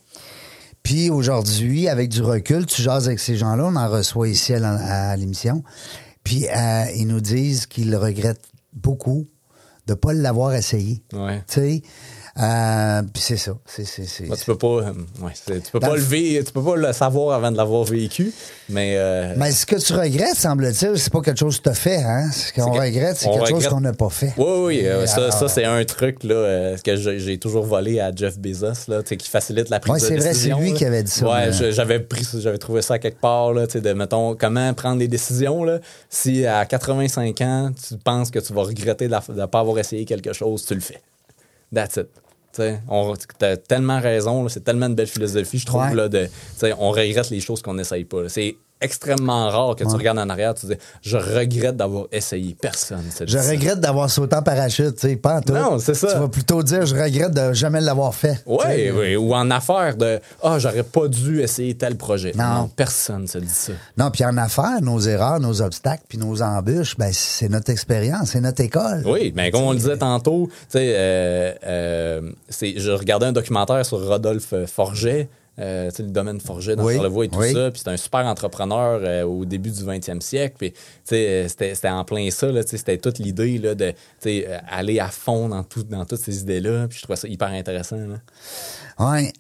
Puis 0.83 1.09
aujourd'hui, 1.09 1.87
avec 1.87 2.09
du 2.09 2.21
recul, 2.21 2.65
tu 2.65 2.81
jases 2.81 3.07
avec 3.07 3.19
ces 3.19 3.37
gens-là, 3.37 3.65
on 3.65 3.75
en 3.75 3.89
reçoit 3.89 4.27
ici 4.27 4.53
à, 4.53 5.15
l'émission, 5.15 5.63
puis 6.23 6.47
euh, 6.49 6.83
ils 6.95 7.07
nous 7.07 7.21
disent 7.21 7.65
qu'ils 7.67 7.95
regrettent 7.95 8.43
beaucoup 8.73 9.27
de 9.87 9.93
ne 9.93 9.95
pas 9.95 10.13
l'avoir 10.13 10.53
essayé. 10.53 11.01
Ouais. 11.13 11.41
Tu 11.47 11.53
sais, 11.53 11.81
euh, 12.39 13.01
puis 13.13 13.21
c'est 13.21 13.37
ça. 13.37 13.51
C'est, 13.65 13.85
c'est, 13.85 14.05
c'est- 14.05 14.23
Moi, 14.25 14.35
tu 14.35 14.45
peux 14.45 14.57
pas, 14.57 14.67
euh, 14.67 14.93
ouais, 15.21 15.31
c'est- 15.35 15.61
tu 15.61 15.71
peux 15.71 15.79
pas 15.79 15.89
le- 15.89 15.97
le 15.97 16.01
vé- 16.01 16.43
tu 16.43 16.51
peux 16.51 16.63
pas 16.63 16.75
le 16.75 16.91
savoir 16.91 17.35
avant 17.35 17.51
de 17.51 17.57
l'avoir 17.57 17.83
vécu, 17.83 18.33
mais 18.69 18.95
euh, 18.97 19.35
Mais 19.37 19.51
ce 19.51 19.67
que 19.67 19.75
tu 19.75 19.93
regrettes, 19.93 20.35
semble-t-il, 20.35 20.97
c'est 20.97 21.13
pas 21.13 21.21
quelque 21.21 21.37
chose 21.39 21.57
que 21.59 21.63
tu 21.63 21.69
as 21.69 21.73
fait. 21.75 21.97
Hein? 22.03 22.31
Ce 22.31 22.51
qu'on 22.51 22.71
regrette, 22.71 23.17
c'est 23.17 23.29
quelque 23.29 23.49
chose 23.49 23.67
qu'on 23.67 23.81
n'a 23.81 23.93
pas 23.93 24.09
fait. 24.09 24.33
Oui, 24.37 24.47
oui, 24.83 25.07
ça, 25.07 25.15
alors- 25.17 25.33
ça 25.33 25.47
c'est 25.47 25.65
un 25.65 25.85
truc 25.85 26.23
là, 26.23 26.75
que 26.83 26.95
j'ai 26.95 27.19
j'ai 27.19 27.37
toujours 27.37 27.65
volé 27.65 27.99
à 27.99 28.11
Jeff 28.15 28.39
Bezos, 28.39 28.87
là, 28.87 29.03
qui 29.03 29.29
facilite 29.29 29.69
la 29.69 29.79
prise 29.79 29.93
Ouais, 29.93 29.99
de 30.01 30.05
c'est 30.05 30.17
vrai, 30.17 30.29
décision. 30.29 30.57
c'est 30.57 30.63
lui 30.63 30.71
là. 30.71 30.77
qui 30.77 30.85
avait 30.85 31.03
dit 31.03 31.11
ça, 31.11 31.27
Ouais, 31.31 31.51
je- 31.51 31.71
j'avais 31.71 31.99
pris, 31.99 32.27
j'avais 32.39 32.57
trouvé 32.57 32.81
ça 32.81 32.97
quelque 32.97 33.21
part, 33.21 33.53
là, 33.53 33.67
de, 33.67 33.93
mettons, 33.93 34.35
comment 34.35 34.73
prendre 34.73 34.97
des 34.97 35.07
décisions, 35.07 35.63
là. 35.63 35.79
Si 36.09 36.47
à 36.47 36.65
85 36.65 37.41
ans, 37.41 37.71
tu 37.87 37.95
penses 37.97 38.31
que 38.31 38.39
tu 38.39 38.53
vas 38.53 38.63
regretter 38.63 39.07
de 39.07 39.13
ne 39.33 39.45
pas 39.45 39.59
avoir 39.59 39.77
essayé 39.77 40.05
quelque 40.05 40.33
chose, 40.33 40.65
tu 40.65 40.73
le 40.73 40.81
fais. 40.81 40.99
That's 41.73 41.95
it. 41.97 42.07
On- 42.89 43.13
T'as 43.37 43.57
tellement 43.57 43.99
raison, 43.99 44.43
là, 44.43 44.49
c'est 44.49 44.63
tellement 44.63 44.87
une 44.87 44.95
belle 44.95 45.07
philosophie, 45.07 45.57
je 45.59 45.65
trouve, 45.65 45.81
Ouais. 45.81 45.95
là, 45.95 46.07
de, 46.09 46.27
on 46.79 46.91
regrette 46.91 47.29
les 47.29 47.39
choses 47.39 47.61
qu'on 47.61 47.73
n'essaye 47.73 48.03
pas. 48.05 48.21
là. 48.23 48.29
C'est 48.29 48.55
extrêmement 48.83 49.49
rare 49.49 49.75
que 49.75 49.83
tu 49.83 49.95
regardes 49.95 50.19
en 50.19 50.29
arrière, 50.29 50.53
tu 50.53 50.65
dis, 50.67 50.75
je 51.01 51.17
regrette 51.17 51.77
d'avoir 51.77 52.05
essayé. 52.11 52.55
Personne. 52.61 53.03
Je 53.25 53.37
regrette 53.37 53.79
d'avoir 53.79 54.09
sauté 54.09 54.35
en 54.35 54.41
parachute, 54.43 54.95
tu 54.95 55.07
sais, 55.09 55.15
pas 55.15 55.37
en 55.37 55.41
tout. 55.41 55.53
Non, 55.53 55.79
c'est 55.79 55.93
ça. 55.93 56.13
Tu 56.13 56.19
vas 56.19 56.27
plutôt 56.27 56.61
dire, 56.63 56.85
je 56.85 56.95
regrette 56.95 57.33
de 57.33 57.53
jamais 57.53 57.81
l'avoir 57.81 58.13
fait. 58.13 58.41
Oui, 58.45 58.91
oui, 58.95 59.15
ou 59.15 59.33
en 59.33 59.49
affaires 59.51 59.95
de 59.97 60.19
Ah, 60.41 60.59
j'aurais 60.59 60.83
pas 60.83 61.07
dû 61.07 61.41
essayer 61.41 61.75
tel 61.75 61.95
projet. 61.95 62.33
Non. 62.37 62.69
personne 62.75 63.27
se 63.27 63.37
dit 63.37 63.47
ça. 63.49 63.73
Non, 63.97 64.11
puis 64.11 64.23
en 64.25 64.35
affaires, 64.37 64.81
nos 64.81 64.99
erreurs, 64.99 65.39
nos 65.39 65.61
obstacles, 65.61 66.03
puis 66.07 66.17
nos 66.17 66.41
embûches, 66.41 66.97
ben, 66.97 67.09
c'est 67.13 67.49
notre 67.49 67.71
expérience, 67.71 68.31
c'est 68.31 68.41
notre 68.41 68.61
école. 68.61 69.03
Oui, 69.05 69.31
mais 69.35 69.51
comme 69.51 69.63
on 69.63 69.71
le 69.71 69.77
disait 69.77 69.97
tantôt, 69.97 70.49
tu 70.51 70.79
sais, 70.79 70.93
euh, 70.95 71.53
euh, 71.65 72.31
c'est- 72.49 72.77
je 72.79 72.91
regardais 72.91 73.25
un 73.27 73.31
documentaire 73.31 73.85
sur 73.85 74.05
Rodolphe 74.05 74.53
Forget. 74.67 75.29
Euh, 75.59 75.91
le 75.99 76.05
domaine 76.05 76.39
Forget 76.39 76.75
dans 76.75 76.83
Oui, 76.83 76.95
Charlevoix 76.95 77.25
et 77.25 77.29
tout 77.29 77.37
oui. 77.39 77.53
ça. 77.53 77.69
Puis 77.69 77.81
c'est 77.83 77.89
un 77.91 77.97
super 77.97 78.25
entrepreneur 78.25 78.99
euh, 79.03 79.23
au 79.23 79.45
début 79.45 79.69
du 79.69 79.83
20e 79.83 80.19
siècle. 80.19 80.55
Puis, 80.57 80.73
euh, 81.11 81.47
c'était 81.47 81.75
c'était 81.75 81.89
en 81.89 82.03
plein 82.03 82.31
ça. 82.31 82.47
là, 82.47 82.61
C'était 82.65 82.97
toute 82.97 83.19
l'idée 83.19 83.59
là, 83.59 83.75
de 83.75 83.93
euh, 84.25 84.57
aller 84.67 84.99
à 84.99 85.09
fond 85.09 85.49
dans, 85.49 85.63
tout, 85.63 85.83
dans 85.83 86.05
toutes 86.05 86.21
ces 86.21 86.39
idées-là. 86.39 86.87
Puis 86.87 86.97
je 86.97 87.03
trouvais 87.03 87.17
ça 87.17 87.27
hyper 87.27 87.49
intéressant. 87.49 87.97
là. 87.97 88.15
Ouais. 88.99 89.31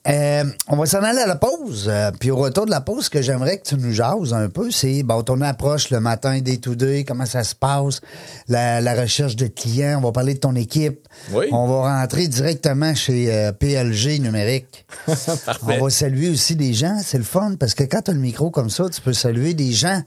On 0.67 0.75
va 0.77 0.85
s'en 0.85 1.01
aller 1.03 1.21
à 1.21 1.27
la 1.27 1.35
pause. 1.35 1.91
Puis 2.19 2.29
au 2.29 2.37
retour 2.37 2.65
de 2.65 2.71
la 2.71 2.81
pause, 2.81 3.05
ce 3.05 3.09
que 3.09 3.21
j'aimerais 3.21 3.57
que 3.57 3.67
tu 3.69 3.75
nous 3.75 3.91
jases 3.91 4.33
un 4.33 4.49
peu, 4.49 4.69
c'est 4.69 5.01
bon, 5.03 5.23
ton 5.23 5.41
approche 5.41 5.89
le 5.89 5.99
matin 5.99 6.39
des 6.41 6.59
to 6.59 6.75
day, 6.75 7.03
comment 7.07 7.25
ça 7.25 7.43
se 7.43 7.55
passe, 7.55 8.01
la, 8.47 8.81
la 8.81 8.93
recherche 8.99 9.35
de 9.35 9.47
clients. 9.47 9.97
On 9.99 10.01
va 10.05 10.11
parler 10.11 10.35
de 10.35 10.39
ton 10.39 10.55
équipe. 10.55 11.07
Oui. 11.31 11.45
On 11.51 11.67
va 11.67 11.99
rentrer 12.01 12.27
directement 12.27 12.93
chez 12.93 13.51
PLG 13.59 14.19
numérique. 14.19 14.85
Parfait. 15.05 15.59
On 15.67 15.83
va 15.83 15.89
saluer 16.03 16.29
aussi 16.29 16.57
des 16.57 16.73
gens, 16.73 16.97
c'est 17.01 17.17
le 17.17 17.23
fun, 17.23 17.55
parce 17.57 17.75
que 17.75 17.83
quand 17.85 18.01
tu 18.01 18.11
as 18.11 18.13
le 18.13 18.19
micro 18.19 18.51
comme 18.51 18.69
ça, 18.69 18.89
tu 18.89 18.99
peux 18.99 19.13
saluer 19.13 19.53
des 19.53 19.71
gens 19.71 20.01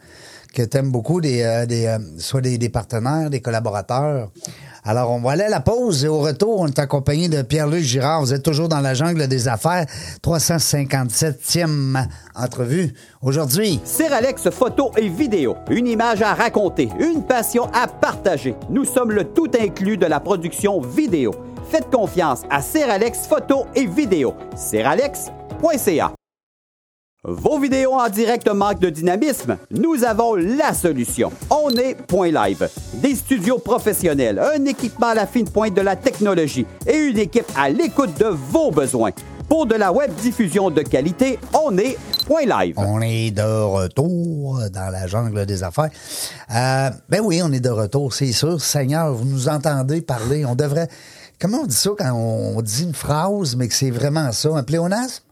que 0.53 0.61
tu 0.61 0.77
aimes 0.77 0.91
beaucoup, 0.91 1.23
des, 1.23 1.41
euh, 1.41 1.65
des, 1.65 1.87
euh, 1.87 1.99
soit 2.19 2.43
des, 2.43 2.59
des 2.59 2.69
partenaires, 2.69 3.31
des 3.31 3.41
collaborateurs. 3.41 4.29
Alors, 4.85 5.11
on 5.11 5.21
va 5.21 5.31
aller 5.31 5.45
à 5.45 5.49
la 5.49 5.61
pause 5.61 6.05
et 6.05 6.09
au 6.09 6.19
retour, 6.19 6.61
on 6.61 6.67
est 6.67 6.79
accompagné 6.79 7.31
de 7.31 7.41
Pierre-Luc 7.41 7.83
Girard. 7.83 8.21
Vous 8.21 8.35
êtes 8.35 8.43
toujours 8.43 8.69
dans 8.69 8.81
la 8.81 8.93
jungle 8.93 9.27
des 9.27 9.49
affaires. 9.49 9.87
357e 10.23 12.07
entrevue. 12.35 12.93
Aujourd'hui, 13.23 13.81
Seralex 13.83 14.51
photo 14.51 14.91
et 14.99 15.09
vidéo, 15.09 15.57
une 15.71 15.87
image 15.87 16.21
à 16.21 16.35
raconter, 16.35 16.91
une 17.01 17.23
passion 17.23 17.71
à 17.73 17.87
partager. 17.87 18.55
Nous 18.69 18.85
sommes 18.85 19.13
le 19.13 19.25
tout 19.25 19.51
inclus 19.59 19.97
de 19.97 20.07
la 20.07 20.21
production 20.21 20.79
vidéo. 20.83 21.31
Faites 21.71 21.91
confiance 21.91 22.43
à 22.51 22.61
Seralex 22.61 23.27
photo 23.27 23.65
et 23.75 23.87
vidéo. 23.87 24.35
Vos 27.29 27.59
vidéos 27.59 27.93
en 27.93 28.09
direct 28.09 28.49
manquent 28.49 28.79
de 28.79 28.91
dynamisme? 28.91 29.57
Nous 29.71 30.05
avons 30.05 30.35
la 30.37 30.73
solution. 30.75 31.33
On 31.51 31.71
est 31.71 31.95
Point 31.95 32.31
Live. 32.31 32.69
Des 32.95 33.17
studios 33.17 33.59
professionnels, 33.59 34.39
un 34.39 34.65
équipement 34.65 35.09
à 35.09 35.15
la 35.15 35.27
fine 35.27 35.49
pointe 35.49 35.75
de 35.75 35.81
la 35.81 35.97
technologie 35.97 36.67
et 36.87 36.97
une 36.97 37.19
équipe 37.19 37.51
à 37.57 37.69
l'écoute 37.69 38.17
de 38.19 38.27
vos 38.27 38.71
besoins. 38.71 39.11
Pour 39.49 39.67
de 39.67 39.75
la 39.75 39.93
web 39.93 40.15
diffusion 40.15 40.71
de 40.71 40.83
qualité, 40.83 41.39
on 41.53 41.77
est 41.79 41.97
Point 42.27 42.47
Live. 42.47 42.75
on 42.79 43.01
est 43.01 43.31
de 43.31 43.43
retour 43.43 44.61
dans 44.73 44.91
la 44.93 45.07
jungle 45.07 45.47
des 45.47 45.63
affaires. 45.63 45.91
Euh, 46.55 46.91
ben 47.09 47.21
oui, 47.25 47.41
on 47.43 47.53
est 47.53 47.61
de 47.61 47.71
retour, 47.71 48.13
c'est 48.13 48.33
sûr. 48.33 48.61
Seigneur, 48.61 49.13
vous 49.15 49.25
nous 49.25 49.49
entendez 49.49 50.01
parler. 50.01 50.45
On 50.45 50.55
devrait... 50.55 50.89
Comment 51.41 51.59
on 51.63 51.67
dit 51.67 51.77
ça 51.77 51.91
quand 51.99 52.13
on 52.15 52.63
dit 52.63 52.85
une 52.85 52.95
phrase, 52.95 53.57
mais 53.57 53.69
que 53.69 53.75
c'est 53.75 53.91
vraiment 53.91 54.33
ça? 54.33 54.51
Un 54.55 54.63
pléonasme? 54.63 55.26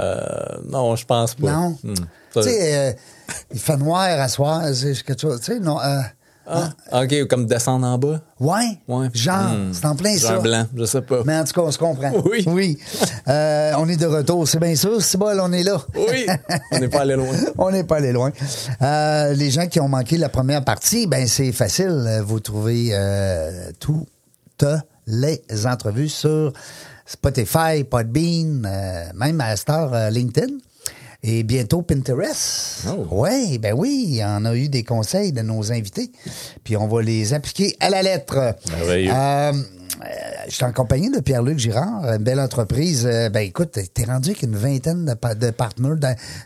Euh, 0.00 0.58
non, 0.68 0.96
je 0.96 1.04
pense 1.04 1.34
pas. 1.34 1.50
Non. 1.52 1.76
Hmm. 1.82 1.94
Tu 2.34 2.42
sais, 2.42 2.76
euh, 2.76 2.92
il 3.52 3.58
fait 3.60 3.76
noir 3.76 4.02
à 4.20 4.28
soir, 4.28 4.62
c'est 4.72 4.94
quelque 5.02 5.20
chose. 5.20 5.40
Tu 5.40 5.52
sais, 5.52 5.60
non. 5.60 5.80
euh, 5.80 6.00
Ah, 6.46 7.02
OK, 7.02 7.26
comme 7.26 7.46
descendre 7.46 7.86
en 7.86 7.96
bas. 7.96 8.20
ouais. 8.40 8.78
Ouais. 8.88 9.08
Genre, 9.14 9.50
Hmm. 9.52 9.72
c'est 9.72 9.86
en 9.86 9.96
plein 9.96 10.16
Genre 10.16 10.30
ça. 10.32 10.38
blanc, 10.40 10.66
je 10.76 10.84
sais 10.84 11.00
pas. 11.00 11.22
Mais 11.24 11.36
en 11.38 11.44
tout 11.44 11.52
cas, 11.54 11.62
on 11.62 11.70
se 11.70 11.78
comprend. 11.78 12.12
Oui. 12.30 12.44
Oui. 12.46 12.78
On 13.26 13.88
est 13.88 13.96
de 13.96 14.06
retour, 14.06 14.46
c'est 14.46 14.58
bien 14.58 14.74
sûr. 14.76 15.00
C'est 15.00 15.16
bon, 15.16 15.30
on 15.40 15.52
est 15.52 15.62
là. 15.62 15.80
Oui, 15.94 16.26
on 16.72 16.78
n'est 16.80 16.88
pas 16.88 17.00
allé 17.00 17.14
loin. 17.16 17.34
on 17.58 17.70
n'est 17.70 17.84
pas 17.84 17.96
allé 17.96 18.12
loin. 18.12 18.30
Les 18.80 19.50
gens 19.50 19.66
qui 19.68 19.80
ont 19.80 19.88
manqué 19.88 20.18
la 20.18 20.28
première 20.28 20.64
partie, 20.64 21.06
ben 21.06 21.26
c'est 21.26 21.52
facile. 21.52 22.20
Vous 22.26 22.40
trouvez 22.40 22.92
toutes 23.80 24.64
les 25.06 25.42
entrevues 25.66 26.08
sur 26.08 26.52
Spotify, 27.06 27.84
Podbean, 27.88 28.64
euh, 28.66 29.04
même 29.14 29.40
à 29.40 29.56
Star 29.56 29.92
euh, 29.92 30.10
LinkedIn. 30.10 30.54
Et 31.26 31.42
bientôt 31.42 31.80
Pinterest. 31.80 32.86
Oh. 32.86 33.06
Oui, 33.10 33.56
ben 33.58 33.72
oui, 33.74 34.20
on 34.22 34.44
a 34.44 34.54
eu 34.54 34.68
des 34.68 34.84
conseils 34.84 35.32
de 35.32 35.40
nos 35.40 35.72
invités. 35.72 36.10
Puis 36.62 36.76
on 36.76 36.86
va 36.86 37.00
les 37.00 37.32
appliquer 37.32 37.74
à 37.80 37.88
la 37.88 38.02
lettre. 38.02 38.54
Merveilleux. 38.68 39.10
Euh, 40.02 40.04
euh, 40.04 40.30
je 40.48 40.54
suis 40.54 40.64
en 40.64 40.72
compagnie 40.72 41.10
de 41.10 41.20
Pierre-Luc 41.20 41.58
Girard, 41.58 42.04
une 42.04 42.22
belle 42.22 42.40
entreprise. 42.40 43.06
Euh, 43.06 43.28
ben 43.30 43.40
écoute, 43.40 43.78
t'es 43.94 44.04
rendu 44.04 44.30
avec 44.30 44.42
une 44.42 44.56
vingtaine 44.56 45.04
de, 45.04 45.14
pa- 45.14 45.34
de 45.34 45.50
partenaires. 45.50 45.96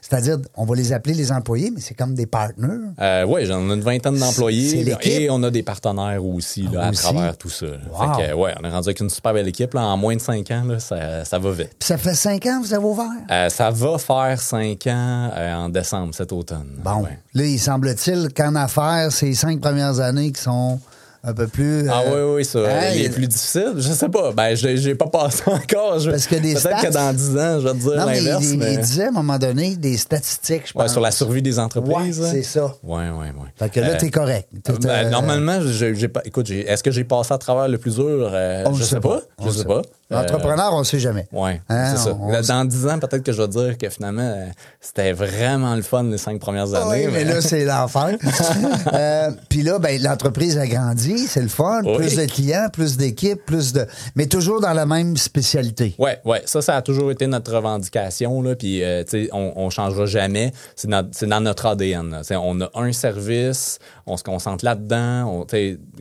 C'est-à-dire, 0.02 0.38
on 0.56 0.64
va 0.64 0.74
les 0.76 0.92
appeler 0.92 1.14
les 1.14 1.32
employés, 1.32 1.70
mais 1.74 1.80
c'est 1.80 1.94
comme 1.94 2.14
des 2.14 2.26
partenaires. 2.26 2.78
Euh, 3.00 3.24
oui, 3.26 3.46
j'en 3.46 3.68
ai 3.70 3.74
une 3.74 3.80
vingtaine 3.80 4.16
d'employés. 4.18 4.94
Et 5.02 5.30
on 5.30 5.42
a 5.42 5.50
des 5.50 5.62
partenaires 5.62 6.24
aussi, 6.24 6.62
là, 6.62 6.90
Aussi? 6.90 7.06
à 7.06 7.10
travers 7.12 7.36
tout 7.38 7.48
ça. 7.50 7.66
Wow. 7.66 8.14
Fait 8.16 8.28
que, 8.28 8.34
ouais, 8.34 8.54
on 8.60 8.64
est 8.64 8.70
rendu 8.70 8.88
avec 8.88 9.00
une 9.00 9.10
super 9.10 9.32
belle 9.34 9.48
équipe. 9.48 9.74
Là, 9.74 9.82
en 9.82 9.96
moins 9.96 10.14
de 10.16 10.20
cinq 10.20 10.50
ans, 10.50 10.64
là, 10.64 10.78
ça, 10.78 11.24
ça 11.24 11.38
va 11.38 11.50
vite. 11.50 11.70
Puis 11.78 11.86
ça 11.88 11.98
fait 11.98 12.14
cinq 12.14 12.46
ans 12.46 12.60
que 12.60 12.66
vous 12.66 12.74
avez 12.74 12.84
ouvert? 12.84 13.06
Euh, 13.30 13.48
ça 13.48 13.70
va 13.70 13.98
faire 13.98 14.40
cinq 14.40 14.86
ans 14.86 15.30
euh, 15.34 15.54
en 15.54 15.68
décembre 15.68 16.14
cet 16.14 16.32
automne. 16.32 16.78
Bon, 16.84 17.02
Ouais. 17.02 17.18
là, 17.34 17.44
il 17.44 17.58
semble-t-il 17.58 18.28
qu'en 18.34 18.54
affaires, 18.54 19.08
les 19.22 19.34
cinq 19.34 19.60
premières 19.60 20.00
années 20.00 20.32
qui 20.32 20.42
sont 20.42 20.80
un 21.24 21.32
peu 21.34 21.46
plus... 21.48 21.88
Ah 21.90 22.02
euh, 22.06 22.26
oui, 22.30 22.36
oui, 22.36 22.44
ça. 22.44 22.58
hein, 22.60 22.90
les 22.94 23.04
il- 23.06 23.10
plus 23.10 23.26
difficiles, 23.26 23.74
je 23.76 23.92
sais 23.92 24.08
pas. 24.08 24.32
Ben, 24.32 24.54
j'ai 24.54 24.94
pas 24.94 25.06
passé 25.08 25.42
encore. 25.46 25.98
Je- 25.98 26.10
Parce 26.10 26.26
que 26.26 26.36
des 26.36 26.54
Peut-être 26.54 26.78
stats- 26.78 26.86
que 26.88 26.92
dans 26.92 27.12
10 27.12 27.30
ans, 27.38 27.60
je 27.60 27.64
vais 27.68 27.72
te 27.72 27.78
dire 27.78 27.94
l'inverse. 27.96 28.44
il- 28.44 28.58
mais- 28.58 28.74
il 28.74 28.80
disait 28.80 29.04
à 29.04 29.08
un 29.08 29.12
moment 29.12 29.38
donné 29.38 29.76
des 29.76 29.96
statistiques, 29.96 30.68
je 30.68 30.72
pense. 30.72 30.82
Ouais, 30.82 30.88
sur 30.88 31.00
la 31.00 31.10
survie 31.10 31.42
des 31.42 31.58
entreprises. 31.58 32.20
là. 32.20 32.30
c'est 32.30 32.42
ça. 32.42 32.66
Ouais, 32.82 33.08
ouais, 33.10 33.10
ouais. 33.10 33.32
Fait 33.56 33.68
que 33.68 33.80
là, 33.80 33.90
Euh, 33.90 33.96
t'es 33.98 34.10
correct. 34.10 34.48
Ben, 34.82 35.10
normalement, 35.10 35.60
j'ai 35.62 36.08
pas. 36.08 36.20
Écoute, 36.24 36.50
est-ce 36.50 36.82
que 36.82 36.90
j'ai 36.90 37.04
passé 37.04 37.34
à 37.34 37.38
travers 37.38 37.68
le 37.68 37.78
plus 37.78 37.96
dur? 37.96 38.30
Euh, 38.32 38.64
Je 38.72 38.78
le 38.78 38.84
sais 38.84 39.00
pas. 39.00 39.20
Je 39.40 39.46
le 39.46 39.52
sais 39.52 39.64
pas. 39.64 39.82
L'entrepreneur, 40.10 40.72
on 40.72 40.78
ne 40.80 40.84
sait 40.84 40.98
jamais. 40.98 41.26
Oui, 41.32 41.50
Hein, 41.68 41.94
c'est 41.96 42.04
ça. 42.04 42.16
on- 42.18 42.40
Dans 42.42 42.64
10 42.64 42.86
ans, 42.86 42.98
peut-être 42.98 43.22
que 43.22 43.32
je 43.32 43.42
vais 43.42 43.48
dire 43.48 43.76
que 43.76 43.88
finalement, 43.90 44.22
euh, 44.22 44.46
c'était 44.80 45.12
vraiment 45.12 45.74
le 45.74 45.82
fun 45.82 46.04
les 46.04 46.16
cinq 46.18 46.40
premières 46.40 46.72
années. 46.74 47.06
Oui, 47.06 47.12
mais 47.12 47.24
là, 47.24 47.40
c'est 47.40 47.64
l'enfer. 47.64 48.16
Euh, 48.94 49.30
Puis 49.48 49.62
là, 49.62 49.78
ben, 49.78 50.00
l'entreprise 50.02 50.56
a 50.58 50.66
grandi, 50.66 51.18
c'est 51.28 51.42
le 51.42 51.48
fun. 51.48 51.82
Oui. 51.84 51.96
Plus 51.96 52.16
de 52.16 52.24
clients, 52.24 52.68
plus 52.72 52.96
d'équipes, 52.96 53.44
plus 53.44 53.72
de. 53.72 53.86
Mais 54.14 54.26
toujours 54.26 54.60
dans 54.60 54.72
la 54.72 54.86
même 54.86 55.16
spécialité. 55.16 55.94
Ouais, 55.98 56.18
ouais, 56.24 56.42
ça, 56.46 56.62
ça 56.62 56.76
a 56.76 56.82
toujours 56.82 57.10
été 57.10 57.26
notre 57.26 57.52
revendication, 57.54 58.40
là, 58.42 58.54
puis, 58.54 58.82
euh, 58.82 59.04
tu 59.04 59.24
sais, 59.24 59.30
on, 59.32 59.52
on 59.56 59.70
changera 59.70 60.06
jamais. 60.06 60.52
C'est 60.76 60.88
dans, 60.88 61.40
notre 61.40 61.66
ADN, 61.66 62.22
On 62.32 62.60
a 62.60 62.70
un 62.74 62.92
service, 62.92 63.78
on 64.06 64.16
se 64.16 64.24
concentre 64.24 64.64
là-dedans, 64.64 65.44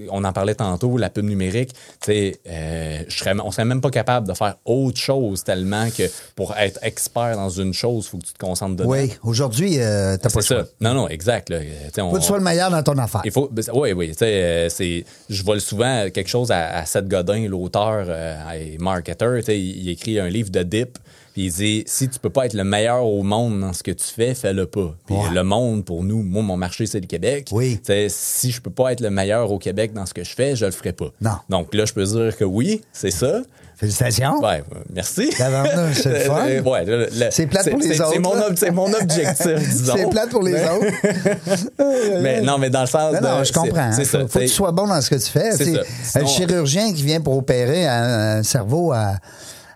on, 0.10 0.24
en 0.24 0.34
parlait 0.34 0.56
tantôt, 0.56 0.98
la 0.98 1.10
pub 1.10 1.26
numérique, 1.26 1.74
tu 1.74 1.80
sais, 2.06 2.40
euh, 2.48 3.04
on 3.44 3.52
serait 3.52 3.66
même 3.66 3.82
pas 3.82 3.90
capable 3.98 4.28
de 4.28 4.34
faire 4.34 4.56
autre 4.66 4.98
chose 5.00 5.44
tellement 5.44 5.90
que 5.90 6.04
pour 6.36 6.56
être 6.58 6.78
expert 6.84 7.36
dans 7.36 7.50
une 7.50 7.74
chose, 7.74 8.06
il 8.06 8.10
faut 8.10 8.18
que 8.20 8.26
tu 8.26 8.34
te 8.34 8.38
concentres 8.40 8.76
dedans. 8.76 8.90
Oui, 8.90 9.12
aujourd'hui, 9.24 9.80
euh, 9.80 10.18
t'as 10.18 10.30
pas 10.30 10.42
ça. 10.42 10.56
choix. 10.56 10.66
Non, 10.82 10.94
non, 10.94 11.08
exact, 11.08 11.50
là. 11.50 11.58
On- 11.98 12.10
Faut 12.12 12.16
que 12.18 12.22
tu 12.22 12.28
sois 12.28 12.38
le 12.38 12.44
meilleur 12.44 12.70
dans 12.70 12.84
ton 12.84 12.98
affaire. 12.98 13.22
il 13.26 13.32
faut. 13.32 13.50
ben, 13.52 13.64
Oui, 13.74 13.92
oui. 13.94 14.10
Tu 14.10 14.20
sais, 14.20 14.26
euh, 14.44 14.70
c'est. 14.70 15.04
Je 15.30 15.44
vole 15.44 15.62
souvent 15.62 16.10
quelque 16.12 16.30
chose 16.30 16.52
à, 16.52 16.78
à 16.78 16.86
Seth 16.86 17.08
Godin, 17.08 17.48
l'auteur 17.48 18.06
euh, 18.08 18.52
et 18.52 18.78
marketer. 18.78 19.42
Il, 19.50 19.82
il 19.82 19.90
écrit 19.90 20.20
un 20.20 20.30
livre 20.30 20.50
de 20.52 20.64
dip. 20.64 20.98
Puis 21.38 21.46
il 21.46 21.54
dit 21.54 21.84
si 21.86 22.10
tu 22.10 22.18
peux 22.18 22.32
pas 22.32 22.48
être 22.48 22.56
le 22.56 22.64
meilleur 22.64 23.06
au 23.06 23.22
monde 23.22 23.60
dans 23.62 23.72
ce 23.72 23.84
que 23.84 23.92
tu 23.92 24.04
fais, 24.06 24.34
fais-le 24.34 24.66
pas. 24.66 24.96
Puis 25.06 25.16
Ouais. 25.16 25.22
le 25.32 25.44
monde, 25.44 25.86
pour 25.86 26.04
nous, 26.04 26.24
moi, 26.24 26.42
mon 26.42 26.58
marché, 26.58 26.88
c'est 26.88 27.00
le 27.00 27.06
Québec. 27.06 27.50
Oui. 27.52 27.76
Tu 27.78 27.94
sais, 27.94 28.08
si 28.10 28.50
je 28.50 28.60
peux 28.60 28.72
pas 28.72 28.92
être 28.92 29.02
le 29.02 29.12
meilleur 29.12 29.52
au 29.52 29.60
Québec 29.60 29.94
dans 29.94 30.08
ce 30.08 30.16
que 30.16 30.24
je 30.24 30.34
fais, 30.34 30.56
je 30.56 30.66
le 30.66 30.72
ferai 30.72 30.94
pas. 30.94 31.12
Non. 31.22 31.34
Donc 31.48 31.76
là, 31.76 31.86
je 31.86 31.94
peux 31.94 32.04
dire 32.06 32.36
que 32.36 32.44
oui, 32.44 32.82
c'est 32.92 33.12
ça. 33.12 33.42
Félicitations. 33.76 34.40
Ouais, 34.42 34.64
merci. 34.92 35.30
C'est 35.32 36.10
le 36.10 36.20
fun. 36.22 36.48
Ouais, 36.66 37.30
C'est 37.30 37.46
plate 37.46 37.70
pour 37.70 37.80
les 37.82 38.02
autres, 38.02 38.14
C'est 38.58 38.72
mon, 38.72 38.88
ob- 38.88 38.96
objectif, 39.04 39.70
disons. 39.70 39.94
C'est 39.96 40.10
plate 40.10 40.30
pour 40.32 40.42
les 40.42 40.54
Mais- 40.54 40.70
autres. 40.70 42.20
Mais 42.24 42.42
non, 42.42 42.58
mais 42.58 42.72
dans 42.72 42.82
le 42.82 42.88
sens 42.88 43.14
Non, 43.14 43.22
non, 43.22 43.40
de- 43.42 43.44
je 43.44 43.54
comprends. 43.54 43.92
C'est 43.92 44.02
Il 44.02 44.08
ça. 44.08 44.20
faut, 44.22 44.28
faut 44.28 44.40
que 44.40 44.44
tu 44.46 44.50
sois 44.50 44.72
bon 44.72 44.88
dans 44.88 45.00
ce 45.02 45.12
que 45.12 45.16
tu 45.24 45.30
fais. 45.30 45.52
C'est 45.52 46.20
un 46.20 46.26
chirurgien 46.26 46.92
qui 46.94 47.04
vient 47.04 47.22
pour 47.22 47.38
opérer 47.38 47.86
un, 47.86 48.38
un 48.40 48.44
cerveau 48.44 48.92
à, 48.92 49.18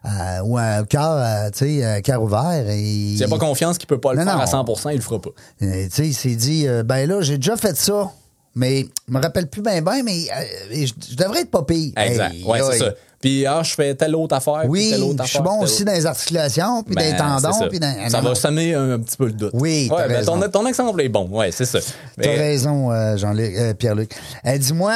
à- 0.04 0.44
ou 0.44 0.58
un 0.58 0.84
cœur, 0.86 1.04
à, 1.18 1.52
tu 1.52 1.60
sais, 1.60 1.84
un 1.86 2.02
cœur 2.02 2.22
ouvert. 2.22 2.66
Et, 2.70 2.76
S'il 3.16 3.20
n'a 3.20 3.28
pas 3.28 3.38
confiance 3.38 3.78
qu'il 3.78 3.88
peut 3.88 4.00
pas 4.00 4.14
le 4.14 4.20
Non, 4.20 4.26
faire 4.26 4.36
non. 4.38 4.42
à 4.42 4.46
100% 4.46 4.90
il 4.92 4.96
le 4.98 5.02
fera 5.02 5.20
pas. 5.22 5.30
Euh, 5.62 5.84
tu 5.86 5.90
sais, 5.92 6.08
il 6.08 6.14
s'est 6.14 6.36
dit, 6.36 6.68
euh, 6.68 6.84
ben 6.84 7.08
là, 7.08 7.22
j'ai 7.22 7.38
déjà 7.38 7.56
fait 7.58 7.76
ça, 7.78 8.12
mais 8.56 8.86
je 9.08 9.14
me 9.14 9.22
rappelle 9.22 9.48
plus 9.48 9.62
bien, 9.62 9.82
bien, 9.82 10.04
mais 10.04 10.26
euh, 10.36 10.44
je, 10.72 10.94
je 11.12 11.16
devrais 11.16 11.42
être 11.42 11.52
pas 11.52 11.64
pire. 11.64 11.94
Exact. 11.98 12.34
Hey, 12.34 12.44
ouais, 12.44 12.60
c'est 12.72 12.80
ça. 12.80 12.94
Puis, 13.22 13.46
ah, 13.46 13.62
je 13.64 13.74
fais 13.74 13.94
telle 13.96 14.16
autre 14.16 14.36
affaire. 14.36 14.64
Oui, 14.68 14.90
telle 14.92 15.04
autre 15.04 15.24
je 15.26 15.30
suis 15.30 15.40
bon 15.42 15.60
aussi 15.62 15.86
dans 15.86 15.92
les 15.94 16.06
articulations, 16.06 16.84
puis 16.84 16.96
dans 16.96 17.02
les 17.02 17.12
Ben, 17.12 17.18
tendons, 17.42 17.68
puis 17.70 17.80
dans... 17.80 18.10
Ça 18.10 18.22
va 18.22 18.34
semer 18.36 18.74
un, 18.74 19.00
petit 19.00 19.18
peu 19.18 19.26
le 19.28 19.32
doute. 19.34 19.52
Oui, 19.54 19.90
ouais, 19.92 20.08
ben, 20.08 20.26
ton, 20.26 20.40
ton 20.50 20.66
exemple 20.68 21.02
est 21.02 21.10
bon. 21.10 21.28
Ouais, 21.30 21.52
c'est 21.52 21.66
ça. 21.66 21.80
T'as 22.22 22.30
raison, 22.32 22.92
euh, 22.92 23.18
Jean-Luc, 23.18 23.54
euh, 23.58 23.74
Pierre-Luc. 23.74 24.12
Euh, 24.46 24.58
Dis-moi, 24.58 24.94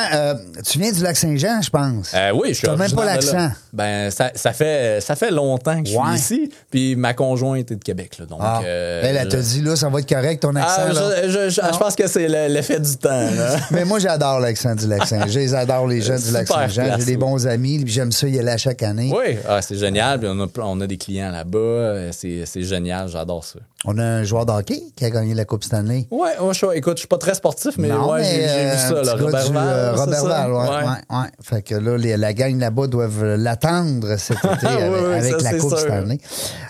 tu 0.69 0.79
viens 0.79 0.91
du 0.91 1.01
Lac-Saint-Jean, 1.03 1.61
je 1.61 1.69
pense. 1.69 2.13
Oui, 2.33 2.49
je 2.49 2.53
suis 2.55 2.67
T'as 2.67 2.75
même 2.75 2.91
pas 2.91 3.05
l'accent. 3.05 3.49
Ben, 3.73 4.09
ça, 4.11 4.31
ça, 4.35 4.53
fait, 4.53 4.99
ça 5.01 5.15
fait 5.15 5.31
longtemps 5.31 5.81
que 5.83 5.89
je 5.89 5.95
Ouais. 5.95 6.17
suis 6.17 6.35
ici. 6.35 6.51
Puis 6.71 6.95
ma 6.95 7.13
conjointe 7.13 7.71
est 7.71 7.75
de 7.75 7.83
Québec. 7.83 8.17
Là, 8.19 8.25
donc, 8.25 8.39
Ah. 8.41 8.61
elle, 8.63 9.17
elle 9.17 9.23
je- 9.25 9.29
t'a 9.29 9.41
dit, 9.41 9.61
là, 9.61 9.75
ça 9.75 9.89
va 9.89 9.99
être 9.99 10.09
correct, 10.09 10.41
ton 10.41 10.55
accent. 10.55 10.81
Ah, 10.89 10.93
là. 10.93 11.27
je, 11.27 11.49
je, 11.49 11.49
je- 11.49 11.77
pense 11.77 11.95
que 11.95 12.07
c'est 12.07 12.27
le- 12.27 12.53
l'effet 12.53 12.79
du 12.79 12.95
temps. 12.97 13.09
là. 13.09 13.57
Mais 13.71 13.85
moi, 13.85 13.99
j'adore 13.99 14.39
l'accent 14.39 14.73
du 14.75 14.87
Lac-Saint-Jean. 14.87 15.47
J'adore 15.47 15.87
les 15.87 16.01
gens 16.01 16.17
du 16.17 16.31
Lac-Saint-Jean. 16.31 16.95
J'ai 16.99 17.05
des 17.05 17.11
oui. 17.11 17.17
bons 17.17 17.45
amis, 17.47 17.79
puis 17.83 17.93
j'aime 17.93 18.11
ça 18.15 18.27
y 18.27 18.39
aller 18.39 18.51
à 18.51 18.57
chaque 18.57 18.81
année. 18.83 19.11
oui, 19.15 19.37
ah, 19.47 19.61
c'est 19.61 19.75
génial. 19.77 20.19
Puis 20.19 20.27
on, 20.31 20.39
a, 20.41 20.47
on 20.63 20.81
a 20.81 20.87
des 20.87 20.97
clients 20.97 21.31
là-bas. 21.31 21.57
Euh, 21.59 22.11
C'est 22.11 22.63
génial. 22.63 23.07
J'adore 23.09 23.43
ça. 23.43 23.59
On 23.87 23.97
a 23.99 24.03
un 24.03 24.23
joueur 24.23 24.47
de 24.47 24.51
hockey 24.51 24.81
qui 24.95 25.05
a 25.05 25.11
gagné 25.11 25.35
la 25.35 25.45
Coupe 25.45 25.63
Stanley. 25.63 26.07
Ouais, 26.09 26.31
ouais, 26.41 26.53
je, 26.55 26.65
écoute, 26.75 26.93
je 26.97 27.01
suis 27.01 27.07
pas 27.07 27.19
très 27.19 27.35
sportif, 27.35 27.75
mais 27.77 27.91
ouais, 27.91 28.23
j'ai 28.23 28.37
mais, 28.37 28.47
j'ai 28.47 28.49
euh, 28.49 28.71
vu 28.71 28.77
ça, 28.79 28.87
un 28.87 29.03
là, 29.03 29.11
Robert 29.23 29.51
Val. 29.51 29.67
euh, 29.67 29.93
Robert 29.95 30.19
ça? 30.21 30.27
Val, 30.27 30.51
ouais, 30.53 30.57
Ouais. 30.57 31.17
ouais. 31.19 31.25
Fait 31.43 31.61
que 31.61 31.75
là, 31.75 31.95
les- 31.97 32.17
la 32.17 32.33
gang 32.33 32.57
là-bas 32.59 32.87
doivent 32.87 33.35
l'attendre 33.35 34.15
cet 34.17 34.37
été 34.43 34.65
Oui, 34.65 34.71
avec, 34.81 34.91
oui, 35.05 35.13
avec 35.13 35.31
ça, 35.33 35.51
la 35.51 35.59
Coupe 35.59 35.69
sûr. 35.69 35.79
Stanley. 35.79 36.17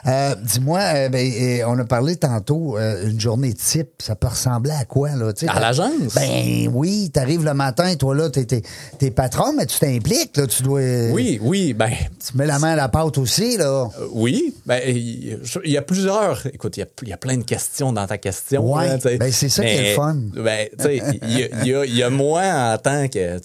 Euh, 0.08 0.36
Dis-moi, 0.43 0.79
euh, 0.79 1.10
ben, 1.10 1.25
euh, 1.25 1.63
on 1.67 1.79
a 1.79 1.86
parlé 1.86 2.17
tantôt, 2.17 2.77
euh, 2.77 3.10
une 3.10 3.19
journée 3.19 3.53
type, 3.53 3.91
ça 3.99 4.15
peut 4.15 4.27
ressembler 4.27 4.71
à 4.71 4.84
quoi? 4.84 5.12
Là, 5.15 5.31
Tu 5.31 5.47
À 5.47 5.60
l'agence? 5.62 6.15
Ben 6.15 6.69
oui, 6.73 7.10
t'arrives 7.13 7.45
le 7.45 7.53
matin, 7.53 7.95
toi 7.95 8.13
là, 8.13 8.29
t'es, 8.29 8.43
t'es, 8.43 8.62
t'es 8.99 9.12
patron, 9.12 9.53
mais 9.58 9.65
tu 9.67 9.79
t'impliques, 9.79 10.34
tu 10.49 10.63
dois... 10.63 10.81
Oui, 11.13 11.35
oui, 11.41 11.74
ben, 11.74 11.91
Tu 12.26 12.38
mets 12.38 12.45
la 12.45 12.60
main 12.60 12.71
à 12.71 12.76
la 12.76 12.89
pâte 12.89 13.17
aussi, 13.17 13.58
là. 13.58 13.89
euh, 14.00 14.08
oui. 14.12 14.54
Ben, 14.65 14.82
il 14.86 15.39
y 15.65 15.78
a 15.78 15.82
plusieurs. 15.82 16.45
Écoute, 16.48 16.78
il 16.78 16.82
y 16.82 16.84
a, 16.84 16.88
il 17.02 17.10
y 17.10 17.13
a 17.13 17.17
plein 17.17 17.38
de 17.38 17.43
questions 17.43 17.93
dans 17.93 18.08
ta 18.08 18.17
question. 18.17 18.76
Sais. 19.00 19.17
ben, 19.17 19.32
c'est 19.32 19.50
ça 19.50 19.63
qui 19.63 19.69
est 19.69 19.89
le 19.89 19.95
fun. 19.95 20.17
Ben, 20.34 20.67
tu 20.78 20.84
sais, 20.84 21.02
il 21.24 21.67
y 21.67 21.74
a, 21.74 21.86
y 21.86 22.12
moi 22.12 22.43
en 22.43 22.78
tant 22.78 23.08
que 23.08 23.39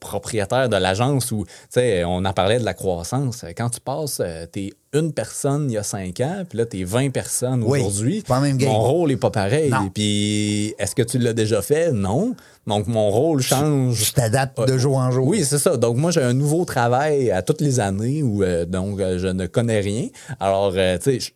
propriétaire 0.00 0.68
de 0.68 0.76
l'agence 0.76 1.32
où, 1.32 1.44
tu 1.44 1.52
sais, 1.70 2.04
on 2.04 2.24
en 2.24 2.32
parlait 2.32 2.58
de 2.58 2.64
la 2.64 2.74
croissance. 2.74 3.44
Quand 3.56 3.70
tu 3.70 3.80
passes, 3.80 4.20
euh, 4.20 4.46
t'es 4.46 4.70
une 4.94 5.12
personne 5.14 5.70
il 5.70 5.74
y 5.74 5.78
a 5.78 5.82
cinq 5.82 6.20
ans, 6.20 6.44
puis 6.46 6.58
là, 6.58 6.66
t'es 6.66 6.84
20 6.84 7.10
personnes 7.10 7.62
Oui, 7.64 7.80
aujourd'hui. 7.80 8.16
c'est 8.18 8.26
pas 8.26 8.36
la 8.36 8.40
même 8.48 8.58
game. 8.58 8.68
Mon 8.70 8.78
rôle 8.80 9.10
est 9.10 9.16
pas 9.16 9.30
pareil. 9.30 9.70
Non. 9.70 9.88
Puis, 9.92 10.74
est-ce 10.78 10.94
que 10.94 11.00
tu 11.02 11.18
l'as 11.18 11.32
déjà 11.32 11.62
fait? 11.62 11.92
Non. 11.92 12.34
Donc, 12.66 12.86
mon 12.88 13.10
rôle 13.10 13.40
change. 13.40 13.94
Je 14.04 14.12
t'adapte 14.12 14.60
de 14.68 14.76
jour 14.76 14.98
en 14.98 15.10
jour. 15.10 15.26
Oui, 15.26 15.44
c'est 15.46 15.58
ça. 15.58 15.78
Donc, 15.78 15.96
moi, 15.96 16.10
j'ai 16.10 16.20
un 16.22 16.34
nouveau 16.34 16.66
travail 16.66 17.30
à 17.30 17.40
toutes 17.40 17.62
les 17.62 17.80
années 17.80 18.22
où, 18.22 18.42
euh, 18.42 18.66
donc, 18.66 19.00
euh, 19.00 19.18
je 19.18 19.28
ne 19.28 19.46
connais 19.46 19.80
rien. 19.80 20.08
Alors, 20.38 20.72
euh, 20.76 20.98
tu 21.02 21.20
sais, 21.20 21.32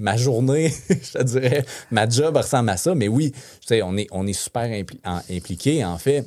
ma 0.00 0.16
journée, 0.16 0.74
je 0.90 1.18
te 1.18 1.22
dirais, 1.22 1.64
ma 1.92 2.08
job 2.08 2.36
ressemble 2.36 2.70
à 2.70 2.76
ça. 2.76 2.94
Mais 2.96 3.06
oui, 3.08 3.30
tu 3.30 3.38
sais, 3.68 3.82
on 3.82 3.96
est, 3.96 4.08
on 4.10 4.26
est 4.26 4.32
super 4.32 4.64
impli- 4.64 4.98
en- 5.04 5.20
impliqués, 5.30 5.84
en 5.84 5.96
fait. 5.98 6.26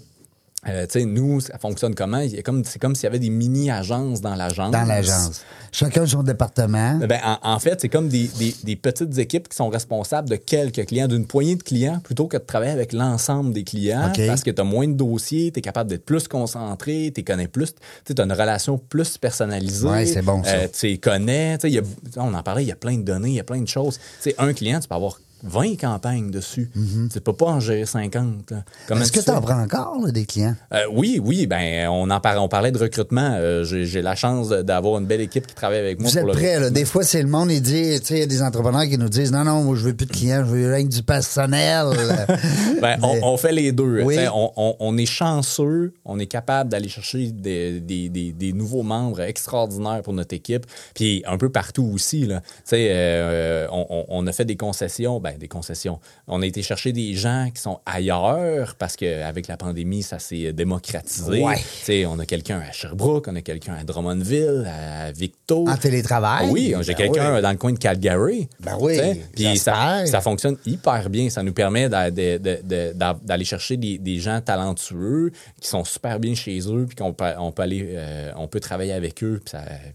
Euh, 0.68 0.86
tu 0.86 1.00
sais, 1.00 1.06
nous, 1.06 1.40
ça 1.40 1.58
fonctionne 1.58 1.96
comment? 1.96 2.22
Comme, 2.44 2.66
c'est 2.66 2.80
comme 2.80 2.94
s'il 2.94 3.06
y 3.06 3.08
avait 3.08 3.20
des 3.20 3.30
mini-agences 3.30 4.20
dans 4.20 4.36
l'agence. 4.36 4.72
Dans 4.72 4.84
l'agence. 4.84 5.42
Chacun 5.72 6.06
son 6.06 6.22
département. 6.22 6.98
Ben, 6.98 7.20
en, 7.24 7.54
en 7.54 7.60
fait, 7.60 7.80
c'est 7.80 7.88
comme 7.88 8.10
des, 8.10 8.28
des- 8.38 8.56
des 8.64 8.76
petites 8.76 9.18
équipes 9.20 9.48
qui 9.48 9.56
sont 9.56 9.70
responsables 9.70 10.28
de 10.30 10.36
quelques 10.36 10.86
clients, 10.88 11.08
d'une 11.08 11.26
poignée 11.26 11.56
de 11.56 11.64
clients, 11.64 12.00
plutôt 12.04 12.28
que 12.28 12.36
de 12.36 12.44
travailler 12.44 12.74
avec 12.74 12.92
l'ensemble 12.92 13.54
des 13.54 13.64
clients, 13.64 14.02
parce 14.28 14.44
que 14.44 14.52
tu 14.52 14.60
as 14.60 14.66
moins 14.66 14.88
de 14.88 14.94
dossiers, 14.94 15.52
tu 15.54 15.60
es 15.60 15.62
capable 15.62 15.90
d'être 15.90 16.04
plus 16.06 16.28
concentré, 16.28 17.12
tu 17.16 17.24
connais 17.24 17.48
plus, 17.48 17.74
tu 18.06 18.14
as 18.18 18.24
une 18.24 18.34
relation 18.34 18.78
plus 18.78 19.18
personnalisée. 19.18 19.88
Ouais, 19.88 20.06
c'est 20.08 20.22
bon, 20.24 20.44
ça. 20.44 20.52
Euh, 20.56 20.68
tu 20.78 20.98
connais. 20.98 21.58
tu 21.58 21.62
sais, 21.62 21.70
il 21.72 21.76
y 21.76 21.80
a- 21.80 21.84
on 22.22 22.34
en 22.34 22.44
parlait, 22.44 22.64
il 22.64 22.68
y 22.68 22.72
a 22.74 22.76
plein 22.76 22.98
de 22.98 23.04
données, 23.04 23.30
il 23.30 23.36
y 23.36 23.40
a 23.40 23.44
plein 23.46 23.62
de 23.62 23.68
choses. 23.68 23.98
Un 24.38 24.54
client, 24.54 24.80
tu 24.82 24.88
peux 24.90 24.96
avoir 24.96 25.20
20 25.44 25.76
campagnes 25.80 26.32
dessus. 26.32 26.70
Tu 27.12 27.22
peux 27.22 27.34
pas 27.34 27.46
en 27.48 27.60
gérer 27.60 27.86
50. 27.86 28.52
là. 28.52 28.64
Comment 28.88 29.00
Mm-hmm. 29.00 29.04
Est-ce 29.04 29.12
que 29.12 29.20
tu 29.20 29.26
tu 29.26 29.32
en 29.32 29.42
prends 29.42 29.62
encore, 29.62 29.98
là, 30.04 30.12
des 30.12 30.26
clients? 30.26 30.56
Euh, 30.74 30.80
oui, 30.92 31.22
oui, 31.24 31.48
ben 31.48 31.88
on 31.90 32.10
en 32.10 32.20
par- 32.20 32.42
on 32.44 32.48
parlait 32.50 32.72
de 32.72 32.78
recrutement. 32.78 33.36
Euh, 33.40 33.64
J'ai 33.64 34.02
la 34.02 34.16
chance 34.16 34.50
d'avoir 34.50 35.00
une 35.00 35.06
belle 35.06 35.22
équipe 35.22 35.48
qui 35.48 35.56
travaille 35.56 35.80
avec 35.80 36.00
moi 36.00 36.10
Vous 36.10 36.18
êtes 36.18 36.24
pour 36.24 36.34
le 36.34 36.38
prêts, 36.40 36.60
là? 36.60 36.70
Des 36.70 36.86
fois, 36.86 37.04
c'est 37.04 37.22
le 37.22 37.30
monde, 37.30 37.52
il 37.52 37.62
dit, 37.62 38.00
tu 38.00 38.06
sais, 38.06 38.14
il 38.16 38.20
y 38.20 38.24
a 38.24 38.26
des 38.28 38.42
entrepreneurs 38.42 38.84
qui 38.84 38.98
nous 38.98 39.10
disent, 39.10 39.32
non, 39.32 39.44
non, 39.44 39.64
moi, 39.64 39.76
je 39.76 39.86
veux 39.86 39.94
plus 39.94 40.06
de 40.08 40.12
clients, 40.12 40.44
je 40.46 40.52
veux 40.52 40.74
rien 40.74 40.84
que 40.86 40.90
du 40.94 41.04
personnel. 41.04 41.88
Ben, 42.82 42.98
on, 43.04 43.14
Mais- 43.14 43.20
on 43.24 43.38
fait 43.38 43.52
les 43.52 43.72
deux. 43.72 44.04
Oui. 44.04 44.18
On, 44.34 44.52
on- 44.56 44.76
on 44.80 44.98
est 44.98 45.06
chanceux, 45.06 45.94
on 46.06 46.18
est 46.20 46.28
capable 46.28 46.70
d'aller 46.70 46.88
chercher 46.90 47.28
des, 47.32 47.80
des- 47.80 48.08
des- 48.10 48.32
des 48.32 48.54
nouveaux 48.54 48.84
membres 48.84 49.20
extraordinaires 49.22 50.02
pour 50.02 50.14
notre 50.14 50.34
équipe, 50.34 50.66
puis 50.96 51.24
un 51.28 51.38
peu 51.38 51.50
partout 51.50 51.90
aussi. 51.94 52.26
Là. 52.26 52.42
T'sais, 52.66 52.88
euh, 52.92 53.68
on, 53.72 53.86
on- 53.90 54.06
on 54.10 54.28
a 54.28 54.32
fait 54.32 54.46
des 54.46 54.56
concessions, 54.56 55.20
ben 55.20 55.29
des 55.38 55.48
concessions. 55.48 56.00
On 56.28 56.42
a 56.42 56.46
été 56.46 56.62
chercher 56.62 56.92
des 56.94 57.14
gens 57.14 57.50
qui 57.54 57.62
sont 57.62 57.80
ailleurs 57.86 58.76
parce 58.76 58.96
qu'avec 58.96 59.48
la 59.48 59.58
pandémie, 59.58 60.04
ça 60.04 60.20
s'est 60.20 60.54
démocratisé. 60.54 61.44
Ouais. 61.44 61.58
T'sais, 61.82 62.06
on 62.06 62.18
a 62.20 62.26
quelqu'un 62.26 62.60
à 62.60 62.72
Sherbrooke, 62.72 63.28
on 63.30 63.36
a 63.36 63.42
quelqu'un 63.42 63.74
à 63.74 63.84
Drummondville, 63.84 64.68
à 64.68 65.12
Victo. 65.12 65.68
en 65.68 65.78
télétravail? 65.78 66.46
Ah 66.48 66.52
oui, 66.52 66.74
j'ai 66.82 66.94
Ben 66.94 66.98
quelqu'un 66.98 67.36
oui. 67.36 67.42
dans 67.42 67.52
le 67.52 67.58
coin 67.58 67.72
de 67.74 67.78
Calgary. 67.80 68.48
Ben 68.60 68.78
oui, 68.80 68.98
Puis 69.36 69.58
ça, 69.58 70.04
fonctionne 70.22 70.58
hyper 70.66 71.10
bien. 71.10 71.30
Ça 71.30 71.44
nous 71.44 71.54
permet 71.54 71.90
d'aller 71.90 73.46
chercher 73.46 73.78
des, 73.78 73.98
des 73.98 74.20
gens 74.20 74.42
talentueux 74.42 75.32
qui 75.60 75.68
sont 75.68 75.84
super 75.84 76.20
bien 76.20 76.36
chez 76.36 76.60
eux, 76.68 76.86
puis 76.88 76.96
qu'on 76.96 77.14
peut, 77.14 77.26
on 77.38 77.52
peut 77.52 77.62
aller, 77.64 77.90
euh, 77.92 78.32
on 78.36 78.48
peut 78.48 78.60
travailler 78.60 78.94
avec 78.94 79.24
eux. 79.24 79.42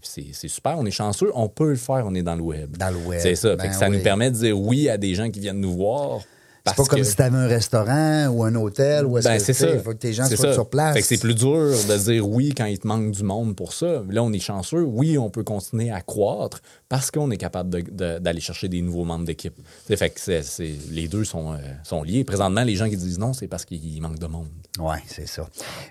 C'est 0.01 0.47
super. 0.47 0.77
On 0.77 0.85
est 0.85 0.91
chanceux. 0.91 1.31
On 1.35 1.47
peut 1.49 1.69
le 1.69 1.75
faire. 1.75 2.03
On 2.05 2.15
est 2.15 2.23
dans 2.23 2.35
le 2.35 2.41
web. 2.41 2.77
Dans 2.77 2.89
le 2.89 2.97
web. 2.97 3.19
C'est 3.21 3.35
ça. 3.35 3.55
Ben 3.55 3.69
que 3.69 3.75
ça 3.75 3.89
oui. 3.89 3.97
nous 3.97 4.03
permet 4.03 4.31
de 4.31 4.35
dire 4.35 4.59
oui 4.59 4.89
à 4.89 4.97
des 4.97 5.15
gens 5.15 5.24
qui 5.29 5.39
viennent 5.39 5.61
nous 5.61 5.73
voir. 5.73 6.21
C'est 6.67 6.75
pas 6.75 6.83
comme 6.85 7.03
si 7.03 7.15
t'avais 7.15 7.37
un 7.37 7.47
restaurant 7.47 8.27
ou 8.29 8.43
un 8.43 8.55
hôtel 8.55 9.05
ou 9.05 9.19
est-ce 9.19 9.27
ben, 9.27 9.37
que, 9.37 9.43
c'est 9.43 9.53
tu 9.53 9.59
ça. 9.59 9.69
Il 9.69 9.81
faut 9.81 9.91
que 9.91 9.97
tes 9.97 10.13
gens 10.13 10.25
soient 10.25 10.37
ça. 10.37 10.53
sur 10.53 10.67
place. 10.67 10.97
C'est 11.01 11.19
plus 11.19 11.35
dur 11.35 11.47
de 11.47 12.03
dire 12.03 12.27
oui 12.27 12.53
quand 12.57 12.65
il 12.65 12.79
te 12.79 12.87
manque 12.87 13.11
du 13.11 13.23
monde 13.23 13.55
pour 13.55 13.73
ça. 13.73 14.01
Là, 14.09 14.23
on 14.23 14.33
est 14.33 14.39
chanceux. 14.39 14.81
Oui, 14.81 15.17
on 15.19 15.29
peut 15.29 15.43
continuer 15.43 15.91
à 15.91 16.01
croître 16.01 16.61
parce 16.87 17.09
qu'on 17.11 17.31
est 17.31 17.37
capable 17.37 17.69
de- 17.69 17.81
de- 17.81 18.19
d'aller 18.19 18.39
chercher 18.41 18.67
des 18.69 18.81
nouveaux 18.81 19.05
membres 19.05 19.25
d'équipe. 19.25 19.55
Fait 19.87 20.09
que 20.09 20.91
les 20.91 21.07
deux 21.07 21.23
sont, 21.23 21.53
euh, 21.53 21.57
sont 21.83 22.03
liés. 22.03 22.23
Présentement, 22.23 22.63
les 22.63 22.75
gens 22.75 22.87
qui 22.89 22.97
disent 22.97 23.17
non, 23.19 23.33
c'est 23.33 23.47
parce 23.47 23.65
qu'il 23.65 24.01
manque 24.01 24.19
de 24.19 24.27
monde. 24.27 24.47
Oui, 24.79 24.97
c'est 25.07 25.27
ça. 25.27 25.47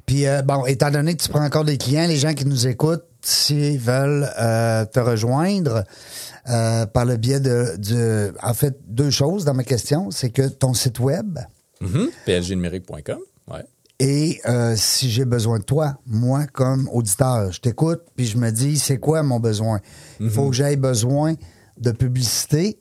Puis, 0.06 0.26
euh, 0.26 0.42
bon, 0.42 0.64
étant 0.66 0.90
donné 0.90 1.16
que 1.16 1.22
tu 1.22 1.28
prends 1.28 1.44
encore 1.44 1.64
des 1.64 1.78
clients, 1.78 2.06
les 2.06 2.16
gens 2.18 2.34
qui 2.34 2.44
nous 2.46 2.66
écoutent, 2.66 3.04
s'ils 3.22 3.78
veulent 3.78 4.28
euh, 4.38 4.84
te 4.84 5.00
rejoindre 5.00 5.84
par 6.44 7.04
le 7.06 7.16
biais 7.16 7.40
de, 7.40 7.76
de... 7.78 8.34
En 8.42 8.52
fait, 8.54 8.76
deux 8.86 9.10
choses 9.10 9.44
dans 9.46 9.54
ma 9.54 9.64
question. 9.64 10.10
C'est 10.10 10.30
que 10.30 10.46
ton 10.48 10.74
site 10.74 11.00
web 11.00 11.38
Mhm. 11.80 12.08
plgnumérique.com. 12.24 13.18
Ouais. 13.50 13.64
Et 14.00 14.40
euh, 14.48 14.74
si 14.76 15.10
j'ai 15.10 15.24
besoin 15.24 15.58
de 15.58 15.64
toi, 15.64 15.94
moi, 16.06 16.46
comme 16.52 16.88
auditeur, 16.92 17.52
je 17.52 17.60
t'écoute, 17.60 18.02
puis 18.16 18.26
je 18.26 18.36
me 18.38 18.50
dis, 18.50 18.78
c'est 18.78 18.98
quoi 18.98 19.22
mon 19.22 19.38
besoin? 19.40 19.80
Il 20.20 20.26
Mhm. 20.26 20.32
faut 20.32 20.50
que 20.50 20.56
j'aille 20.56 20.76
besoin 20.76 21.34
de 21.78 21.90
publicité 21.92 22.78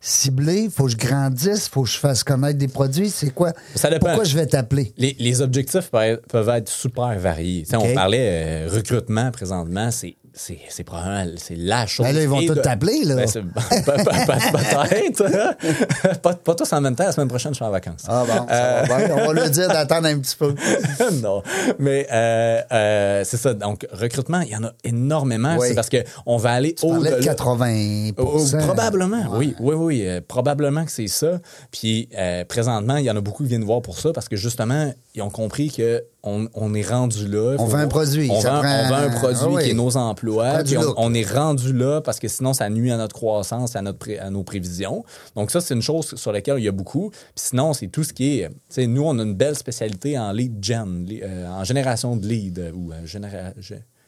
ciblée, 0.00 0.62
il 0.64 0.70
faut 0.70 0.84
que 0.84 0.92
je 0.92 0.96
grandisse, 0.96 1.66
il 1.66 1.70
faut 1.70 1.82
que 1.82 1.88
je 1.88 1.98
fasse 1.98 2.22
connaître 2.22 2.58
des 2.58 2.68
produits. 2.68 3.10
C'est 3.10 3.30
quoi? 3.30 3.52
Ça 3.74 3.90
dépend. 3.90 4.06
Pourquoi 4.06 4.24
je 4.24 4.36
vais 4.36 4.46
t'appeler? 4.46 4.92
Les, 4.96 5.16
les 5.18 5.40
objectifs 5.40 5.90
peuvent 5.90 6.48
être 6.50 6.68
super 6.68 7.18
variés. 7.18 7.64
On 7.74 7.94
parlait 7.94 8.66
euh, 8.66 8.68
recrutement 8.70 9.30
présentement, 9.32 9.90
c'est 9.90 10.16
c'est 10.38 10.58
c'est 10.68 10.84
probablement 10.84 11.24
c'est 11.36 11.56
la 11.56 11.86
chose. 11.86 12.06
Ben 12.06 12.14
là, 12.14 12.22
ils 12.22 12.28
vont 12.28 12.40
tous 12.40 12.54
de- 12.54 12.60
t'appeler, 12.60 13.02
là. 13.04 13.16
Ben, 13.16 13.26
Peut-être. 13.84 16.20
pas, 16.22 16.34
pas 16.34 16.54
tous 16.54 16.72
en 16.72 16.80
même 16.80 16.94
temps. 16.94 17.04
La 17.04 17.12
semaine 17.12 17.28
prochaine, 17.28 17.52
je 17.52 17.56
suis 17.56 17.64
en 17.64 17.70
vacances. 17.70 18.02
Ah 18.06 18.24
bon, 18.26 18.46
ça 18.48 18.82
va 18.88 19.06
bien. 19.06 19.16
On 19.16 19.32
va 19.32 19.42
lui 19.42 19.50
dire 19.50 19.68
d'attendre 19.68 20.06
un 20.06 20.18
petit 20.18 20.36
peu. 20.36 20.54
non, 21.22 21.42
mais 21.78 22.06
euh, 22.12 22.60
euh, 22.72 23.22
c'est 23.24 23.36
ça. 23.36 23.54
Donc, 23.54 23.86
recrutement, 23.92 24.40
il 24.40 24.48
y 24.50 24.56
en 24.56 24.64
a 24.64 24.72
énormément. 24.84 25.56
Oui. 25.58 25.68
C'est 25.68 25.74
parce 25.74 25.90
qu'on 25.90 26.36
va 26.36 26.52
aller 26.52 26.74
Tu 26.74 26.86
parlais 26.86 27.10
de 27.10 27.16
au-delà. 27.16 27.34
80 27.34 28.10
Oh, 28.18 28.38
oh, 28.38 28.56
probablement, 28.58 29.24
oui, 29.32 29.54
oui, 29.60 29.74
oui, 29.74 30.02
euh, 30.06 30.20
probablement 30.26 30.84
que 30.84 30.90
c'est 30.92 31.08
ça. 31.08 31.40
Puis 31.70 32.08
euh, 32.16 32.44
présentement, 32.44 32.96
il 32.96 33.04
y 33.04 33.10
en 33.10 33.16
a 33.16 33.20
beaucoup 33.20 33.42
qui 33.42 33.48
viennent 33.48 33.64
voir 33.64 33.82
pour 33.82 33.98
ça 33.98 34.12
parce 34.12 34.28
que 34.28 34.36
justement, 34.36 34.92
ils 35.18 35.22
ont 35.22 35.30
compris 35.30 35.70
que 35.70 36.04
on, 36.22 36.48
on 36.54 36.74
est 36.74 36.82
rendu 36.88 37.26
là. 37.28 37.56
On 37.58 37.66
veut 37.66 37.78
un 37.78 37.86
produit, 37.88 38.28
On, 38.30 38.40
vend, 38.40 38.60
prend- 38.60 38.82
on 38.84 38.88
vend 38.88 38.94
un 38.96 39.10
produit 39.10 39.38
Ah 39.42 39.48
oui. 39.50 39.64
qui 39.64 39.70
est 39.70 39.74
nos 39.74 39.96
emplois. 39.96 40.62
Puis 40.64 40.76
on, 40.96 41.14
est 41.14 41.30
rendu 41.32 41.72
là 41.72 42.00
parce 42.00 42.18
que 42.18 42.28
sinon, 42.28 42.52
ça 42.52 42.68
nuit 42.70 42.90
à 42.90 42.96
notre 42.96 43.14
croissance, 43.14 43.76
à, 43.76 43.82
notre 43.82 43.98
pré- 43.98 44.18
à 44.18 44.30
nos 44.30 44.42
prévisions. 44.42 45.04
Donc 45.36 45.50
ça, 45.50 45.60
c'est 45.60 45.74
une 45.74 45.82
chose 45.82 46.14
sur 46.16 46.32
laquelle 46.32 46.58
il 46.58 46.64
y 46.64 46.68
a 46.68 46.72
beaucoup. 46.72 47.10
Puis 47.10 47.20
sinon, 47.36 47.72
c'est 47.72 47.88
tout 47.88 48.04
ce 48.04 48.12
qui 48.12 48.40
est... 48.40 48.48
Tu 48.48 48.54
sais, 48.68 48.86
nous, 48.86 49.02
on 49.04 49.18
a 49.18 49.22
une 49.22 49.34
belle 49.34 49.56
spécialité 49.56 50.18
en 50.18 50.32
lead 50.32 50.62
gen, 50.62 51.06
euh, 51.22 51.48
en 51.48 51.64
génération 51.64 52.16
de 52.16 52.26
lead 52.26 52.72
ou 52.74 52.92
euh, 52.92 53.06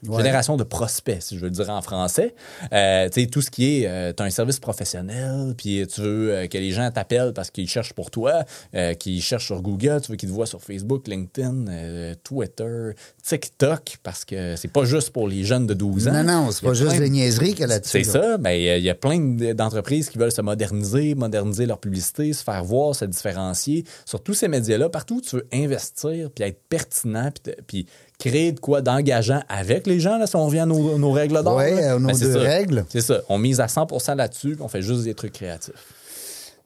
généra- 0.03 0.19
gé- 0.19 0.23
Génération 0.31 0.57
de 0.57 0.65
prospects, 0.65 1.21
si 1.23 1.37
je 1.37 1.41
veux 1.45 1.51
dire 1.51 1.69
en 1.71 1.83
français. 1.83 2.35
Euh, 2.73 3.09
tu 3.09 3.21
sais, 3.23 3.27
tout 3.27 3.43
ce 3.43 3.51
qui 3.51 3.83
est, 3.85 4.15
tu 4.17 4.23
as 4.23 4.27
un 4.27 4.31
service 4.31 4.59
professionnel, 4.61 5.55
puis 5.57 5.87
tu 5.93 6.01
veux 6.01 6.33
euh, 6.33 6.47
que 6.47 6.57
les 6.59 6.71
gens 6.71 6.91
t'appellent 6.91 7.33
parce 7.35 7.51
qu'ils 7.51 7.69
cherchent 7.69 7.93
pour 7.93 8.11
toi, 8.11 8.45
euh, 8.75 8.95
qu'ils 8.95 9.21
cherchent 9.23 9.47
sur 9.47 9.61
Google, 9.63 10.01
tu 10.03 10.13
veux 10.13 10.17
qu'ils 10.17 10.29
te 10.29 10.35
voient 10.35 10.47
sur 10.47 10.63
Facebook, 10.63 11.07
LinkedIn, 11.09 11.67
euh, 11.69 12.15
Twitter, 12.25 12.91
TikTok, 13.23 13.99
parce 14.03 14.25
que 14.25 14.57
c'est 14.57 14.69
pas 14.73 14.85
juste 14.85 15.11
pour 15.11 15.29
les 15.29 15.45
jeunes 15.45 15.67
de 15.67 15.75
12 15.75 16.09
ans. 16.09 16.13
Non, 16.13 16.25
non, 16.25 16.51
c'est 16.51 16.65
pas 16.65 16.75
juste 16.75 16.95
de- 16.95 17.01
des 17.01 17.11
niaiseries 17.11 17.51
qu'il 17.53 17.61
y 17.61 17.65
a 17.65 17.67
là-dessus. 17.67 18.05
c'est 18.05 18.11
ça. 18.11 18.39
Ben, 18.39 18.51
il 18.53 18.83
y 18.83 18.91
a- 18.91 18.95
plein 18.95 19.19
d'entreprises 19.55 20.11
qui 20.11 20.19
veulent 20.19 20.33
se 20.33 20.43
moderniser, 20.43 21.15
moderniser 21.15 21.67
leur 21.67 21.79
publicité, 21.79 22.33
se 22.33 22.43
faire 22.45 22.65
voir, 22.65 22.95
se 22.95 23.05
différencier. 23.05 23.85
Sur 24.05 24.23
tous 24.23 24.35
ces 24.35 24.49
médias-là, 24.49 24.89
partout 24.89 25.17
où 25.17 25.21
tu 25.21 25.37
veux 25.37 25.47
investir, 25.53 26.31
puis 26.31 26.45
être 26.45 26.61
pertinent, 26.69 27.31
puis 27.67 27.87
créer 28.21 28.53
de 28.53 28.61
quoi 28.61 28.83
d'engageant 28.83 29.43
avec 29.49 29.87
les 29.89 29.99
gens, 29.99 30.19
là, 30.19 30.27
si 30.29 30.37
on 30.37 30.47
revient 30.47 30.61
à 30.61 30.67
nos, 30.67 30.97
nos 30.99 31.11
règles 31.11 31.43
d'or. 31.43 31.59
Là. 31.59 31.95
à 31.95 31.99
nos 31.99 32.07
Ben, 32.09 32.15
c'est 32.15 32.27
deux 32.27 32.35
ça. 32.35 32.39
règles. 32.41 32.85
C'est 32.89 33.01
ça. 33.01 33.23
On 33.29 33.39
mise 33.39 33.61
à 33.61 33.67
100% 33.67 34.15
là-dessus, 34.15 34.57
on 34.61 34.69
fait 34.69 34.83
juste 34.83 35.03
des 35.05 35.15
trucs 35.15 35.33
créatifs. 35.33 35.75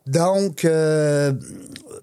Donc, 0.07 0.67
euh, 0.67 1.33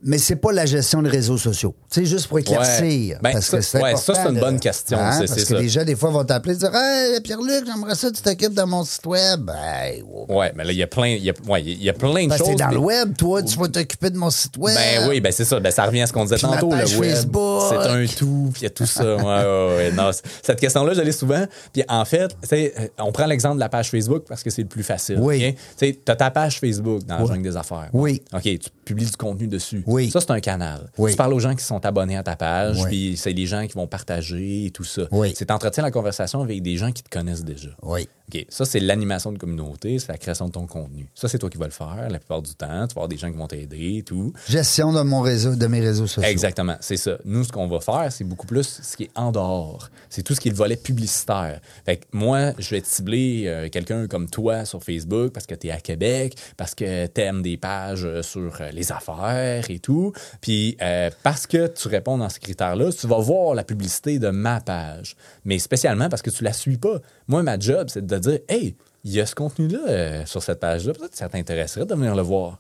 mais 0.04 0.18
c'est 0.18 0.36
pas 0.36 0.52
la 0.52 0.66
gestion 0.66 1.04
des 1.04 1.10
réseaux 1.12 1.38
sociaux. 1.38 1.76
Sais, 1.88 2.04
juste 2.06 2.28
pour 2.28 2.40
éclaircir. 2.40 2.82
Ouais. 3.16 3.18
Ben, 3.22 3.34
parce 3.34 3.46
ça- 3.46 3.58
que 3.58 3.64
c'est 3.64 3.80
ouais, 3.84 3.96
ça, 3.96 4.16
c'est 4.16 4.30
une 4.30 4.40
bonne 4.40 4.60
question, 4.60 4.98
Hein, 4.98 5.12
c'est- 5.12 5.28
Parce 5.28 5.34
c'est 5.34 5.42
que 5.42 5.56
ça. 5.58 5.62
les 5.62 5.70
gens, 5.70 5.84
des 5.84 5.96
fois, 5.96 6.10
vont 6.10 6.24
t'appeler 6.24 6.56
et 6.56 6.58
dire 6.58 6.72
Hey, 6.74 7.22
Pierre-Luc, 7.22 7.64
j'aimerais 7.68 7.94
ça 7.94 8.10
que 8.10 8.16
tu 8.16 8.24
t'occupes 8.24 8.56
de 8.56 8.64
mon 8.64 8.84
site 8.84 9.06
web. 9.06 9.52
Hey, 9.56 10.02
wow. 10.02 10.26
Ouais, 10.40 10.52
mais 10.56 10.64
là, 10.64 10.72
il 10.72 10.78
y 10.80 10.82
a 10.82 10.88
plein, 10.88 11.10
il 11.10 11.24
y 11.24 11.30
a, 11.30 11.34
ouais, 11.48 11.62
il 11.62 11.84
y 11.84 11.90
a 11.90 11.94
plein 11.94 12.24
de 12.24 12.30
Parce 12.30 12.42
que 12.42 12.48
choses. 12.48 12.56
c'est 12.58 12.64
dans 12.64 12.70
mais- 12.70 12.74
le 12.74 12.80
web, 12.80 13.16
toi, 13.16 13.44
tu 13.44 13.56
vas 13.60 13.68
t'occuper 13.68 14.10
de 14.10 14.18
mon 14.18 14.32
site 14.32 14.58
web. 14.58 14.76
Ben 14.76 15.08
oui, 15.08 15.22
ben 15.22 15.32
c'est 15.32 15.46
ça. 15.46 15.60
Ben 15.60 15.72
ça 15.72 15.86
revient 15.86 16.02
à 16.02 16.08
ce 16.08 16.14
qu'on 16.14 16.24
disait 16.24 16.38
Puis 16.38 16.48
tantôt. 16.48 16.72
le 16.72 16.78
web, 16.78 16.88
Facebook. 17.14 17.62
c'est 17.70 17.76
un 17.78 18.06
tout, 18.08 18.50
puis 18.54 18.62
il 18.62 18.64
y 18.64 18.68
a 18.68 18.70
tout 18.72 18.88
ça. 18.88 19.16
Ouais. 19.16 19.92
Non, 19.92 20.10
cette 20.42 20.60
question-là, 20.60 20.96
je 20.96 21.02
l'ai 21.02 21.12
souvent. 21.12 21.46
Puis 21.72 21.84
en 21.88 22.06
fait, 22.06 22.30
tu 22.42 22.48
sais, 22.50 22.92
on 22.98 23.12
prend 23.12 23.28
l'exemple 23.28 23.56
de 23.56 23.60
la 23.60 23.70
page 23.70 23.92
Facebook 23.92 24.24
parce 24.28 24.42
que 24.42 24.50
c'est 24.50 24.64
le 24.64 24.68
plus 24.68 24.82
facile. 24.84 25.20
Oui. 25.20 25.56
Tu 25.78 25.96
as 26.08 26.16
ta 26.16 26.32
page 26.32 26.60
Facebook 26.60 27.04
dans 27.06 27.20
la 27.20 27.26
jungle 27.28 27.44
des 27.44 27.56
affaires. 27.58 27.90
Oui. 27.94 28.22
OK, 28.34 28.44
tu 28.44 28.60
publies 28.86 29.06
du 29.06 29.18
contenu 29.18 29.48
dessus. 29.48 29.84
Oui. 29.86 30.10
Ça, 30.12 30.22
c'est 30.22 30.32
un 30.32 30.40
canal. 30.40 30.90
Oui. 30.98 31.12
Tu 31.12 31.18
parles 31.18 31.34
aux 31.34 31.40
gens 31.40 31.56
qui 31.56 31.64
sont 31.64 31.86
abonnés 31.86 32.18
à 32.18 32.24
ta 32.24 32.36
page, 32.36 32.78
Oui. 32.84 32.86
puis 32.88 33.18
c'est 33.18 33.34
les 33.34 33.46
gens 33.46 33.66
qui 33.68 33.74
vont 33.74 33.88
partager 33.88 34.66
et 34.66 34.72
tout 34.72 34.84
ça. 34.84 35.04
Oui. 35.12 35.34
C'est 35.36 35.52
entretenir 35.52 35.86
la 35.86 35.92
conversation 35.92 36.42
avec 36.42 36.62
des 36.62 36.78
gens 36.78 36.92
qui 36.92 37.04
te 37.04 37.10
connaissent 37.10 37.44
déjà. 37.44 37.70
Oui. 37.84 38.08
OK, 38.34 38.46
ça, 38.50 38.66
c'est 38.66 38.80
l'animation 38.80 39.32
de 39.32 39.38
communauté, 39.38 40.00
c'est 40.00 40.10
la 40.10 40.18
création 40.18 40.48
de 40.48 40.52
ton 40.52 40.68
contenu. 40.68 41.10
Ça, 41.16 41.28
c'est 41.28 41.38
toi 41.38 41.50
qui 41.50 41.58
vas 41.58 41.66
le 41.66 41.72
faire 41.72 42.08
la 42.10 42.20
plupart 42.20 42.42
du 42.42 42.54
temps. 42.54 42.88
Tu 42.88 42.94
vas 42.96 43.02
avoir 43.02 43.08
des 43.08 43.18
gens 43.18 43.30
qui 43.32 43.38
vont 43.38 43.48
t'aider 43.48 43.98
et 43.98 44.04
tout. 44.04 44.32
Gestion 44.48 44.94
de 44.94 45.02
mon 45.02 45.22
réseau, 45.22 45.56
de 45.56 45.68
mes 45.68 45.82
réseaux 45.82 46.08
sociaux. 46.08 46.30
Exactement, 46.30 46.78
c'est 46.80 46.98
ça. 46.98 47.18
Nous, 47.26 47.44
ce 47.44 47.52
qu'on 47.52 47.68
va 47.68 47.80
faire, 47.80 48.12
c'est 48.12 48.24
beaucoup 48.24 48.48
plus 48.48 48.80
ce 48.82 48.96
qui 48.96 49.04
est 49.04 49.12
en 49.16 49.32
dehors. 49.32 49.90
C'est 50.10 50.24
tout 50.24 50.34
ce 50.34 50.40
qui 50.40 50.48
est 50.48 50.52
le 50.52 50.58
volet 50.58 50.78
publicitaire. 50.78 51.60
Fait 51.86 51.98
que 51.98 52.06
moi, 52.14 52.54
je 52.58 52.76
vais 52.76 52.82
cibler 52.84 53.44
euh, 53.48 53.70
quelqu'un 53.70 54.08
comme 54.08 54.30
toi 54.30 54.66
sur 54.66 54.84
Facebook 54.84 55.34
parce 55.34 55.46
que 55.46 55.56
tu 55.56 55.68
es 55.68 55.72
à 55.72 55.80
Québec, 55.80 56.38
parce 56.58 56.76
que 56.76 57.08
tu 57.08 57.22
aimes 57.22 57.42
des 57.42 57.58
pages 57.58 58.06
euh, 58.06 58.22
sur 58.22 58.62
euh, 58.62 58.70
les 58.72 58.92
affaires 58.92 59.70
et 59.70 59.80
tout. 59.80 60.14
Puis 60.42 60.78
euh, 60.82 61.10
parce 61.24 61.48
que 61.48 61.68
tu 61.68 61.88
réponds 61.88 62.18
dans 62.18 62.30
ces 62.30 62.40
critères-là, 62.40 62.92
tu 62.92 63.08
vas 63.08 63.20
voir 63.20 63.56
la 63.56 63.64
publicité 63.64 64.20
de 64.20 64.30
ma 64.30 64.60
page. 64.62 65.16
Mais 65.46 65.60
spécialement 65.60 66.10
parce 66.10 66.22
que 66.22 66.30
tu 66.30 66.44
la 66.44 66.54
suis 66.54 66.78
pas. 66.78 67.00
Moi, 67.28 67.44
ma 67.44 67.60
job, 67.60 67.88
c'est 67.90 68.06
de 68.06 68.18
dire, 68.22 68.40
hey, 68.50 68.76
il 69.04 69.12
y 69.12 69.20
a 69.22 69.26
ce 69.26 69.36
contenu-là 69.36 69.80
euh, 69.88 70.26
sur 70.26 70.42
cette 70.44 70.60
page-là. 70.60 70.94
Peut-être 70.94 71.12
que 71.12 71.18
ça 71.18 71.28
t'intéresserait 71.30 71.86
de 71.86 71.94
venir 71.96 72.16
le 72.16 72.22
voir. 72.22 72.60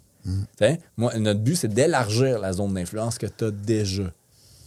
T'sais, 0.55 0.79
Moi, 0.97 1.17
notre 1.17 1.39
but, 1.39 1.55
c'est 1.55 1.67
d'élargir 1.67 2.37
la 2.39 2.53
zone 2.53 2.73
d'influence 2.73 3.17
que 3.17 3.25
tu 3.25 3.45
as 3.45 3.51
déjà. 3.51 4.03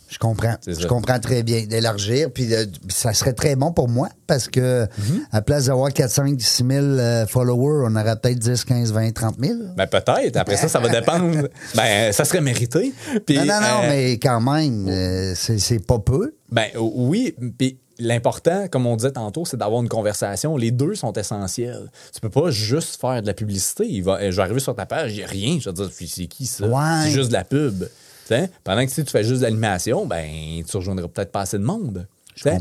Je 0.09 0.19
comprends. 0.19 0.55
Je 0.67 0.87
comprends 0.87 1.19
très 1.19 1.43
bien 1.43 1.65
d'élargir. 1.67 2.31
Puis 2.31 2.49
ça 2.89 3.13
serait 3.15 3.33
très 3.33 3.57
bon 3.57 3.73
pour 3.73 3.89
moi 3.89 4.09
parce 4.27 4.49
que 4.49 4.83
Mhm. 4.99 5.27
à 5.33 5.43
place 5.43 5.65
d'avoir 5.67 5.93
4, 5.93 6.11
5, 6.11 6.41
6 6.41 6.65
000 6.69 6.85
euh, 6.85 7.27
followers, 7.27 7.87
on 7.89 7.97
aurait 7.97 8.15
peut-être 8.17 8.39
10, 8.39 8.65
15, 8.65 8.93
20, 8.93 9.13
30 9.13 9.37
000. 9.41 9.55
Ben 9.77 9.87
peut-être. 9.87 10.37
Après 10.37 10.57
ça, 10.57 10.69
ça 10.69 10.79
va 10.79 10.89
dépendre. 10.89 11.49
Ben, 11.75 12.13
ça 12.13 12.25
serait 12.25 12.41
mérité. 12.43 12.93
Puis, 13.27 13.39
non, 13.39 13.45
non, 13.47 13.61
non, 13.61 13.81
euh, 13.85 13.89
mais 13.89 14.13
quand 14.19 14.41
même, 14.41 14.87
euh, 14.89 15.35
c'est 15.37 15.85
pas 15.85 15.99
peu. 15.99 16.35
Ben 16.53 16.69
oui, 16.79 17.35
puis 17.59 17.79
l'important, 17.99 18.69
comme 18.69 18.87
on 18.87 18.97
disait 18.97 19.13
tantôt, 19.13 19.45
c'est 19.45 19.57
d'avoir 19.57 19.83
une 19.83 19.89
conversation. 19.89 20.57
Les 20.57 20.71
deux 20.71 20.95
sont 20.95 21.13
essentiels. 21.13 21.91
Tu 22.13 22.21
peux 22.21 22.31
pas 22.31 22.51
juste 22.51 23.01
faire 23.01 23.23
de 23.23 23.27
la 23.27 23.35
publicité. 23.35 23.87
Il 23.89 24.03
va, 24.03 24.19
euh, 24.21 24.31
je 24.31 24.37
vais 24.37 24.43
arriver 24.43 24.61
sur 24.61 24.75
ta 24.75 24.87
page, 24.87 25.13
il 25.13 25.19
n'y 25.19 25.23
a 25.25 25.27
rien. 25.27 25.59
Je 25.61 25.71
vais 25.71 25.75
te 25.75 25.83
dire, 25.83 25.91
c'est 26.09 26.27
qui 26.27 26.47
ça? 26.47 26.67
Ouais. 26.67 27.05
C'est 27.05 27.11
juste 27.11 27.29
de 27.29 27.35
la 27.35 27.45
pub. 27.45 27.85
T'sais? 28.25 28.51
Pendant 28.63 28.85
que 28.85 28.91
si 28.91 29.05
tu 29.05 29.11
fais 29.11 29.23
juste 29.23 29.41
de 29.41 29.45
l'animation, 29.47 30.07
ben 30.07 30.27
tu 30.69 30.77
rejoindras 30.77 31.09
peut-être 31.09 31.31
pas 31.31 31.43
assez 31.43 31.59
de 31.59 31.65
monde. 31.65 32.07
C'est 32.37 32.51
un 32.51 32.57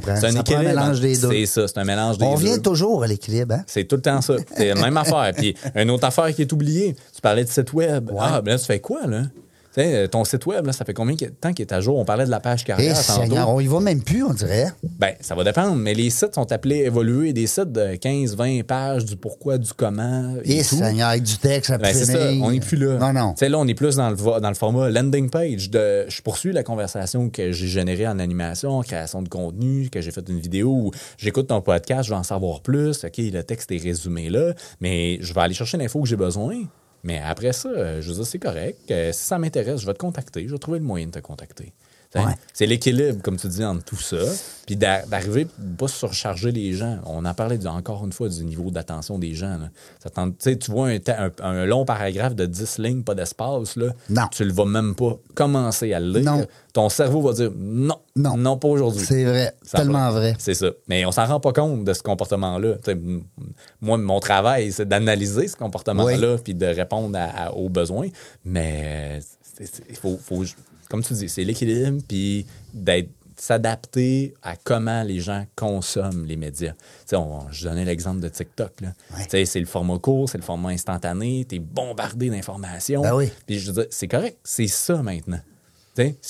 un 0.56 0.64
mélange 0.64 1.00
des 1.00 1.18
deux. 1.18 1.32
C'est 1.32 1.46
ça, 1.48 1.68
c'est 1.68 1.78
un 1.80 1.84
mélange 1.84 2.18
des 2.20 2.26
On 2.26 2.36
deux. 2.36 2.42
vient 2.46 2.60
toujours 2.60 3.04
à 3.04 3.08
l'équilibre, 3.08 3.56
hein? 3.56 3.64
C'est 3.66 3.86
tout 3.86 3.96
le 3.96 4.02
temps 4.04 4.22
ça. 4.22 4.36
C'est 4.56 4.68
la 4.68 4.76
même 4.76 4.98
affaire. 4.98 5.32
Puis 5.36 5.56
une 5.76 5.90
autre 5.90 6.06
affaire 6.06 6.34
qui 6.36 6.44
est 6.44 6.54
oubliée. 6.54 6.96
Tu 7.16 7.22
parlais 7.22 7.44
de 7.44 7.50
site 7.50 7.74
web. 7.74 8.12
Ah, 8.20 8.42
ben 8.42 8.52
là, 8.52 8.60
tu 8.60 8.66
fais 8.66 8.80
quoi, 8.80 9.08
là? 9.08 9.24
Sais, 9.76 10.08
ton 10.08 10.24
site 10.24 10.46
web, 10.46 10.68
là, 10.68 10.72
ça 10.74 10.86
fait 10.86 10.94
combien 10.94 11.16
de 11.16 11.26
temps 11.28 11.52
qu'il 11.52 11.66
est 11.66 11.74
à 11.74 11.82
jour? 11.82 11.98
On 11.98 12.06
parlait 12.06 12.26
de 12.26 12.30
la 12.30 12.40
page 12.40 12.62
Eh, 12.64 12.68
carrière. 12.68 12.96
Seigneur, 12.96 13.50
on 13.50 13.60
y 13.60 13.66
va 13.66 13.80
même 13.80 14.04
plus, 14.04 14.24
on 14.24 14.34
dirait. 14.34 14.68
Ben, 15.00 15.14
ça 15.20 15.34
va 15.34 15.44
dépendre, 15.44 15.76
mais 15.76 15.96
les 15.96 16.12
sites 16.12 16.36
sont 16.36 16.52
appelés 16.52 16.80
évoluer. 16.86 17.34
Des 17.34 17.48
sites 17.48 17.72
de 17.72 17.96
15, 17.96 18.36
20 18.36 18.64
pages 18.68 19.06
du 19.06 19.16
pourquoi, 19.18 19.58
du 19.58 19.74
comment. 19.74 20.36
Et, 20.44 20.60
Et 20.60 20.64
tout. 20.64 20.76
Seigneur, 20.76 21.10
avec 21.10 21.24
du 21.24 21.38
texte 21.38 21.72
à 21.72 21.80
Ben, 21.80 21.94
c'est 21.94 22.06
ça, 22.06 22.32
on 22.42 22.52
n'est 22.52 22.60
plus 22.60 22.78
là. 22.78 22.98
Non, 23.00 23.14
non. 23.14 23.36
Sais, 23.36 23.50
là, 23.50 23.58
on 23.58 23.68
est 23.68 23.74
plus 23.74 23.96
dans 23.96 24.12
le, 24.12 24.16
dans 24.16 24.50
le 24.50 24.56
format 24.56 24.92
landing 24.92 25.30
page. 25.32 25.72
De, 25.72 26.06
je 26.08 26.22
poursuis 26.22 26.52
la 26.54 26.62
conversation 26.64 27.30
que 27.30 27.52
j'ai 27.52 27.68
générée 27.68 28.08
en 28.08 28.20
animation, 28.20 28.78
en 28.78 28.84
création 28.84 29.24
de 29.24 29.30
contenu, 29.30 29.90
que 29.90 30.02
j'ai 30.02 30.12
fait 30.12 30.28
une 30.30 30.40
vidéo 30.40 30.70
où 30.70 30.92
j'écoute 31.18 31.48
ton 31.48 31.62
podcast, 31.62 32.04
je 32.04 32.10
veux 32.14 32.20
en 32.20 32.24
savoir 32.24 32.62
plus. 32.62 33.04
OK, 33.04 33.18
le 33.18 33.42
texte 33.42 33.72
est 33.72 33.82
résumé 33.82 34.30
là, 34.30 34.54
mais 34.82 35.18
je 35.22 35.34
vais 35.34 35.42
aller 35.42 35.54
chercher 35.56 35.78
l'info 35.78 36.02
que 36.02 36.08
j'ai 36.08 36.16
besoin. 36.16 36.62
Mais 37.04 37.20
après 37.20 37.52
ça, 37.54 37.70
euh, 37.70 38.02
je 38.02 38.10
veux 38.10 38.16
dire, 38.16 38.26
c'est 38.26 38.40
correct. 38.40 38.90
Euh, 38.92 39.12
si 39.12 39.26
ça 39.26 39.38
m'intéresse, 39.38 39.82
je 39.82 39.86
vais 39.86 39.94
te 39.94 40.00
contacter. 40.00 40.48
Je 40.48 40.54
vais 40.54 40.60
trouver 40.60 40.80
le 40.80 40.86
moyen 40.86 41.08
de 41.08 41.12
te 41.12 41.20
contacter. 41.20 41.74
Ouais. 42.16 42.34
C'est 42.54 42.66
l'équilibre, 42.66 43.22
comme 43.24 43.38
tu 43.38 43.48
dis, 43.48 43.64
entre 43.66 43.84
tout 43.84 43.96
ça. 43.96 44.18
Puis 44.66 44.78
d'a- 44.78 45.06
d'arriver, 45.06 45.46
pas 45.78 45.88
surcharger 45.90 46.52
les 46.52 46.74
gens. 46.74 47.00
On 47.06 47.26
en 47.26 47.34
parlait 47.34 47.66
encore 47.68 48.06
une 48.06 48.14
fois 48.14 48.30
du 48.30 48.46
niveau 48.46 48.72
d'attention 48.72 49.18
des 49.20 49.34
gens. 49.34 49.58
là. 49.58 49.70
Ça 50.02 50.10
tente- 50.10 50.38
tu 50.38 50.72
vois 50.72 50.88
un, 50.90 51.00
ta- 51.00 51.24
un- 51.26 51.32
un 51.44 51.66
long 51.66 51.84
paragraphe 51.86 52.36
de 52.36 52.46
10 52.46 52.78
lignes, 52.78 53.04
pas 53.04 53.16
d'espace. 53.16 53.76
là. 53.76 53.88
Non. 54.10 54.28
Tu 54.32 54.46
le 54.46 54.54
vas 54.54 54.66
même 54.66 54.96
pas 54.96 55.18
commencer 55.34 55.92
à 55.94 56.00
le 56.00 56.20
lire. 56.20 56.24
Non. 56.32 56.46
Ton 56.72 56.88
cerveau 56.90 57.22
va 57.22 57.34
dire 57.34 57.52
non, 57.56 57.98
Non. 58.16 58.38
non, 58.38 58.58
pas 58.58 58.68
aujourd'hui. 58.70 59.06
C'est 59.06 59.26
vrai, 59.26 59.54
Ça 59.64 59.80
tellement 59.80 60.10
vrai. 60.12 60.36
C'est 60.40 60.54
ça. 60.54 60.68
Mais 60.88 61.06
on 61.06 61.12
s'en 61.12 61.26
rend 61.26 61.40
pas 61.40 61.52
compte 61.52 61.84
de 61.84 61.94
ce 61.94 62.02
comportement-là. 62.04 62.76
Moi, 63.82 63.98
mon 63.98 64.20
travail, 64.20 64.72
c'est 64.72 64.88
d'analyser 64.88 65.48
ce 65.48 65.56
comportement-là 65.58 66.38
puis 66.44 66.54
de 66.56 66.66
répondre 66.66 67.18
à- 67.18 67.48
à- 67.48 67.52
aux 67.52 67.70
besoins. 67.70 68.08
Mais 68.46 69.20
il 69.90 69.96
faut, 69.96 70.18
faut- 70.24 70.44
comme 70.94 71.04
tu 71.04 71.16
dis, 71.16 71.28
c'est 71.28 71.44
l'équilibre 71.44 72.04
puis 72.08 72.46
d'être 72.72 73.10
s'adapter 73.36 74.36
à 74.44 74.56
comment 74.56 75.02
les 75.02 75.20
gens 75.20 75.44
consomment 75.56 76.24
les 76.28 76.36
médias. 76.36 76.74
Sais, 77.08 77.16
on- 77.16 77.50
je 77.52 77.68
donnais 77.68 77.84
l'exemple 77.84 78.20
de 78.20 78.30
TikTok. 78.30 78.80
là. 78.82 78.90
Ouais. 79.18 79.46
C'est 79.46 79.60
le 79.60 79.66
format 79.66 79.98
court, 79.98 80.30
c'est 80.30 80.38
le 80.38 80.44
format 80.44 80.70
instantané, 80.70 81.44
tu 81.50 81.56
es 81.56 81.60
bombardé 81.60 82.30
d'informations. 82.30 83.02
Ben 83.02 83.16
oui. 83.16 83.32
Puis 83.48 83.58
je 83.58 83.72
veux 83.72 83.82
dire, 83.82 83.88
c'est 83.90 84.08
correct, 84.08 84.38
c'est 84.44 84.68
ça 84.68 85.02
maintenant. 85.02 85.40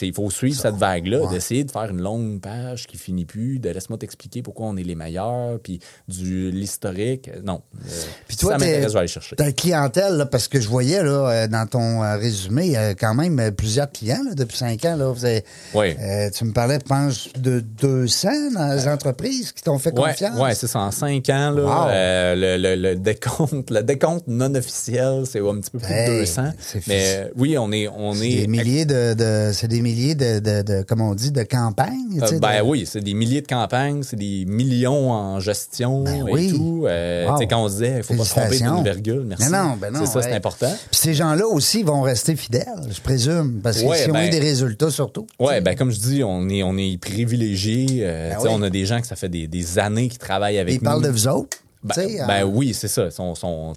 Il 0.01 0.13
faut 0.13 0.29
suivre 0.29 0.59
cette 0.59 0.75
vague-là, 0.75 1.21
Ouais. 1.21 1.29
d'essayer 1.31 1.63
de 1.63 1.71
faire 1.71 1.89
une 1.89 2.01
longue 2.01 2.41
page 2.41 2.85
qui 2.87 2.97
finit 2.97 3.25
plus, 3.25 3.59
de 3.59 3.69
laisse-moi 3.69 3.97
t'expliquer 3.97 4.41
pourquoi 4.41 4.67
on 4.67 4.75
est 4.77 4.83
les 4.83 4.95
meilleurs, 4.95 5.59
puis 5.59 5.79
du 6.07 6.51
l'historique. 6.51 7.29
Non. 7.43 7.61
Euh, 7.85 7.89
Puis 8.27 8.35
toi, 8.37 8.53
ça 8.53 8.57
m'intéresse, 8.57 8.87
je 8.89 8.93
vais 8.93 8.99
aller 8.99 9.07
chercher. 9.07 9.35
ta 9.37 9.51
clientèle, 9.51 10.13
là, 10.17 10.25
parce 10.25 10.47
que 10.47 10.59
je 10.59 10.67
voyais 10.67 11.01
là, 11.01 11.29
euh, 11.29 11.47
dans 11.47 11.65
ton 11.67 12.03
euh, 12.03 12.17
résumé, 12.17 12.65
il 12.65 12.71
y 12.73 12.75
a 12.75 12.93
quand 12.93 13.13
même 13.15 13.39
euh, 13.39 13.51
plusieurs 13.51 13.89
clients 13.91 14.21
là, 14.25 14.33
depuis 14.35 14.57
cinq 14.57 14.83
ans. 14.85 14.95
Là, 14.97 15.11
Vous 15.11 15.23
avez- 15.25 15.43
Oui. 15.73 15.95
euh, 15.99 16.29
tu 16.29 16.43
me 16.45 16.51
parlais, 16.51 16.79
je 16.81 16.87
pense, 16.87 17.29
de 17.37 17.59
200 17.61 18.29
dans 18.55 18.73
les 18.75 18.87
entreprises 18.87 19.51
qui 19.53 19.63
t'ont 19.63 19.79
fait 19.79 19.97
Ouais, 19.97 20.09
confiance. 20.11 20.39
ouais, 20.39 20.55
c'est 20.55 20.67
ça. 20.67 20.79
En 20.79 20.91
cinq 20.91 21.29
ans, 21.29 21.51
là, 21.51 21.63
Wow. 21.63 21.87
euh, 21.89 22.35
le, 22.35 22.75
le- 22.75 22.81
le 22.89 22.95
décompte, 22.95 23.69
le 23.71 23.81
décompte 23.83 24.27
non 24.27 24.53
officiel, 24.55 25.23
c'est 25.25 25.39
un 25.39 25.59
petit 25.61 25.71
peu 25.71 25.79
plus 25.79 25.93
Hey, 25.93 26.09
de 26.09 26.19
200. 26.19 26.51
c'est 26.59 26.85
Mais 26.87 27.03
euh, 27.17 27.29
oui, 27.37 27.57
on 27.57 27.71
est, 27.71 27.87
on 27.87 28.13
est. 28.15 28.41
des 28.41 28.47
milliers 28.47 28.85
de, 28.85 29.13
de- 29.13 29.52
c'est 29.53 29.67
des 29.67 29.81
milliers 29.81 30.15
de, 30.15 30.39
de, 30.39 30.61
de- 30.61 30.83
comment 30.87 31.09
on 31.11 31.15
dit, 31.15 31.31
de 31.31 31.43
campagnes. 31.43 32.19
Euh, 32.21 32.39
ben 32.39 32.59
de- 32.63 32.67
oui, 32.67 32.85
c'est 32.85 32.99
des 33.01 33.13
milliers 33.13 33.41
de 33.41 33.47
campagnes, 33.47 34.03
c'est 34.03 34.15
des 34.17 34.45
millions 34.45 35.11
en 35.11 35.39
gestion 35.39 36.03
Ben 36.03 36.27
et 36.27 36.31
oui. 36.31 36.53
tout. 36.53 36.85
Euh, 36.87 37.27
Wow. 37.29 37.39
quand 37.49 37.63
on 37.63 37.67
se 37.69 37.73
disait, 37.73 37.93
il 37.97 38.03
faut 38.03 38.15
pas 38.15 38.25
se 38.25 38.31
tromper 38.31 38.57
d'une 38.59 38.83
virgule, 38.83 39.23
merci. 39.25 39.45
Mais 39.49 39.57
non, 39.57 39.77
ben 39.79 39.91
non, 39.91 39.99
C'est 40.01 40.07
ça, 40.07 40.19
ouais. 40.19 40.25
c'est 40.25 40.33
important. 40.35 40.67
Puis 40.91 40.99
ces 40.99 41.13
gens-là 41.13 41.47
aussi 41.47 41.83
vont 41.83 42.01
rester 42.01 42.35
fidèles, 42.35 42.65
je 42.89 42.99
présume, 43.01 43.61
parce 43.63 43.77
qu'ils 43.77 43.87
Ouais, 43.87 44.05
ont 44.05 44.09
eu 44.09 44.11
ben- 44.13 44.29
des 44.29 44.39
résultats 44.39 44.89
surtout. 44.91 45.27
Ouais, 45.39 45.61
ben 45.61 45.75
comme 45.75 45.91
je 45.91 45.99
dis, 45.99 46.23
on 46.23 46.49
est, 46.49 46.63
on 46.63 46.77
est 46.77 46.97
privilégiés. 46.99 47.99
euh, 48.01 48.29
Ben 48.31 48.37
oui. 48.41 48.49
On 48.51 48.61
a 48.61 48.69
des 48.69 48.85
gens 48.85 48.99
que 49.01 49.07
ça 49.07 49.15
fait 49.15 49.29
des, 49.29 49.47
des 49.47 49.79
années 49.79 50.09
qui 50.09 50.17
travaillent 50.17 50.57
avec 50.59 50.75
Ils 50.75 50.77
nous. 50.79 50.83
parlent 50.83 51.03
de 51.03 51.09
vous 51.09 51.27
autres. 51.27 51.57
Ben, 51.83 51.95
ben 52.27 52.29
euh, 52.29 52.43
oui, 52.43 52.73
c'est 52.73 52.87
ça. 52.87 53.11
Son, 53.11 53.35
son, 53.35 53.73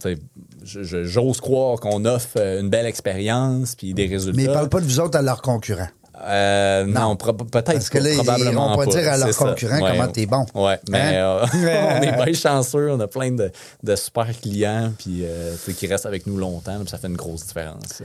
J'ose 0.63 1.41
croire 1.41 1.81
qu'on 1.81 2.05
offre 2.05 2.37
euh, 2.37 2.61
une 2.61 2.71
belle 2.71 2.87
expérience 2.87 3.75
puis 3.75 3.95
des 3.95 4.07
résultats. 4.07 4.37
mais 4.37 4.45
ils 4.45 4.53
parlent 4.53 4.69
pas 4.69 4.81
de 4.81 4.85
vous 4.85 5.01
autres 5.01 5.19
à 5.19 5.23
leurs 5.23 5.43
concurrents. 5.43 5.89
Euh, 6.25 6.85
non, 6.87 7.14
peut-être 7.17 7.64
Parce 7.73 7.91
que 7.91 7.99
là, 7.99 8.14
probablement 8.14 8.51
ils 8.51 8.77
vont 8.77 8.85
pas 8.85 8.87
dire 8.87 9.12
à 9.12 9.17
leurs 9.19 9.37
concurrents 9.37 9.81
Ouais. 9.81 9.93
comment 9.97 10.09
t'es 10.09 10.27
bon. 10.27 10.47
Ouais, 10.55 10.79
mais 10.89 10.99
Hein? 10.99 11.12
euh, 11.14 11.47
on 11.99 12.03
est 12.03 12.25
bien 12.25 12.33
chanceux, 12.33 12.91
on 12.91 13.01
a 13.01 13.07
plein 13.07 13.33
de, 13.33 13.51
de 13.83 13.97
super 13.97 14.27
clients 14.41 14.93
puis 14.99 15.21
euh, 15.25 15.55
qui 15.77 15.87
restent 15.87 16.07
avec 16.07 16.27
nous 16.27 16.39
longtemps, 16.39 16.79
puis 16.81 16.89
ça 16.89 16.97
fait 16.99 17.09
une 17.09 17.17
grosse 17.17 17.47
différence. 17.47 18.03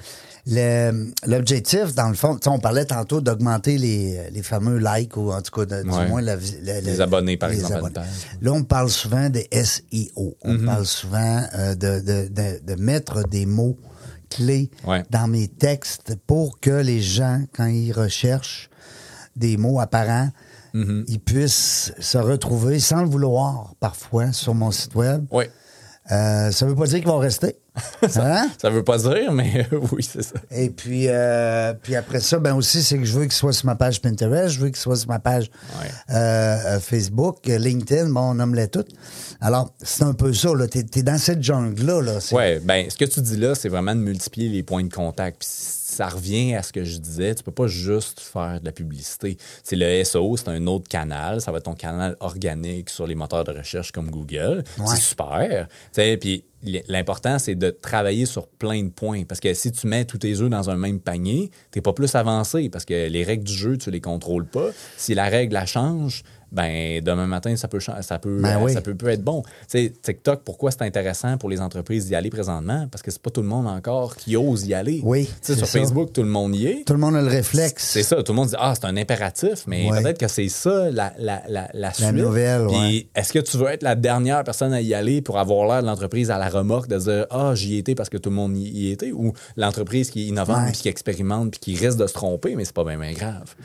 L'objectif, 1.26 1.94
dans 1.96 2.10
le 2.10 2.16
fond, 2.16 2.38
on 2.48 2.60
parlait 2.60 2.86
tantôt 2.86 3.22
d'augmenter 3.22 3.78
les, 3.78 4.30
les 4.32 4.44
fameux 4.44 4.78
likes 4.80 5.16
ou 5.18 5.32
en 5.32 5.42
tout 5.42 5.52
cas, 5.52 5.66
de- 5.66 5.84
du 5.84 5.90
Ouais. 5.90 6.08
moins 6.08 6.22
la 6.22 6.36
Les 6.36 6.82
le- 6.82 7.02
abonnés, 7.02 7.38
par 7.38 7.50
les 7.50 7.60
exemple, 7.60 7.76
abonnés. 7.86 8.06
Là, 8.42 8.52
on 8.52 8.64
parle 8.64 8.90
souvent 8.90 9.30
de 9.30 9.42
SEO. 9.52 10.36
On 10.44 10.54
Mm-hmm. 10.56 10.66
parle 10.66 10.86
souvent 10.86 11.42
euh, 11.56 11.76
de, 11.76 12.60
de 12.66 12.76
mettre 12.82 13.28
des 13.28 13.46
mots 13.46 13.78
clés 14.32 14.72
Ouais. 14.88 15.04
dans 15.12 15.28
mes 15.28 15.48
textes 15.48 16.16
pour 16.26 16.60
que 16.60 16.72
les 16.72 17.02
gens, 17.02 17.44
quand 17.54 17.66
ils 17.68 17.92
recherchent 17.92 18.70
des 19.36 19.58
mots 19.58 19.80
apparents, 19.80 20.30
Mm-hmm. 20.74 21.04
ils 21.10 21.20
puissent 21.20 21.92
se 22.00 22.18
retrouver 22.18 22.80
sans 22.80 23.02
le 23.02 23.10
vouloir 23.10 23.74
parfois 23.82 24.32
sur 24.32 24.56
mon 24.56 24.72
site 24.72 24.96
web. 24.96 25.26
Oui. 25.30 25.44
Euh, 26.14 26.50
ça 26.52 26.66
veut 26.66 26.76
pas 26.76 26.86
dire 26.86 27.00
qu'ils 27.00 27.08
vont 27.10 27.18
rester. 27.18 27.58
Hein? 28.18 28.50
Ça 28.62 28.70
veut 28.70 28.84
pas 28.84 28.98
dire, 28.98 29.32
mais 29.32 29.66
oui, 29.92 30.04
c'est 30.04 30.24
ça. 30.24 30.36
Et 30.52 30.70
puis, 30.70 31.06
euh, 31.08 31.74
puis 31.82 31.96
après 31.96 32.20
ça, 32.20 32.38
ben 32.40 32.54
aussi, 32.56 32.84
c'est 32.84 32.98
que 32.98 33.06
je 33.06 33.14
veux 33.14 33.24
qu'il 33.24 33.32
soit 33.32 33.54
sur 33.54 33.66
ma 33.68 33.76
page 33.76 34.02
Pinterest, 34.02 34.50
je 34.56 34.60
veux 34.60 34.68
qu'il 34.68 34.76
soit 34.78 34.96
sur 34.98 35.08
ma 35.10 35.20
page 35.20 35.50
Ouais. 35.80 35.88
euh, 36.16 36.58
euh, 36.76 36.80
Facebook, 36.80 37.38
LinkedIn, 37.46 38.10
bon, 38.10 38.32
on 38.32 38.34
nomme 38.36 38.56
les 38.56 38.68
toutes. 38.68 38.90
Alors, 39.40 39.74
c'est 39.82 40.04
un 40.04 40.14
peu 40.14 40.34
ça, 40.34 40.54
là. 40.54 40.68
T'es, 40.68 40.84
dans 41.04 41.18
cette 41.18 41.42
jungle-là, 41.42 42.02
là. 42.02 42.20
Ouais, 42.34 42.60
ben 42.60 42.90
ce 42.90 42.98
que 42.98 43.06
tu 43.06 43.22
dis 43.22 43.38
là, 43.38 43.56
c'est 43.56 43.70
vraiment 43.70 43.96
de 43.96 44.02
multiplier 44.02 44.50
les 44.50 44.64
points 44.64 44.84
de 44.84 44.94
contact. 44.94 45.40
Puis 45.40 45.48
ça 45.92 46.08
revient 46.08 46.56
à 46.56 46.64
ce 46.64 46.72
que 46.72 46.84
je 46.84 46.98
disais, 46.98 47.36
tu 47.36 47.44
peux 47.44 47.52
pas 47.52 47.68
juste 47.68 48.20
faire 48.20 48.60
de 48.60 48.66
la 48.66 48.72
publicité. 48.72 49.38
C'est 49.64 49.76
le 49.76 50.04
SEO, 50.04 50.38
c'est 50.38 50.50
un 50.50 50.66
autre 50.68 50.88
canal, 50.88 51.42
ça 51.42 51.52
va 51.52 51.58
être 51.58 51.66
ton 51.66 51.76
canal 51.76 52.16
organique 52.20 52.90
sur 52.90 53.06
les 53.06 53.16
moteurs 53.16 53.44
de 53.44 53.52
recherche 53.52 53.92
comme 53.92 54.10
Google. 54.10 54.64
Ouais. 54.78 54.86
C'est 54.88 55.02
super. 55.02 55.68
Puis 56.20 56.46
l'important 56.88 57.40
c'est 57.40 57.56
de 57.56 57.72
travailler 57.72 58.26
sur 58.26 58.48
plein 58.48 58.84
de 58.84 58.90
points 58.90 59.24
parce 59.24 59.40
que 59.40 59.54
si 59.54 59.72
tu 59.72 59.88
mets 59.88 60.06
tous 60.06 60.20
tes 60.20 60.40
œufs 60.42 60.50
dans 60.50 60.70
un 60.70 60.78
même 60.78 61.00
panier, 61.00 61.50
t'es 61.72 61.82
pas 61.82 61.94
plus 61.94 62.14
avancé 62.16 62.70
parce 62.70 62.86
que 62.86 63.08
les 63.08 63.24
règles 63.24 63.44
du 63.44 63.54
jeu, 63.54 63.78
tu 63.78 63.90
les 63.90 64.02
contrôles 64.02 64.46
pas. 64.46 64.70
Si 64.96 65.16
la 65.16 65.26
règle 65.26 65.54
la 65.54 65.66
change, 65.66 66.24
ben 66.52 67.02
demain 67.04 67.28
matin 67.28 67.56
ça 67.56 67.68
peut 67.68 67.80
ça 67.80 68.20
peut 68.20 68.42
Ben 68.42 68.60
oui. 68.62 68.74
ça 68.74 68.82
peut, 68.82 68.96
peut 68.96 69.10
être 69.10 69.24
bon. 69.24 69.42
Tu 69.44 69.50
sais 69.70 69.94
TikTok 70.02 70.42
pourquoi 70.44 70.72
c'est 70.72 70.82
intéressant 70.84 71.38
pour 71.38 71.50
les 71.50 71.62
entreprises 71.62 72.06
d'y 72.08 72.16
aller 72.16 72.30
présentement? 72.30 72.88
Parce 72.92 73.02
que 73.02 73.12
c'est 73.12 73.22
pas 73.22 73.30
tout 73.30 73.42
le 73.42 73.48
monde 73.48 73.68
encore 73.68 74.16
qui 74.16 74.36
ose 74.36 74.66
y 74.68 74.74
aller. 74.74 75.00
Oui, 75.04 75.30
sur 75.42 75.56
ça. 75.56 75.66
Facebook 75.66 76.12
tout 76.14 76.24
le 76.24 76.30
monde 76.30 76.56
y 76.56 76.68
est. 76.68 76.84
Tout 76.86 76.94
le 76.94 77.00
monde 77.00 77.16
a 77.16 77.22
le 77.22 77.28
réflexe. 77.28 77.84
C'est 77.86 78.04
ça, 78.04 78.22
tout 78.24 78.34
le 78.34 78.36
monde 78.38 78.50
dit 78.50 78.56
Ah, 78.60 78.74
c'est 78.76 78.86
un 78.86 78.98
impératif, 78.98 79.64
mais 79.68 79.90
peut-être 79.90 80.18
que 80.20 80.28
c'est 80.28 80.50
ça 80.50 80.90
la, 80.92 81.14
la, 81.18 81.42
la, 81.48 81.70
la 81.74 81.94
suite. 81.94 82.12
nouvelle, 82.12 82.68
Puis 82.68 82.78
ouais. 82.78 83.08
est-ce 83.16 83.32
que 83.34 83.40
tu 83.40 83.58
veux 83.58 83.68
être 83.68 83.84
la 83.84 83.96
dernière 83.96 84.44
personne 84.44 84.74
à 84.74 84.82
y 84.82 84.94
aller 84.94 85.22
pour 85.22 85.38
avoir 85.40 85.68
l'air 85.68 85.82
de 85.82 85.88
l'entreprise 85.88 86.32
à 86.32 86.38
la 86.38 86.50
remorque 86.50 86.88
de 86.90 86.98
dire 86.98 87.26
Ah, 87.30 87.54
j'y 87.56 87.78
étais 87.78 87.96
parce 87.96 88.10
que 88.10 88.18
tout 88.18 88.30
le 88.30 88.36
monde 88.36 88.58
y, 88.58 88.92
était 88.92 89.12
ou 89.12 89.32
l'entreprise 89.56 90.10
qui 90.10 90.24
est 90.24 90.28
innovante, 90.28 90.58
Ouais. 90.66 90.72
puis 90.74 90.82
qui 90.82 90.90
expérimente, 90.90 91.52
puis 91.52 91.60
qui 91.60 91.76
risque 91.86 91.98
de 91.98 92.08
se 92.08 92.14
tromper, 92.14 92.56
mais 92.56 92.66
c'est 92.66 92.76
pas 92.76 92.84
bien, 92.84 92.98
bien 93.00 93.14
grave. 93.14 93.56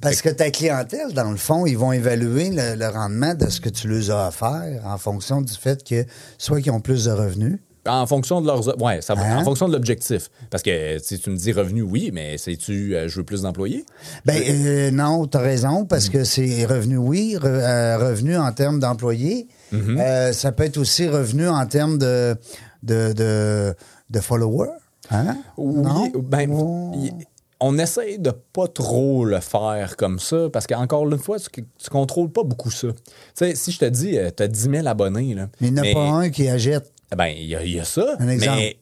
Parce 0.00 0.20
que 0.22 0.30
ta 0.30 0.50
clientèle, 0.50 1.12
dans 1.14 1.30
le 1.30 1.36
fond, 1.36 1.64
ils 1.66 1.78
vont 1.78 1.92
évaluer 1.92 2.07
le, 2.16 2.74
le 2.76 2.88
rendement 2.88 3.34
de 3.34 3.48
ce 3.48 3.60
que 3.60 3.68
tu 3.68 3.88
leur 3.88 4.16
as 4.18 4.28
offert 4.28 4.82
en 4.86 4.98
fonction 4.98 5.40
du 5.42 5.52
fait 5.52 5.82
que 5.84 6.04
soit 6.38 6.60
qu'ils 6.60 6.72
ont 6.72 6.80
plus 6.80 7.04
de 7.04 7.10
revenus. 7.12 7.58
En 7.86 8.06
fonction 8.06 8.42
de 8.42 8.46
leurs. 8.46 8.82
Ouais, 8.82 9.00
ça 9.00 9.14
va. 9.14 9.22
Hein? 9.22 9.38
En 9.38 9.44
fonction 9.44 9.66
de 9.66 9.72
l'objectif. 9.72 10.28
Parce 10.50 10.62
que 10.62 10.98
si 10.98 11.18
tu 11.18 11.30
me 11.30 11.36
dis 11.36 11.52
revenu, 11.52 11.80
oui, 11.80 12.10
mais 12.12 12.36
c'est-tu 12.36 12.94
euh, 12.94 13.08
je 13.08 13.16
veux 13.16 13.24
plus 13.24 13.42
d'employés? 13.42 13.86
Ben 14.26 14.42
euh, 14.46 14.90
non, 14.90 15.26
tu 15.26 15.38
as 15.38 15.40
raison, 15.40 15.86
parce 15.86 16.10
que 16.10 16.22
c'est 16.24 16.66
revenu, 16.66 16.98
oui, 16.98 17.36
re- 17.40 17.46
euh, 17.46 17.96
revenu 17.98 18.36
en 18.36 18.52
termes 18.52 18.78
d'employés. 18.78 19.48
Mm-hmm. 19.72 20.32
Ça 20.34 20.52
peut 20.52 20.64
être 20.64 20.76
aussi 20.76 21.08
revenu 21.08 21.48
en 21.48 21.64
termes 21.66 21.96
de, 21.98 22.36
de, 22.82 23.14
de, 23.14 23.74
de 24.10 24.20
followers. 24.20 24.68
Hein? 25.10 25.38
Oui, 25.56 25.80
Non? 25.82 26.12
ben, 26.22 26.50
Oh. 26.52 26.92
y- 26.94 27.12
on 27.60 27.76
essaye 27.78 28.18
de 28.18 28.30
pas 28.30 28.68
trop 28.68 29.24
le 29.24 29.40
faire 29.40 29.96
comme 29.96 30.18
ça 30.20 30.48
parce 30.52 30.66
qu'encore 30.66 31.08
une 31.08 31.18
fois, 31.18 31.38
tu, 31.40 31.48
tu 31.78 31.90
contrôles 31.90 32.30
pas 32.30 32.44
beaucoup 32.44 32.70
ça. 32.70 32.88
Tu 32.88 33.02
sais, 33.34 33.54
si 33.54 33.72
je 33.72 33.78
te 33.80 33.84
dis, 33.86 34.16
tu 34.36 34.42
as 34.42 34.48
10 34.48 34.60
000 34.70 34.86
abonnés, 34.86 35.34
là, 35.34 35.48
Mais 35.60 35.68
il 35.68 35.74
n'y 35.74 35.80
en 35.80 35.82
a 35.82 35.86
mais- 35.86 35.94
pas 35.94 36.00
un 36.08 36.30
qui 36.30 36.48
agite. 36.48 36.92
Ben, 37.16 37.26
il 37.26 37.46
y, 37.46 37.56
a- 37.56 37.64
il 37.64 37.74
y 37.74 37.80
a 37.80 37.84
ça. 37.84 38.16
Un 38.20 38.28
exemple. 38.28 38.58
Mais 38.58 38.76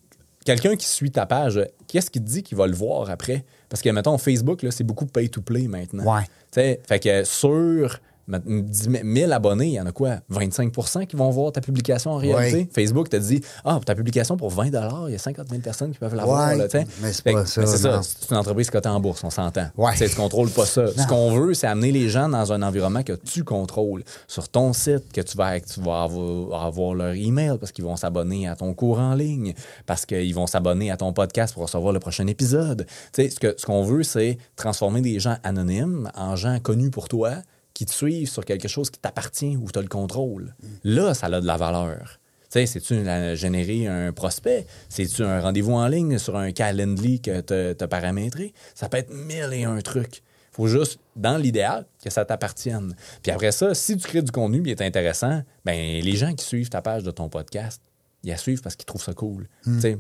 quelqu'un 0.45 0.77
qui 0.77 0.87
suit 0.87 1.11
ta 1.11 1.27
page, 1.27 1.61
qu'est-ce 1.87 2.11
qui 2.11 2.21
te 2.21 2.29
dit 2.29 2.43
qu'il 2.43 2.59
va 2.59 2.67
le 2.67 2.75
voir 2.75 3.09
après? 3.09 3.45
Parce 3.69 3.83
que, 3.83 3.89
mettons, 3.91 4.19
Facebook, 4.19 4.63
là, 4.63 4.71
c'est 4.71 4.85
beaucoup 4.85 5.07
pay-to-play 5.07 5.69
maintenant. 5.69 6.05
Ouais. 6.17 6.23
Tu 6.25 6.61
sais, 6.61 6.81
fait 6.87 6.99
que 7.01 7.25
sur 7.25 7.99
ma- 8.27 8.39
10 8.39 8.89
000 9.05 9.33
abonnés, 9.33 9.67
il 9.67 9.73
y 9.73 9.81
en 9.81 9.87
a 9.87 9.93
quoi? 9.93 10.17
25% 10.31 11.07
qui 11.07 11.17
vont 11.17 11.31
voir 11.31 11.53
ta 11.53 11.61
publication 11.61 12.13
en 12.13 12.17
réalité? 12.17 12.59
Ouais. 12.59 12.69
Facebook 12.75 13.09
te 13.09 13.17
dit, 13.17 13.41
ah, 13.65 13.79
ta 13.85 13.95
publication 13.95 14.37
pour 14.37 14.51
20 14.51 14.67
il 14.67 15.13
y 15.13 15.15
a 15.15 15.19
50 15.19 15.49
000 15.49 15.61
personnes 15.63 15.93
qui 15.93 15.99
peuvent 15.99 16.15
la 16.15 16.25
voir. 16.25 16.49
Ouais, 16.49 16.57
là, 16.57 16.67
mais 17.03 17.13
c'est 17.13 17.23
pas 17.25 17.33
que- 17.33 17.45
ça, 17.49 17.67
C'est 17.67 17.79
ça. 17.79 18.01
C'est 18.03 18.31
une 18.31 18.37
entreprise 18.37 18.71
cotée 18.71 18.89
en 18.89 19.01
bourse, 19.01 19.23
on 19.25 19.31
s'entend. 19.31 19.67
Ouais. 19.77 19.93
Tu 19.97 20.09
tu 20.09 20.17
contrôles 20.17 20.51
pas 20.51 20.67
ça. 20.67 20.87
Ce 20.89 21.07
qu'on 21.07 21.33
veut, 21.33 21.55
c'est 21.55 21.67
amener 21.67 21.93
les 21.93 22.09
gens 22.09 22.29
dans 22.29 22.53
un 22.53 22.63
environnement 22.63 23.03
que 23.03 23.13
tu 23.13 23.45
contrôles. 23.45 24.03
Sur 24.27 24.49
ton 24.49 24.73
site, 24.73 25.13
que 25.13 25.21
tu 25.21 25.37
vas, 25.37 25.61
que 25.61 25.67
tu 25.69 25.81
vas 25.81 26.03
avoir, 26.03 26.65
avoir 26.65 26.95
leur 26.95 27.15
email 27.15 27.59
parce 27.59 27.73
qu'ils 27.73 27.85
vont 27.85 27.97
s'abonner 27.97 28.49
à 28.49 28.57
ton 28.57 28.75
cours 28.75 28.99
en 28.99 29.15
ligne, 29.15 29.55
parce 29.87 30.07
qu'ils 30.07 30.35
vont 30.35 30.47
s'abonner 30.47 30.91
à 30.91 30.97
ton 30.97 31.13
podcast 31.13 31.55
pour 31.55 31.65
recevoir 31.65 31.93
le 31.93 32.01
prochain 32.01 32.27
épisode. 32.27 32.87
Tu 33.13 33.23
sais, 33.25 33.31
ce 33.31 33.41
que- 33.41 33.55
ce 33.57 33.67
qu'on 33.67 33.83
veut, 33.85 34.03
c'est 34.03 34.39
transformer 34.57 35.01
des 35.01 35.19
gens 35.21 35.37
anonymes 35.45 36.11
en 36.17 36.37
gens 36.37 36.59
connus 36.61 36.91
pour 36.91 37.09
toi 37.09 37.35
qui 37.77 37.85
te 37.85 37.93
suivent 37.93 38.31
sur 38.31 38.47
quelque 38.47 38.69
chose 38.69 38.89
qui 38.89 38.99
t'appartient 38.99 39.55
ou 39.59 39.71
tu 39.71 39.79
as 39.79 39.83
le 39.83 39.89
contrôle. 39.89 40.55
Là, 40.83 41.13
ça 41.13 41.27
a 41.27 41.41
de 41.43 41.47
la 41.47 41.59
valeur. 41.59 42.19
Tu 42.51 42.65
sais, 42.65 42.65
c'est-tu 42.65 43.05
générer 43.37 43.87
un 43.87 44.15
prospect? 44.15 44.67
C'est-tu 44.89 45.23
un 45.23 45.43
rendez-vous 45.43 45.75
en 45.75 45.87
ligne 45.87 46.17
sur 46.17 46.37
un 46.37 46.53
Calendly 46.53 47.21
que 47.21 47.43
tu 47.43 47.85
as 47.85 47.87
paramétré? 47.89 48.55
Ça 48.75 48.89
peut 48.89 48.97
être 48.97 49.13
mille 49.13 49.51
et 49.53 49.65
un 49.65 49.79
trucs. 49.83 50.23
faut 50.53 50.69
juste, 50.69 50.99
dans 51.17 51.37
l'idéal, 51.37 51.85
que 52.03 52.09
ça 52.09 52.25
t'appartienne. 52.25 52.97
Puis 53.23 53.31
après 53.31 53.53
ça, 53.53 53.75
si 53.75 53.95
tu 53.99 54.09
crées 54.09 54.23
du 54.23 54.33
contenu 54.33 54.63
qui 54.63 54.71
est 54.71 54.81
intéressant, 54.81 55.43
ben 55.67 56.03
les 56.03 56.17
gens 56.17 56.33
qui 56.33 56.47
suivent 56.47 56.71
ta 56.71 56.81
page 56.81 57.03
de 57.03 57.11
ton 57.11 57.29
podcast, 57.29 57.83
ils 58.25 58.31
la 58.31 58.39
suivent 58.39 58.63
parce 58.63 58.75
qu'ils 58.75 58.87
trouvent 58.87 59.05
ça 59.05 59.13
cool. 59.13 59.49
Tu 59.65 59.81
sais. 59.83 59.99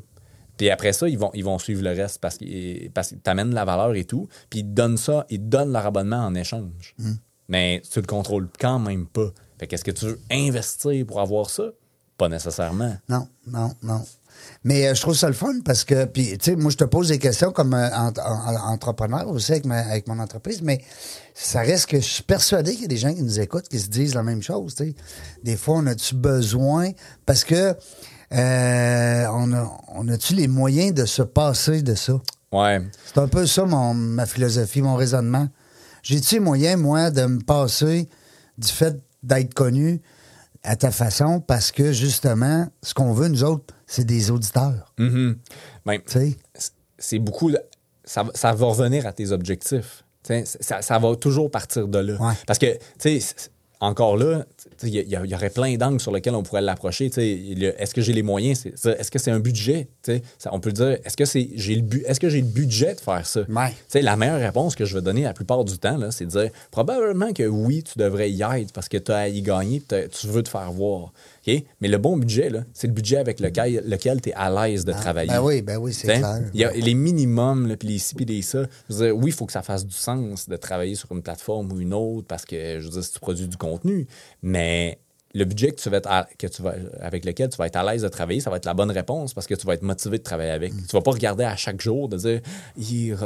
Puis 0.57 0.70
après 0.70 0.95
ça, 0.95 1.11
ils 1.11 1.18
vont, 1.18 1.31
ils 1.35 1.45
vont 1.45 1.59
suivre 1.59 1.83
le 1.83 1.91
reste 1.91 2.22
parce 2.22 2.39
qu'ils 2.39 2.91
parce 2.91 3.12
t'amènent 3.22 3.53
la 3.53 3.66
valeur 3.66 3.95
et 3.97 4.05
tout. 4.05 4.29
Puis 4.49 4.61
ils 4.61 4.64
te 4.64 4.70
donnent 4.70 4.97
ça, 4.97 5.27
ils 5.29 5.41
te 5.41 5.45
donnent 5.45 5.72
leur 5.72 5.85
abonnement 5.85 6.24
en 6.24 6.35
échange. 6.35 6.95
Mais 7.49 7.82
tu 7.90 8.01
le 8.01 8.07
contrôles 8.07 8.49
quand 8.61 8.78
même 8.78 9.07
pas. 9.07 9.28
Fait 9.59 9.66
qu'est-ce 9.66 9.84
que 9.84 9.90
tu 9.90 10.07
veux 10.07 10.20
investir 10.30 11.07
pour 11.07 11.20
avoir 11.20 11.49
ça? 11.51 11.64
Pas 12.18 12.28
nécessairement. 12.28 12.97
Non, 13.09 13.28
non, 13.47 13.70
non. 13.82 14.03
Mais 14.64 14.86
euh, 14.86 14.94
je 14.94 15.01
trouve 15.01 15.14
ça 15.16 15.28
le 15.28 15.34
fun 15.34 15.61
parce 15.64 15.84
que, 15.84 16.05
puis, 16.05 16.36
tu 16.38 16.51
sais, 16.51 16.57
moi, 16.57 16.70
je 16.70 16.76
te 16.76 16.84
pose 16.84 17.09
des 17.09 17.18
questions 17.18 17.53
comme 17.53 17.72
euh, 17.74 17.88
en- 17.94 18.12
en- 18.18 18.72
entrepreneur 18.72 19.26
aussi 19.28 19.53
avec, 19.53 19.64
ma- 19.64 19.78
avec 19.86 20.07
mon 20.09 20.18
entreprise, 20.18 20.61
mais 20.62 20.82
ça 21.34 21.61
reste 21.61 21.86
que 21.86 21.99
je 21.99 22.05
suis 22.07 22.22
persuadé 22.22 22.72
qu'il 22.72 22.82
y 22.82 22.84
a 22.84 22.88
des 22.88 22.97
gens 22.99 23.14
qui 23.14 23.22
nous 23.22 23.40
écoutent 23.40 23.68
qui 23.68 23.78
se 23.78 23.88
disent 23.88 24.14
la 24.14 24.22
même 24.22 24.42
chose, 24.42 24.74
tu 24.74 24.84
sais. 24.88 24.94
Des 25.42 25.57
fois, 25.57 25.76
on 25.76 25.86
a-tu 25.86 26.14
besoin, 26.16 26.90
parce 27.24 27.44
que, 27.44 27.74
euh, 28.32 29.26
on 29.32 29.53
a, 29.53 29.78
on 29.94 30.09
a-tu 30.09 30.34
les 30.34 30.49
moyens 30.49 30.92
de 30.94 31.05
se 31.07 31.22
passer 31.22 31.82
de 31.82 31.94
ça? 31.94 32.20
Ouais. 32.53 32.80
C'est 33.07 33.18
un 33.18 33.28
peu 33.28 33.47
ça, 33.47 33.64
mon, 33.64 33.94
ma 33.94 34.26
philosophie, 34.26 34.82
mon 34.82 34.97
raisonnement. 34.97 35.49
J'ai-tu 36.07 36.34
les 36.36 36.40
moyens, 36.40 36.80
moi, 36.80 37.11
de 37.11 37.26
me 37.26 37.40
passer 37.40 38.09
du 38.59 38.68
fait 38.68 38.96
d'être 39.24 39.54
connu 39.54 40.00
à 40.62 40.76
ta 40.76 40.92
façon? 40.92 41.40
Parce 41.40 41.72
que, 41.72 41.90
justement, 41.90 42.68
ce 42.80 42.94
qu'on 42.94 43.12
veut, 43.12 43.26
nous 43.26 43.42
autres, 43.42 43.74
c'est 43.88 44.04
des 44.04 44.30
auditeurs. 44.30 44.94
Ben, 45.84 45.98
Tu 46.07 46.12
sais? 46.12 46.36
c- 46.54 46.70
c'est 46.96 47.18
beaucoup. 47.18 47.50
ça, 48.04 48.22
va- 48.22 48.30
ça 48.36 48.52
va 48.52 48.66
revenir 48.66 49.04
à 49.04 49.12
tes 49.12 49.32
objectifs. 49.32 50.04
Ça, 50.61 50.80
ça 50.80 50.98
va 51.00 51.16
toujours 51.16 51.50
partir 51.50 51.88
de 51.88 51.98
là. 51.98 52.20
Ouais. 52.20 52.34
Parce 52.46 52.61
que, 52.61 52.72
tu 53.00 53.20
sais, 53.20 53.34
encore 53.80 54.16
là, 54.16 54.44
il 54.83 54.95
y, 54.95 55.35
aurait 55.35 55.51
plein 55.51 55.77
d'angles 55.77 56.01
sur 56.01 56.12
lesquels 56.12 56.35
on 56.35 56.43
pourrait 56.43 56.62
l'approcher. 56.62 57.07
Est-ce 57.07 57.95
que 57.95 58.01
j'ai 58.01 58.12
les 58.12 58.22
moyens? 58.22 58.66
Est-ce 58.66 59.11
que 59.11 59.18
c'est 59.18 59.31
un 59.31 59.41
budget? 59.41 59.89
Ça, 60.39 60.51
on 60.53 60.61
peut 60.61 60.72
dire, 60.72 60.99
est-ce 61.05 61.16
que 61.16 61.24
c'est 61.24 61.49
j'ai 61.55 61.74
le 61.77 61.83
bu- 61.83 62.05
est-ce 62.07 62.20
que 62.20 62.29
j'ai 62.29 62.41
le 62.41 62.47
budget 62.47 62.95
de 62.95 63.01
faire 63.01 63.27
ça? 63.27 63.41
Ouais. 63.49 64.03
La 64.03 64.16
meilleure 64.16 64.41
réponse 64.41 64.74
que 64.74 64.85
je 64.85 64.95
vais 64.95 65.03
donner 65.03 65.22
la 65.22 65.33
plupart 65.33 65.64
du 65.64 65.79
temps, 65.79 65.99
c'est 66.11 66.27
de 66.27 66.31
dire 66.31 66.51
probablement 66.70 67.33
que 67.33 67.45
oui, 67.45 67.83
tu 67.83 67.99
devrais 67.99 68.31
y 68.31 68.43
être 68.43 68.72
parce 68.72 68.89
que 68.89 68.99
tu 68.99 69.12
as 69.12 69.16
à 69.16 69.29
y 69.29 69.43
gagner, 69.43 69.83
tu 70.11 70.27
veux 70.27 70.43
te 70.43 70.49
faire 70.49 70.70
voir. 70.72 71.12
Mais 71.80 71.88
le 71.88 71.99
bon 71.99 72.16
budget, 72.16 72.51
c'est 72.72 72.86
le 72.86 72.92
budget 72.92 73.18
avec 73.18 73.40
lequel, 73.40 73.82
lequel 73.86 74.20
tu 74.20 74.30
es 74.30 74.34
à 74.34 74.51
l'aise 74.51 74.84
de 74.84 74.92
travailler. 74.92 75.30
Ben 75.30 75.40
oui, 75.42 75.62
ben 75.62 75.76
oui, 75.78 75.92
c'est 75.92 76.07
clair. 76.07 76.40
Il 76.55 76.61
y 76.61 76.64
a 76.64 76.72
les 76.72 76.94
minimums, 76.94 77.66
là, 77.68 77.76
puis 77.76 77.88
les 77.88 77.99
ci, 77.99 78.14
puis 78.14 78.24
les 78.24 78.42
ça. 78.42 78.62
Je 78.90 78.94
veux 78.94 79.05
dire, 79.07 79.16
oui, 79.16 79.26
il 79.30 79.32
faut 79.32 79.47
que 79.47 79.53
ça 79.53 79.62
fasse 79.62 79.86
du 79.86 79.94
sens 79.94 80.49
de 80.49 80.57
travailler 80.57 80.94
sur 80.94 81.11
une 81.12 81.22
plateforme 81.22 81.70
ou 81.72 81.80
une 81.80 81.94
autre 81.94 82.26
parce 82.26 82.44
que, 82.44 82.80
je 82.80 82.84
veux 82.84 82.90
dire, 82.92 83.05
si 83.05 83.12
tu 83.12 83.20
produis 83.20 83.49
du 83.49 83.57
contenu, 83.57 84.07
mais 84.42 84.99
le 85.34 85.44
budget 85.44 85.70
que 85.72 85.80
tu 85.80 85.90
vas 85.90 85.99
être 85.99 86.09
à- 86.11 86.26
que 86.38 86.47
tu 86.47 86.62
vas, 86.62 86.74
avec 87.01 87.24
lequel 87.26 87.51
tu 87.51 87.59
vas 87.59 87.66
être 87.66 87.76
à 87.76 87.84
l'aise 87.84 88.01
de 88.03 88.09
travailler, 88.09 88.40
ça 88.40 88.49
va 88.49 88.57
être 88.57 88.64
la 88.64 88.72
bonne 88.72 88.90
réponse 88.90 89.34
parce 89.34 89.47
que 89.47 89.55
tu 89.55 89.66
vas 89.66 89.74
être 89.74 89.82
motivé 89.82 90.16
de 90.16 90.22
travailler 90.22 90.51
avec. 90.53 90.72
Mm. 90.72 90.82
Tu 90.88 90.97
vas 90.97 91.03
pas 91.03 91.11
regarder 91.11 91.44
à 91.44 91.57
chaque 91.57 91.80
jour 91.80 92.09
de 92.09 92.16
dire, 92.16 92.40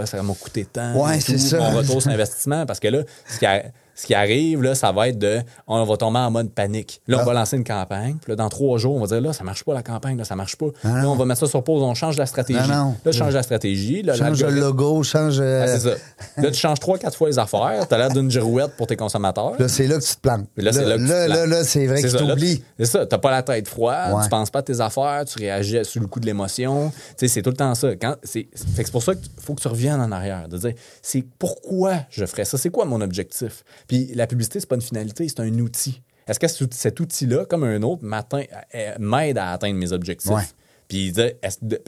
ça 0.06 0.22
m'a 0.22 0.34
coûté 0.34 0.64
tant, 0.64 0.94
Ouais, 1.00 1.18
tout, 1.20 1.38
ça. 1.38 1.58
mon 1.70 1.76
retour 1.78 2.02
sur 2.02 2.10
investissement, 2.10 2.66
parce 2.66 2.80
que 2.80 2.88
là, 2.88 3.02
ce 3.28 3.38
qui, 3.38 3.46
a- 3.46 3.64
ce 4.00 4.06
qui 4.06 4.14
arrive, 4.14 4.62
là, 4.62 4.74
ça 4.74 4.92
va 4.92 5.08
être 5.08 5.18
de, 5.18 5.40
on 5.66 5.84
va 5.84 5.96
tomber 5.96 6.18
en 6.20 6.30
mode 6.30 6.50
panique. 6.52 7.02
Là, 7.06 7.18
on 7.18 7.20
Ah. 7.20 7.24
va 7.24 7.32
lancer 7.34 7.56
une 7.56 7.64
campagne, 7.64 8.16
puis 8.20 8.32
là, 8.32 8.36
dans 8.36 8.48
trois 8.48 8.78
jours, 8.78 8.96
on 8.96 9.00
va 9.00 9.06
dire, 9.06 9.20
là, 9.20 9.32
ça 9.32 9.44
marche 9.44 9.62
pas 9.64 9.74
la 9.74 9.82
campagne, 9.82 10.16
là, 10.16 10.24
ça 10.24 10.36
marche 10.36 10.56
pas. 10.56 10.66
Ah 10.84 11.02
là, 11.02 11.08
on 11.08 11.16
va 11.16 11.24
mettre 11.26 11.40
ça 11.40 11.46
sur 11.46 11.62
pause, 11.62 11.82
on 11.82 11.94
change 11.94 12.16
la 12.16 12.26
stratégie. 12.26 12.58
Ah 12.62 12.66
non. 12.66 12.94
Là, 13.04 13.12
tu 13.12 13.18
changes 13.18 13.34
la 13.34 13.42
stratégie. 13.42 14.02
Là, 14.02 14.14
Change 14.14 14.42
le 14.42 14.50
logo, 14.58 15.02
change. 15.02 15.38
euh, 15.40 15.64
Ah, 15.64 15.66
c'est 15.68 15.80
ça. 15.90 15.96
Là, 16.38 16.50
tu 16.50 16.58
changes 16.58 16.80
trois, 16.80 16.96
quatre 16.98 17.16
fois 17.16 17.28
les 17.28 17.38
affaires. 17.38 17.86
Tu 17.86 17.94
as 17.94 17.98
l'air 17.98 18.10
d'une 18.10 18.30
girouette 18.30 18.76
pour 18.76 18.86
tes 18.86 18.96
consommateurs. 18.96 19.52
Là, 19.58 19.68
c'est 19.68 19.86
là 19.86 19.98
que 19.98 20.04
tu 20.04 20.14
te 20.14 20.20
plantes. 20.20 20.46
Puis 20.54 20.64
là, 20.64 20.72
c'est 20.72 20.84
là, 20.84 20.96
que 20.96 21.02
tu 21.02 21.06
te 21.06 21.12
là, 21.12 21.28
là, 21.28 21.46
là, 21.46 21.64
c'est 21.64 21.86
vrai 21.86 22.00
que 22.02 22.08
tu 22.08 22.16
t'oublies. 22.16 22.58
tu- 22.60 22.64
C'est 22.78 22.86
ça. 22.86 23.06
T'as 23.06 23.18
pas 23.18 23.30
la 23.30 23.42
tête 23.42 23.68
froide, 23.68 24.14
Ouais. 24.14 24.22
tu 24.22 24.28
penses 24.30 24.50
pas 24.50 24.60
à 24.60 24.62
tes 24.62 24.80
affaires, 24.80 25.24
tu 25.26 25.38
réagis 25.38 25.78
sous 25.84 26.00
le 26.00 26.06
coup 26.06 26.20
de 26.20 26.26
l'émotion. 26.26 26.90
Tu 26.90 26.96
sais, 27.18 27.28
c'est 27.28 27.42
tout 27.42 27.50
le 27.50 27.56
temps 27.56 27.74
ça. 27.74 27.94
Quand, 27.96 28.16
c'est, 28.22 28.48
fait 28.54 28.82
que 28.82 28.86
c'est 28.86 28.92
pour 28.92 29.02
ça 29.02 29.14
qu'il 29.14 29.28
faut 29.38 29.54
que 29.54 29.60
tu 29.60 29.68
reviennes 29.68 30.00
en 30.00 30.10
arrière, 30.12 30.48
de 30.48 30.56
dire, 30.56 30.72
c'est 31.02 31.24
pourquoi 31.38 31.94
je 32.10 32.24
ferais 32.24 32.44
ça? 32.44 32.56
C'est 32.58 32.70
quoi 32.70 32.84
mon 32.84 33.00
objectif? 33.00 33.64
Puis 33.90 34.12
la 34.14 34.28
publicité, 34.28 34.60
c'est 34.60 34.68
pas 34.68 34.76
une 34.76 34.80
finalité, 34.82 35.26
c'est 35.26 35.40
un 35.40 35.52
outil. 35.58 36.00
Est-ce 36.28 36.38
que 36.38 36.46
ce- 36.46 36.62
cet 36.70 37.00
outil-là, 37.00 37.44
comme 37.44 37.64
un 37.64 37.82
autre, 37.82 38.02
euh, 38.04 38.94
m'aide 39.00 39.36
à 39.36 39.50
atteindre 39.50 39.74
mes 39.76 39.90
objectifs? 39.90 40.30
Ouais. 40.30 40.44
Puis, 40.86 41.10
dire, 41.10 41.32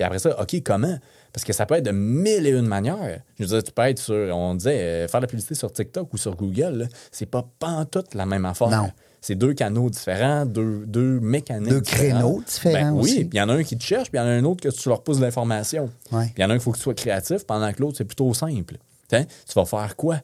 après 0.00 0.18
ça, 0.18 0.40
OK, 0.42 0.60
comment? 0.64 0.98
Parce 1.32 1.44
que 1.44 1.52
ça 1.52 1.64
peut 1.64 1.76
être 1.76 1.84
de 1.84 1.92
mille 1.92 2.44
et 2.44 2.50
une 2.50 2.66
manières. 2.66 3.22
Je 3.38 3.44
veux 3.44 3.48
dire, 3.50 3.62
tu 3.62 3.70
peux 3.70 3.82
être 3.82 4.00
sur, 4.00 4.36
on 4.36 4.56
disait, 4.56 4.78
euh, 5.04 5.06
faire 5.08 5.20
la 5.20 5.28
publicité 5.28 5.54
sur 5.54 5.72
TikTok 5.72 6.12
ou 6.12 6.16
sur 6.16 6.34
Google, 6.34 6.88
c'est 7.12 7.26
pas 7.26 7.46
pantoute 7.60 8.14
la 8.16 8.26
même 8.26 8.46
affaire. 8.46 8.70
Non. 8.70 8.90
C'est 9.20 9.36
deux 9.36 9.54
canaux 9.54 9.88
différents, 9.88 10.44
deux, 10.44 10.84
deux 10.86 11.20
mécaniques 11.20 11.68
Deux 11.70 11.80
créneaux 11.82 12.42
différents 12.44 12.90
Ben 12.90 12.94
aussi. 12.94 13.18
Oui, 13.18 13.24
puis 13.26 13.38
il 13.38 13.38
y 13.38 13.42
en 13.42 13.48
a 13.48 13.52
un 13.52 13.62
qui 13.62 13.78
te 13.78 13.84
cherche, 13.84 14.10
puis 14.10 14.18
il 14.18 14.22
y 14.22 14.24
en 14.24 14.28
a 14.28 14.32
un 14.32 14.42
autre 14.42 14.60
que 14.60 14.68
tu 14.70 14.88
leur 14.88 15.04
poses 15.04 15.18
de 15.20 15.24
l'information. 15.24 15.88
Ouais. 16.10 16.24
Puis 16.24 16.34
il 16.38 16.40
y 16.40 16.44
en 16.44 16.50
a 16.50 16.54
un 16.54 16.56
qu'il 16.56 16.64
faut 16.64 16.72
que 16.72 16.78
tu 16.78 16.82
sois 16.82 16.94
créatif, 16.94 17.44
pendant 17.46 17.72
que 17.72 17.80
l'autre, 17.80 17.98
c'est 17.98 18.04
plutôt 18.04 18.34
simple. 18.34 18.78
T'sais, 19.06 19.26
tu 19.26 19.52
vas 19.54 19.64
faire 19.64 19.94
quoi? 19.94 20.18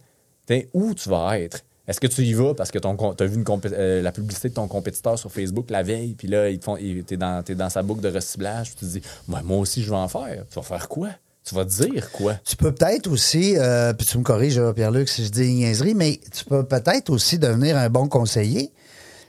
T'sais, 0.47 0.69
où 0.75 0.93
tu 0.95 1.09
vas 1.09 1.39
être? 1.39 1.63
Est-ce 1.89 2.01
que 2.01 2.07
tu 2.07 2.23
y 2.23 2.35
vas 2.35 2.55
parce 2.55 2.71
que 2.71 2.79
tu 2.79 2.87
as 2.87 3.27
vu 3.27 3.45
euh, 3.49 4.03
la 4.03 4.13
publicité 4.13 4.51
de 4.51 4.55
ton 4.55 4.69
compétiteur 4.69 5.19
sur 5.19 5.33
Facebook 5.33 5.71
la 5.71 5.83
veille, 5.83 6.15
puis 6.15 6.29
là, 6.29 6.51
ils 6.51 6.59
te 6.59 6.65
font, 6.65 6.77
t'es, 6.77 7.17
dans, 7.17 7.43
t'es 7.43 7.55
dans 7.55 7.71
sa 7.71 7.83
boucle 7.83 8.03
de 8.03 8.11
recyclage, 8.11 8.75
puis 8.75 8.77
tu 8.81 8.87
te 8.87 8.99
dis, 8.99 9.03
Ouais, 9.29 9.41
moi 9.43 9.57
aussi, 9.59 9.83
je 9.83 9.89
vais 9.89 9.97
en 9.97 10.09
faire. 10.09 10.45
Tu 10.51 10.55
vas 10.55 10.63
faire 10.63 10.89
quoi? 10.89 11.09
Tu 11.45 11.55
vas 11.55 11.65
dire 11.65 12.11
quoi? 12.13 12.35
Tu 12.45 12.57
peux 12.57 12.73
peut-être 12.73 13.07
aussi, 13.07 13.57
euh, 13.57 13.95
puis 13.95 14.07
tu 14.07 14.19
me 14.19 14.23
corriges, 14.23 14.61
Pierre-Luc, 14.75 15.09
si 15.09 15.25
je 15.25 15.31
dis 15.31 15.45
une 15.49 15.57
niaiserie, 15.57 15.95
mais 15.95 16.21
tu 16.31 16.45
peux 16.45 16.63
peut-être 16.63 17.09
aussi 17.09 17.39
devenir 17.39 17.79
un 17.79 17.89
bon 17.89 18.07
conseiller. 18.07 18.71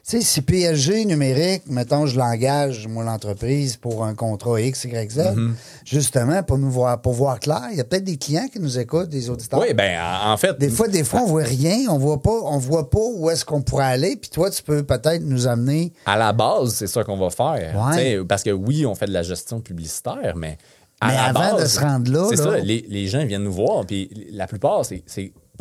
Tu 0.10 0.18
sais, 0.18 0.24
si 0.24 0.42
PSG 0.42 1.06
numérique, 1.06 1.64
mettons, 1.68 2.08
je 2.08 2.18
l'engage, 2.18 2.88
moi, 2.88 3.04
l'entreprise, 3.04 3.78
pour 3.78 4.04
un 4.04 4.16
contrat 4.16 4.60
X, 4.60 4.86
Y, 4.86 5.12
Z, 5.12 5.20
Mm-hmm. 5.20 5.52
justement, 5.86 6.42
pour 6.42 6.58
nous 6.58 6.72
voir, 6.72 7.00
pour 7.00 7.14
voir 7.14 7.40
clair, 7.40 7.68
il 7.72 7.78
y 7.78 7.80
a 7.80 7.84
peut-être 7.84 8.06
des 8.06 8.18
clients 8.18 8.48
qui 8.52 8.60
nous 8.60 8.80
écoutent, 8.80 9.10
des 9.10 9.30
auditeurs. 9.30 9.60
Oui, 9.60 9.76
ben 9.76 10.00
en 10.26 10.36
fait. 10.38 10.58
Des 10.58 10.70
fois, 10.70 10.88
des 10.88 11.04
fois, 11.04 11.22
on 11.22 11.28
voit 11.28 11.44
rien, 11.44 11.88
on 11.90 12.00
voit 12.00 12.24
pas, 12.24 12.32
on 12.32 12.58
voit 12.58 12.90
pas 12.90 12.98
où 13.00 13.30
est-ce 13.30 13.46
qu'on 13.46 13.62
pourrait 13.62 13.86
aller, 13.86 14.16
puis 14.16 14.32
toi, 14.32 14.50
tu 14.50 14.64
peux 14.64 14.82
peut-être 14.82 15.22
nous 15.22 15.46
amener. 15.46 15.94
À 16.08 16.18
la 16.18 16.34
base, 16.34 16.74
c'est 16.74 16.88
ça 16.88 17.04
qu'on 17.04 17.18
va 17.20 17.30
faire. 17.30 17.76
Ouais. 17.96 18.24
Parce 18.28 18.42
que 18.42 18.50
oui, 18.50 18.88
on 18.88 18.96
fait 18.96 19.06
de 19.06 19.14
la 19.14 19.22
gestion 19.22 19.62
publicitaire, 19.62 20.34
mais. 20.36 20.58
À 21.02 21.08
Mais 21.10 21.14
la 21.14 21.24
avant 21.26 21.40
base, 21.40 21.62
de 21.62 21.68
se 21.68 21.80
rendre 21.80 22.12
là, 22.12 22.28
C'est 22.32 22.38
ça, 22.38 22.58
les, 22.58 22.84
les 22.90 23.08
gens 23.08 23.24
viennent 23.26 23.44
nous 23.44 23.54
voir, 23.54 23.86
puis 23.86 24.10
la 24.32 24.48
plupart, 24.48 24.84
c'est. 24.86 25.04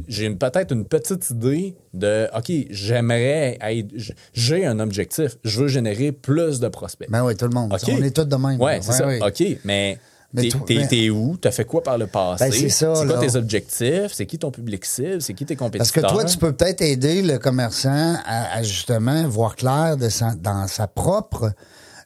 J'ai 0.07 0.31
peut-être 0.31 0.73
une 0.73 0.85
petite 0.85 1.31
idée 1.31 1.75
de 1.95 2.29
OK, 2.37 2.51
j'aimerais. 2.71 3.59
J'ai 4.33 4.65
un 4.67 4.79
objectif. 4.81 5.37
Je 5.45 5.63
veux 5.63 5.69
générer 5.69 6.13
plus 6.13 6.61
de 6.61 6.69
prospects. 6.69 7.09
Ben 7.11 7.25
oui, 7.25 7.35
tout 7.37 7.47
le 7.47 7.55
monde. 7.55 7.73
OK. 7.73 7.81
On 7.93 8.03
est 8.03 8.11
tous 8.15 8.25
de 8.25 8.37
même. 8.37 8.61
Ouais, 8.61 8.79
c'est 8.83 8.93
ça. 8.93 9.07
ouais. 9.07 9.21
OK, 9.23 9.43
mais. 9.65 9.99
T'es, 10.37 10.51
mais- 10.91 11.09
où? 11.09 11.39
T'as 11.41 11.51
fait 11.51 11.65
quoi 11.65 11.83
par 11.83 11.97
le 11.97 12.07
passé? 12.07 12.45
Ben, 12.45 12.53
c'est 12.53 12.69
ça, 12.69 12.93
quoi 12.93 13.05
là. 13.07 13.19
tes 13.19 13.35
objectifs? 13.35 14.13
C'est 14.13 14.27
qui 14.27 14.39
ton 14.39 14.51
public 14.51 14.85
cible? 14.85 15.23
C'est 15.23 15.33
qui 15.33 15.47
tes 15.47 15.57
Parce 15.57 15.71
compétiteurs? 15.91 16.03
que 16.11 16.15
toi, 16.15 16.25
tu 16.27 16.37
peux 16.37 16.53
peut-être 16.53 16.83
aider 16.83 17.23
le 17.23 17.39
commerçant 17.39 18.15
à, 18.27 18.57
à 18.59 18.63
justement 18.63 19.27
voir 19.27 19.57
clair 19.57 19.97
de 19.97 20.11
sa- 20.11 20.35
dans 20.35 20.67
sa 20.67 20.87
propre 20.87 21.53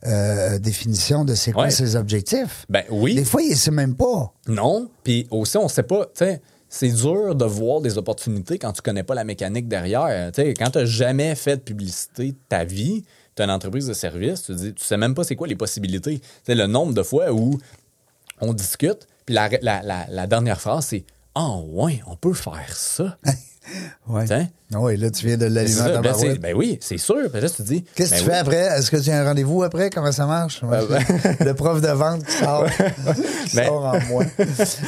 euh, 0.07 0.61
définition 0.61 1.25
de 1.25 1.35
c'est 1.35 1.51
quoi 1.51 1.65
Ouais. 1.65 1.71
ses 1.73 1.97
objectifs. 1.97 2.65
Ben 2.69 2.85
oui. 2.91 3.17
Des 3.17 3.25
fois, 3.25 3.43
il 3.43 3.51
ne 3.51 3.55
sait 3.57 3.71
même 3.73 3.97
pas. 3.97 4.33
Non. 4.47 4.89
Puis 5.03 5.27
aussi, 5.33 5.57
on 5.57 5.67
sait 5.67 5.83
pas, 5.83 6.05
tu 6.07 6.25
sais, 6.25 6.41
c'est 6.75 6.89
dur 6.89 7.35
de 7.35 7.45
voir 7.45 7.83
des 7.83 7.99
opportunités 7.99 8.59
quand 8.59 8.73
tu 8.73 8.81
connais 8.81 9.03
pas 9.03 9.15
la 9.15 9.25
mécanique 9.25 9.69
derrière. 9.69 10.33
Quand 10.35 10.71
tu 10.71 10.79
n'as 10.79 10.85
jamais 10.87 11.35
fait 11.35 11.59
de 11.59 11.61
publicité 11.61 12.33
de 12.33 12.37
ta 12.49 12.65
vie, 12.65 13.05
tu 13.37 13.43
as 13.43 13.45
une 13.45 13.51
entreprise 13.51 13.87
de 13.89 13.93
service, 13.93 14.45
tu 14.45 14.55
dis, 14.55 14.73
tu 14.73 14.83
sais 14.83 14.97
même 14.97 15.15
pas 15.15 15.23
c'est 15.23 15.37
quoi 15.37 15.47
les 15.47 15.55
possibilités. 15.55 16.21
Tu 16.21 16.27
sais, 16.47 16.55
le 16.55 16.67
nombre 16.67 16.95
de 16.95 17.03
fois 17.03 17.31
où 17.31 17.59
on 18.41 18.55
discute, 18.55 19.07
puis 19.27 19.35
la, 19.35 19.51
la, 19.61 19.83
la, 19.83 20.07
la 20.09 20.27
dernière 20.27 20.63
phrase, 20.63 20.87
c'est 20.87 21.05
Ah, 21.35 21.59
ouais, 21.59 22.01
on 22.07 22.17
peut 22.17 22.33
faire 22.33 22.75
ça. 22.75 23.19
Ouais. 24.09 24.27
T'sais? 24.73 24.79
Oui, 24.79 24.97
là, 24.97 25.11
tu 25.11 25.27
viens 25.27 25.37
de 25.37 25.45
C'est 25.45 25.51
l'aliment 25.51 25.79
ça. 25.79 25.99
à 25.99 26.01
Ben, 26.03 26.39
ben 26.39 26.55
oui, 26.57 26.79
c'est 26.81 26.99
sûr. 26.99 27.31
Puis 27.33 27.41
là, 27.41 27.49
tu 27.51 27.63
dis. 27.63 27.85
Qu'est-ce 27.95 28.11
que 28.11 28.15
ben 28.15 28.23
tu 28.23 28.25
oui. 28.25 28.31
fais 28.33 28.39
après? 28.39 28.79
Est-ce 28.79 28.91
que 28.91 28.97
tu 28.97 29.11
as 29.11 29.21
un 29.21 29.25
rendez-vous 29.25 29.63
après? 29.63 29.91
Comment 29.91 30.13
ça 30.13 30.27
marche? 30.27 30.63
ben. 30.63 30.81
le 31.41 31.53
prof 31.55 31.81
de 31.81 31.89
vente 31.89 32.25
qui 32.25 32.33
sort, 32.33 32.67
qui 33.49 33.57
Ben. 33.57 33.67
sort 33.67 33.85
en 33.85 34.01
moi. 34.09 34.25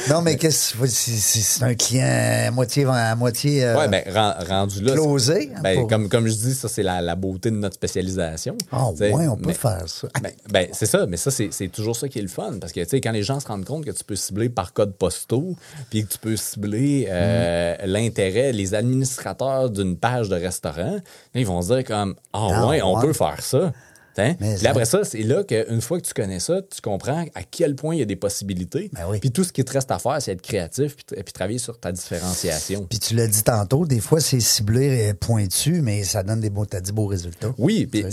Non, 0.09 0.21
mais 0.21 0.37
qu'est-ce 0.37 0.75
que 0.75 0.85
c'est 0.87 1.63
un 1.63 1.75
client 1.75 2.05
à 2.47 2.51
moitié, 2.51 2.85
à 2.85 3.15
moitié 3.15 3.63
euh, 3.63 3.77
Ouais, 3.77 3.87
ben, 3.87 4.03
ren- 4.11 4.35
rendu 4.47 4.81
là. 4.81 4.93
closé? 4.93 5.51
ben, 5.61 5.75
pour- 5.79 5.87
comme, 5.89 6.09
comme 6.09 6.27
je 6.27 6.33
dis, 6.33 6.53
ça, 6.55 6.67
c'est 6.67 6.83
la, 6.83 7.01
la 7.01 7.15
beauté 7.15 7.51
de 7.51 7.55
notre 7.57 7.75
spécialisation. 7.75 8.57
Ah, 8.71 8.89
T'sais, 8.93 9.11
ouais, 9.13 9.27
on 9.27 9.37
peut 9.37 9.53
faire 9.53 9.83
ça. 9.87 10.07
Ben, 10.21 10.31
ben, 10.51 10.67
c'est 10.73 10.85
ça, 10.85 11.05
mais 11.07 11.17
ça, 11.17 11.31
c'est 11.31 11.49
c'est 11.51 11.67
toujours 11.67 11.95
ça 11.95 12.07
qui 12.07 12.19
est 12.19 12.23
le 12.23 12.27
fun. 12.27 12.53
Parce 12.59 12.73
que, 12.73 12.79
tu 12.81 12.89
sais, 12.89 13.01
quand 13.01 13.11
les 13.11 13.23
gens 13.23 13.39
se 13.39 13.47
rendent 13.47 13.65
compte 13.65 13.85
que 13.85 13.91
tu 13.91 14.03
peux 14.03 14.15
cibler 14.15 14.49
par 14.49 14.73
code 14.73 14.93
postaux, 14.95 15.55
puis 15.89 16.05
que 16.05 16.11
tu 16.11 16.17
peux 16.19 16.35
cibler 16.35 17.07
euh, 17.09 17.75
Mm. 17.75 17.85
l'intérêt, 17.87 18.51
les 18.51 18.73
administrateurs 18.73 19.69
d'une 19.75 19.97
page 19.97 20.29
de 20.29 20.35
restaurant, 20.35 20.97
ils 21.35 21.45
vont 21.45 21.61
se 21.61 21.73
dire 21.73 21.83
comme, 21.83 22.15
ah 22.33 22.47
Ah, 22.51 22.67
ouais, 22.67 22.81
on 22.81 22.95
ouais. 22.95 23.05
peut 23.05 23.13
faire 23.13 23.41
ça. 23.41 23.71
Hein? 24.17 24.35
Mais 24.39 24.55
ça- 24.55 24.69
après 24.69 24.85
ça, 24.85 25.03
c'est 25.03 25.23
là 25.23 25.43
qu'une 25.43 25.81
fois 25.81 25.99
que 25.99 26.05
tu 26.07 26.13
connais 26.13 26.39
ça, 26.39 26.61
tu 26.61 26.79
comprends 26.81 27.25
à 27.35 27.43
quel 27.43 27.75
point 27.75 27.95
il 27.95 27.99
y 27.99 28.01
a 28.01 28.05
des 28.05 28.15
possibilités. 28.15 28.89
Ben 28.93 29.01
oui. 29.09 29.19
Puis 29.19 29.29
tout 29.29 29.43
ce 29.43 29.51
qui 29.51 29.65
te 29.65 29.73
reste 29.73 29.91
à 29.91 29.99
faire, 29.99 30.21
c'est 30.21 30.31
être 30.31 30.41
créatif 30.41 30.95
puis, 30.95 31.05
travailler 31.33 31.57
sur 31.57 31.77
ta 31.77 31.91
différenciation. 31.91 32.85
Puis 32.89 32.99
tu 32.99 33.13
l'as 33.13 33.27
dit 33.27 33.43
tantôt, 33.43 33.85
des 33.85 33.99
fois, 33.99 34.21
c'est 34.21 34.39
ciblé 34.39 35.09
et 35.09 35.13
pointu, 35.13 35.81
mais 35.81 36.05
ça 36.05 36.23
donne 36.23 36.39
des 36.39 36.49
beaux, 36.49 36.65
t'as 36.65 36.79
dit 36.79 36.93
beaux 36.93 37.07
résultats. 37.07 37.53
Oui, 37.57 37.87
puis 37.87 38.05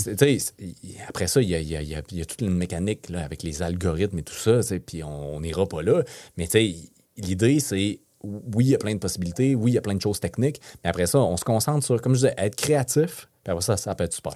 après 1.09 1.29
ça, 1.29 1.41
il 1.41 1.49
y 1.51 1.55
a, 1.55 1.61
il 1.61 1.69
y 1.69 1.77
a- 1.77 1.83
il 1.83 1.89
y 1.89 1.95
a- 1.95 2.03
il 2.11 2.19
y 2.19 2.23
a 2.23 2.25
toute 2.25 2.41
une 2.41 2.51
mécanique 2.57 3.09
là, 3.09 3.25
avec 3.25 3.45
les 3.45 3.63
algorithmes 3.63 4.19
et 4.19 4.23
tout 4.25 4.35
ça, 4.35 4.59
puis 4.85 5.05
on 5.05 5.41
n'ira 5.41 5.67
pas 5.67 5.83
là. 5.83 6.03
Mais 6.37 6.47
tu 6.49 6.53
sais, 6.53 6.75
l'idée, 7.17 7.61
c'est 7.61 8.01
oui, 8.23 8.67
il 8.67 8.71
y 8.71 8.75
a 8.75 8.79
plein 8.79 8.95
de 8.95 8.99
possibilités, 8.99 9.55
oui, 9.55 9.73
il 9.73 9.75
y 9.75 9.79
a 9.79 9.83
plein 9.83 9.95
de 9.95 10.01
choses 10.01 10.21
techniques, 10.21 10.61
mais 10.83 10.91
après 10.91 11.07
ça, 11.07 11.19
on 11.19 11.37
se 11.37 11.45
concentre 11.45 11.85
sur, 11.85 12.01
comme 12.01 12.15
je 12.15 12.21
disais, 12.21 12.35
être 12.39 12.57
créatif, 12.57 13.29
puis 13.45 13.51
après 13.51 13.63
ça, 13.63 13.77
ça 13.77 13.95
peut 13.95 14.05
être 14.05 14.13
super. 14.13 14.35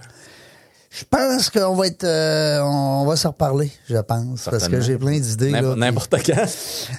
Je 0.90 1.04
pense 1.10 1.50
qu'on 1.50 1.74
va 1.74 1.86
être, 1.88 2.04
euh, 2.04 2.60
on 2.62 3.04
va 3.04 3.16
se 3.16 3.26
reparler, 3.26 3.70
je 3.88 3.96
pense, 3.98 4.48
parce 4.50 4.68
que 4.68 4.80
j'ai 4.80 4.96
plein 4.96 5.18
d'idées. 5.18 5.50
N'importe 5.76 6.14
quand. 6.24 6.46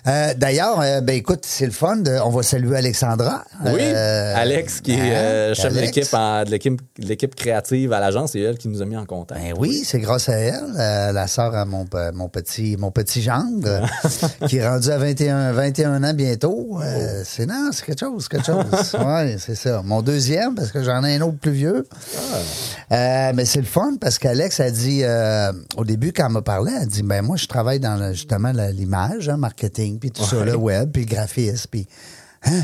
Euh, 0.08 0.34
D'ailleurs, 0.36 0.80
euh, 0.82 1.02
ben 1.02 1.16
écoute, 1.16 1.42
c'est 1.46 1.66
le 1.66 1.72
fun. 1.72 1.98
de- 1.98 2.20
on 2.24 2.30
va 2.30 2.44
saluer 2.44 2.78
Alexandra. 2.78 3.44
Oui, 3.66 3.82
Alex, 3.82 4.82
qui 4.82 4.92
est 4.94 5.16
hein, 5.16 5.54
chef 5.54 5.74
de 5.74 5.80
l'équipe 5.80 6.14
en- 6.14 6.44
de 6.44 6.52
l'équipe 6.52 6.80
de 7.00 7.08
l'équipe 7.08 7.34
créative 7.34 7.92
à 7.94 8.00
l'agence, 8.00 8.34
c'est 8.34 8.40
elle 8.42 8.58
qui 8.58 8.68
nous 8.68 8.82
a 8.82 8.86
mis 8.86 8.98
en 8.98 9.06
contact. 9.06 9.42
Ben 9.42 9.54
oui, 9.58 9.84
c'est 9.86 10.00
grâce 10.00 10.30
à 10.30 10.34
elle, 10.38 10.74
la 10.76 11.28
sœur 11.28 11.56
à 11.56 11.66
mon, 11.66 11.86
mon 12.14 12.30
petit 12.30 12.76
mon 12.78 12.92
petit 12.92 13.22
gendre, 13.22 13.82
qui 14.48 14.58
est 14.58 14.68
rendu 14.68 14.90
à 14.92 14.98
21, 14.98 15.54
21 15.54 16.04
ans 16.04 16.14
bientôt. 16.14 16.80
Euh, 16.84 17.24
c'est 17.26 17.46
non, 17.46 17.70
c'est 17.72 17.86
quelque 17.86 18.00
chose, 18.02 18.28
quelque 18.28 18.46
chose. 18.46 18.96
ouais, 19.06 19.38
c'est 19.40 19.56
ça. 19.56 19.82
Mon 19.84 20.02
deuxième, 20.02 20.56
parce 20.56 20.72
que 20.72 20.84
j'en 20.84 21.04
ai 21.04 21.16
un 21.16 21.22
autre 21.22 21.38
plus 21.42 21.52
vieux. 21.52 21.88
Euh, 22.92 23.32
mais 23.34 23.46
c'est 23.46 23.60
le 23.60 23.66
fun 23.66 23.77
parce 24.00 24.18
qu'Alex 24.20 24.60
a 24.60 24.72
dit 24.72 25.02
euh, 25.04 25.52
au 25.78 25.86
début 25.86 26.12
quand 26.14 26.26
elle 26.28 26.34
m'a 26.34 26.42
parlé, 26.42 26.72
elle 26.76 26.84
a 26.84 26.86
dit 26.86 27.04
ben 27.04 27.22
moi 27.24 27.38
je 27.38 27.48
travaille 27.48 27.80
dans 27.80 27.96
le- 27.96 28.14
justement 28.14 28.52
l'image, 28.52 29.30
hein, 29.30 29.38
marketing, 29.38 30.00
puis 30.00 30.12
tout 30.12 30.24
ça, 30.24 30.44
le 30.44 30.56
web, 30.56 30.92
puis 30.92 31.06
le 31.06 31.10
graphisme, 31.16 31.68
puis 31.72 31.88
hein? 32.44 32.62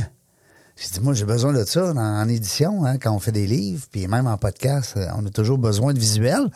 J'ai 0.76 0.89
dit, 0.91 1.01
moi, 1.01 1.14
j'ai 1.14 1.26
besoin 1.26 1.53
de 1.53 1.64
ça 1.66 1.93
en 1.93 2.28
édition, 2.28 2.84
hein, 2.84 2.97
quand 2.97 3.11
on 3.14 3.20
fait 3.20 3.32
des 3.32 3.45
livres, 3.45 3.86
puis 3.91 4.07
même 4.07 4.26
en 4.26 4.38
podcast, 4.38 4.95
euh, 4.97 5.05
on 5.16 5.24
a 5.24 5.30
toujours 5.30 5.59
besoin 5.59 5.93
de 5.93 5.99
visuel. 5.99 6.49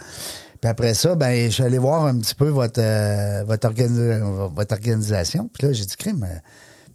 Puis 0.60 0.68
après 0.72 0.96
ça, 0.96 1.14
ben, 1.14 1.46
je 1.46 1.54
suis 1.54 1.62
allé 1.64 1.78
voir 1.78 2.06
un 2.08 2.18
petit 2.18 2.34
peu 2.34 2.48
votre, 2.48 2.82
euh, 2.82 3.44
votre, 3.46 3.70
organi- 3.70 4.50
votre 4.56 4.74
organisation. 4.74 5.48
Puis 5.54 5.68
là, 5.68 5.74
j'ai 5.74 5.86
dit, 5.86 5.96
crime, 5.96 6.24
euh, 6.28 6.36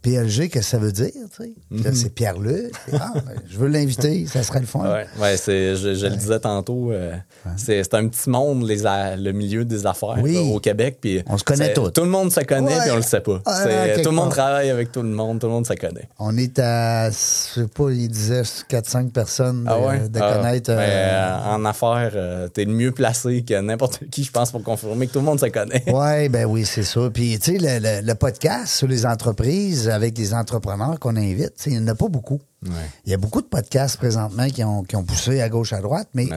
PLG, 0.02 0.48
qu'est-ce 0.48 0.50
que 0.50 0.62
ça 0.62 0.78
veut 0.78 0.92
dire? 0.92 1.10
tu 1.36 1.44
sais? 1.44 1.52
Là, 1.70 1.90
c'est 1.94 2.10
Pierre-Luc. 2.14 2.72
Ah, 2.92 3.12
ben, 3.14 3.34
je 3.48 3.56
veux 3.58 3.68
l'inviter, 3.68 4.26
ça 4.26 4.42
serait 4.42 4.60
le 4.60 4.66
fun. 4.66 4.80
Ouais, 4.80 5.06
ouais 5.20 5.36
c'est, 5.36 5.76
je, 5.76 5.94
je 5.94 6.06
le 6.06 6.16
disais 6.16 6.40
tantôt, 6.40 6.90
euh, 6.92 7.12
c'est, 7.56 7.82
c'est 7.84 7.94
un 7.94 8.08
petit 8.08 8.28
monde, 8.28 8.66
les 8.66 8.82
le 8.82 9.30
milieu 9.32 9.64
des 9.64 9.86
affaires 9.86 10.16
Oui. 10.20 10.34
là, 10.34 10.40
au 10.40 10.58
Québec. 10.60 10.98
Puis 11.00 11.22
On 11.28 11.38
se 11.38 11.44
connaît 11.44 11.72
tous. 11.72 11.90
Tout 11.90 12.02
le 12.02 12.08
monde 12.10 12.32
se 12.32 12.40
connaît, 12.40 12.78
puis 12.80 12.90
on 12.90 12.96
le 12.96 13.02
sait 13.02 13.20
pas. 13.20 13.40
Quelque 13.64 14.02
tout 14.02 14.10
le 14.10 14.16
monde 14.16 14.30
travaille 14.30 14.70
avec 14.70 14.90
tout 14.92 15.02
le 15.02 15.08
monde, 15.08 15.38
tout 15.40 15.46
le 15.46 15.52
monde 15.52 15.66
se 15.66 15.74
connaît. 15.74 16.08
On 16.18 16.36
est 16.36 16.58
à, 16.58 17.10
je 17.10 17.14
sais 17.16 17.66
pas, 17.68 17.90
il 17.90 18.08
disait 18.08 18.42
4-5 18.42 19.10
personnes 19.10 19.64
de, 19.64 19.68
Ah 19.70 19.98
de 20.08 20.18
Ah, 20.20 20.34
connaître. 20.36 20.70
ben, 20.72 20.78
euh, 20.78 20.82
euh, 20.82 21.54
en 21.54 21.64
affaires, 21.64 22.12
euh, 22.14 22.48
t'es 22.48 22.64
le 22.64 22.72
mieux 22.72 22.90
placé 22.92 23.42
que 23.42 23.60
n'importe 23.60 24.00
qui, 24.10 24.24
je 24.24 24.30
pense, 24.32 24.50
pour 24.50 24.62
confirmer 24.62 25.06
que 25.06 25.12
tout 25.12 25.20
le 25.20 25.24
monde 25.26 25.38
se 25.40 25.46
connaît. 25.46 25.84
Oui, 25.86 26.28
ben 26.28 26.44
oui, 26.46 26.64
c'est 26.66 26.82
ça. 26.82 27.08
Puis, 27.12 27.38
tu 27.38 27.52
sais, 27.52 27.58
le, 27.58 27.78
le- 28.00 28.06
le 28.06 28.14
podcast 28.14 28.74
sur 28.74 28.88
les 28.88 29.06
entreprises 29.06 29.91
avec 29.92 30.14
des 30.14 30.34
entrepreneurs 30.34 30.98
qu'on 30.98 31.16
invite, 31.16 31.54
il 31.66 31.72
n'y 31.72 31.78
en 31.78 31.88
a 31.88 31.94
pas 31.94 32.08
beaucoup. 32.08 32.40
Ouais. 32.64 32.72
Il 33.04 33.10
y 33.10 33.14
a 33.14 33.18
beaucoup 33.18 33.40
de 33.40 33.46
podcasts 33.46 33.96
présentement 33.96 34.48
qui 34.48 34.64
ont, 34.64 34.82
qui 34.82 34.96
ont 34.96 35.04
poussé 35.04 35.40
à 35.40 35.48
gauche, 35.48 35.72
à 35.72 35.80
droite, 35.80 36.08
mais 36.14 36.28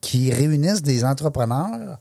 qui 0.00 0.32
réunissent 0.32 0.82
des 0.82 1.04
entrepreneurs 1.04 1.98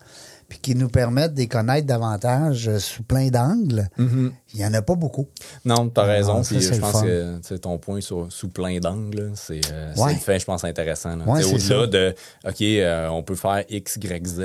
puis 0.48 0.60
qui 0.60 0.76
nous 0.76 0.90
permettent 0.90 1.34
de 1.34 1.40
les 1.40 1.48
connaître 1.48 1.88
davantage 1.88 2.68
euh, 2.68 2.80
sous 2.80 3.04
plein 3.04 3.28
d'angles. 3.30 3.90
Il 3.98 4.32
n'y 4.60 4.66
en 4.66 4.74
a 4.74 4.82
pas 4.82 4.96
beaucoup. 4.96 5.28
Non, 5.66 5.92
Ah, 5.96 6.02
raison. 6.04 6.44
ça, 6.44 6.56
Puis 6.56 6.64
c'est 6.64 6.70
je 6.70 6.76
le 6.76 6.82
pense 6.82 6.92
fun. 6.94 7.02
que 7.04 7.40
tu 7.48 7.60
ton 7.60 7.78
point 7.78 8.00
sur, 8.02 8.28
sous 8.32 8.48
plein 8.50 8.78
d'angles, 8.80 9.32
c'est 9.36 9.62
euh, 9.72 9.94
Ouais. 9.98 10.14
le 10.14 10.20
fait, 10.20 10.40
je 10.40 10.46
pense, 10.46 10.64
intéressant. 10.64 11.20
Ouais, 11.26 11.42
Tu 11.42 11.56
Au-delà 11.56 11.88
de, 11.88 12.16
OK, 12.48 12.62
euh, 12.62 13.08
on 13.10 13.24
peut 13.24 13.36
faire 13.36 13.64
X, 13.70 13.98
Y, 13.98 14.26
Z, 14.28 14.40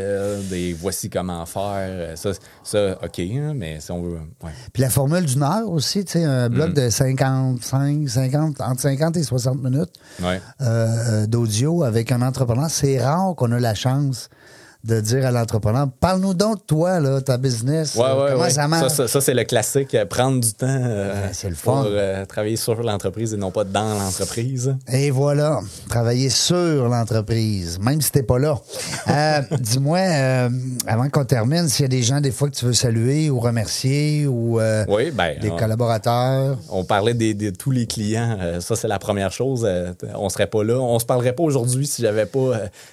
et 0.53 0.73
voici 0.73 1.11
comment 1.11 1.45
faire. 1.47 1.63
euh, 1.89 2.17
Ça, 2.17 2.31
ça 2.65 2.99
OK, 3.05 3.19
hein, 3.21 3.53
mais 3.55 3.79
si 3.81 3.91
on 3.93 4.03
veut. 4.03 4.19
Ouais. 4.43 4.51
Puis 4.73 4.83
la 4.83 4.91
formule 4.91 5.25
d'une 5.25 5.43
heure 5.43 5.69
aussi, 5.71 6.05
tu 6.05 6.13
sais, 6.13 6.25
un 6.25 6.49
Mm. 6.49 6.53
bloc 6.55 6.75
de 6.75 6.89
55, 6.91 8.09
50, 8.09 8.61
entre 8.61 8.81
50 8.81 9.17
et 9.17 9.23
60 9.23 9.63
minutes 9.63 9.93
euh, 10.23 10.39
euh, 10.63 11.27
d'audio 11.27 11.83
avec 11.85 12.11
un 12.13 12.23
entrepreneur. 12.23 12.69
C'est 12.71 13.03
rare 13.03 13.35
qu'on 13.37 13.53
a 13.53 13.59
la 13.61 13.75
chance 13.75 14.29
de 14.83 15.01
dire 15.01 15.27
à 15.27 15.31
l'entrepreneur, 15.31 15.89
parle-nous 16.01 16.33
donc 16.35 16.59
de 16.61 16.63
toi, 16.63 17.01
là, 17.01 17.21
ta 17.21 17.37
business. 17.37 17.95
Ouais, 17.97 18.05
euh, 18.05 18.25
ouais, 18.25 18.31
comment 18.33 18.43
ouais. 18.45 18.51
ça 18.51 18.67
marche? 18.67 18.93
Ça, 18.93 19.09
ça, 19.09 19.21
c'est 19.21 19.35
le 19.35 19.45
classique, 19.45 19.95
euh, 19.95 20.07
prendre 20.07 20.41
du 20.41 20.53
temps 20.55 20.67
euh, 20.69 21.29
pour 21.63 21.85
euh, 21.87 22.25
travailler 22.25 22.57
sur 22.57 22.83
l'entreprise 22.83 23.35
et 23.35 23.37
non 23.37 23.51
pas 23.51 23.65
dans 23.65 23.99
l'entreprise. 23.99 24.75
Et 24.91 25.11
voilà, 25.11 25.61
travailler 25.89 26.31
sur 26.31 26.89
l'entreprise, 26.89 27.79
même 27.79 28.01
si 28.01 28.11
t'es 28.11 28.23
pas 28.23 28.39
là. 28.39 28.59
Dis-moi, 29.61 29.99
avant 30.87 31.09
qu'on 31.11 31.25
termine, 31.25 31.69
s'il 31.69 31.83
y 31.83 31.87
a 31.87 31.89
des 31.89 32.03
gens 32.03 32.21
des 32.21 32.31
fois 32.31 32.49
que 32.49 32.55
tu 32.57 32.65
veux 32.65 32.73
saluer 32.73 33.29
ou 33.31 33.39
remercier 33.41 34.27
ou 34.27 34.59
Oui, 34.89 35.11
ben, 35.11 35.39
des 35.41 35.51
on- 35.51 35.57
collaborateurs. 35.57 36.57
On 36.71 36.85
parlait 36.85 37.15
des, 37.15 37.35
de 37.35 37.51
tous 37.51 37.71
les 37.71 37.87
clients. 37.87 38.39
Ça, 38.61 38.77
c'est 38.77 38.89
la 38.89 38.99
première 38.99 39.33
chose. 39.33 39.69
On 40.15 40.29
serait 40.29 40.47
pas 40.47 40.65
là. 40.65 40.79
On 40.79 40.99
se 40.99 41.05
parlerait 41.05 41.35
pas 41.35 41.43
aujourd'hui 41.43 41.87
si 41.87 42.03
j'avais 42.03 42.27
pas 42.27 42.53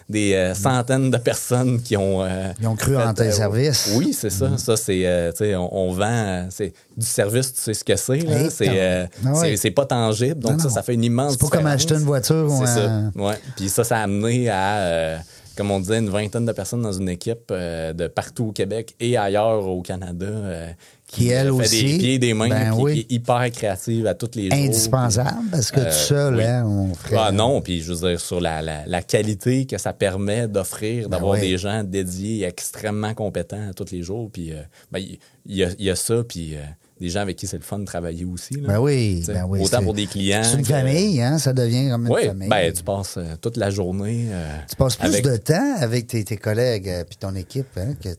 des 0.09 0.33
euh, 0.33 0.53
centaines 0.53 1.11
de 1.11 1.17
personnes 1.17 1.76
qui 1.82 1.97
ont... 1.97 2.23
euh, 2.23 2.51
Ils 2.59 2.67
ont 2.67 2.75
cru 2.75 2.95
en 2.97 3.13
tes 3.13 3.32
services. 3.32 3.91
Oui, 3.95 4.13
c'est 4.13 4.30
ça. 4.30 4.47
Mm-hmm. 4.47 4.57
Ça, 4.57 4.78
c'est... 4.78 5.05
euh, 5.05 5.32
tu 5.32 5.38
sais, 5.39 5.55
on, 5.55 5.75
on 5.75 5.91
vend... 5.93 6.05
euh, 6.05 6.43
c'est 6.49 6.73
du 6.95 7.05
service, 7.05 7.53
tu 7.53 7.61
sais 7.61 7.73
ce 7.73 7.84
que 7.84 7.95
c'est. 7.95 8.17
là. 8.17 8.49
C'est 8.49 8.67
euh, 8.69 9.05
ah 9.25 9.34
ouais. 9.34 9.55
c'est- 9.57 9.71
pas 9.71 9.86
tangible. 9.86 10.39
Donc, 10.39 10.53
Non, 10.53 10.59
ça, 10.59 10.69
ça 10.69 10.82
fait 10.84 10.93
une 10.95 11.03
immense 11.03 11.34
C'est 11.34 11.41
pas 11.41 11.57
comme 11.57 11.67
acheter 11.67 11.95
une 11.95 12.01
voiture 12.01 12.45
ou 12.49 12.65
C'est 12.65 12.73
ça. 12.82 13.01
Ouais. 13.15 13.38
Puis 13.55 13.69
ça, 13.69 13.84
ça 13.84 13.97
a 13.99 14.03
amené 14.03 14.49
à... 14.49 15.19
comme 15.57 15.71
on 15.71 15.79
disait, 15.79 15.97
une 15.99 16.09
vingtaine 16.09 16.45
de 16.45 16.51
personnes 16.53 16.81
dans 16.83 16.93
une 16.93 17.09
équipe 17.09 17.49
euh, 17.51 17.91
de 17.93 18.07
partout 18.07 18.45
au 18.47 18.51
Québec 18.51 18.95
et 18.99 19.17
ailleurs 19.17 19.65
au 19.67 19.81
Canada 19.81 20.25
euh, 20.25 20.69
Qui, 21.07 21.29
elle 21.29 21.45
fait 21.47 21.51
aussi, 21.51 21.83
des 21.83 21.97
pieds 21.97 22.13
et 22.13 22.19
des 22.19 22.33
mains, 22.33 22.49
ben 22.49 22.73
oui. 22.77 22.93
qui 22.93 22.99
est 22.99 23.15
hyper 23.15 23.49
créative 23.51 24.07
à 24.07 24.13
tous 24.13 24.31
les 24.35 24.49
jours. 24.49 24.59
Indispensable, 24.59 25.49
parce 25.51 25.71
que 25.71 25.79
Euh, 25.79 25.85
tout 25.85 25.91
seul, 25.91 26.35
oui. 26.35 26.43
hein, 26.43 26.65
on 26.65 26.93
ferait... 26.93 27.15
Ah 27.19 27.31
non, 27.31 27.61
puis 27.61 27.81
je 27.81 27.93
veux 27.93 28.09
dire, 28.09 28.19
sur 28.19 28.39
la, 28.39 28.61
la, 28.61 28.85
la 28.85 29.01
qualité 29.01 29.65
que 29.65 29.77
ça 29.77 29.93
permet 29.93 30.47
d'offrir, 30.47 31.09
d'avoir 31.09 31.33
Ben 31.33 31.41
oui. 31.41 31.49
des 31.49 31.57
gens 31.57 31.83
dédiés 31.83 32.43
extrêmement 32.45 33.13
compétents 33.13 33.69
à 33.69 33.73
tous 33.73 33.91
les 33.91 34.03
jours. 34.03 34.29
Puis 34.31 34.51
euh, 34.53 34.61
ben, 34.91 34.99
il 34.99 35.17
il 35.49 35.55
y, 35.55 35.63
a, 35.63 35.69
il 35.79 35.85
y 35.85 35.89
a 35.89 35.95
ça, 35.95 36.23
puis 36.27 36.55
euh, 36.55 36.59
des 36.99 37.09
gens 37.09 37.21
avec 37.21 37.35
qui 37.37 37.47
c'est 37.47 37.57
le 37.57 37.63
fun 37.63 37.79
de 37.79 37.85
travailler 37.85 38.25
aussi. 38.25 38.55
Là. 38.55 38.67
Ben 38.67 38.79
oui, 38.79 39.23
ben 39.27 39.45
oui. 39.47 39.59
Autant 39.61 39.81
pour 39.83 39.93
des 39.93 40.05
clients. 40.07 40.41
C'est 40.43 40.55
une 40.57 40.61
que- 40.63 40.67
famille, 40.67 41.21
hein, 41.21 41.37
ça 41.37 41.53
devient 41.53 41.89
comme 41.89 42.07
une 42.07 42.11
Oui, 42.13 42.25
famille. 42.25 42.49
ben 42.49 42.73
tu 42.73 42.83
passes 42.83 43.15
euh, 43.17 43.35
toute 43.41 43.57
la 43.57 43.69
journée. 43.69 44.27
euh, 44.31 44.57
tu 44.69 44.75
passes 44.75 44.95
plus 44.95 45.07
avec- 45.07 45.23
de 45.25 45.37
temps 45.37 45.75
avec 45.79 46.07
tes, 46.07 46.23
tes 46.23 46.37
collègues 46.37 46.87
et 46.87 47.03
ton 47.19 47.35
équipe 47.35 47.67
hein, 47.77 47.93
que. 48.03 48.09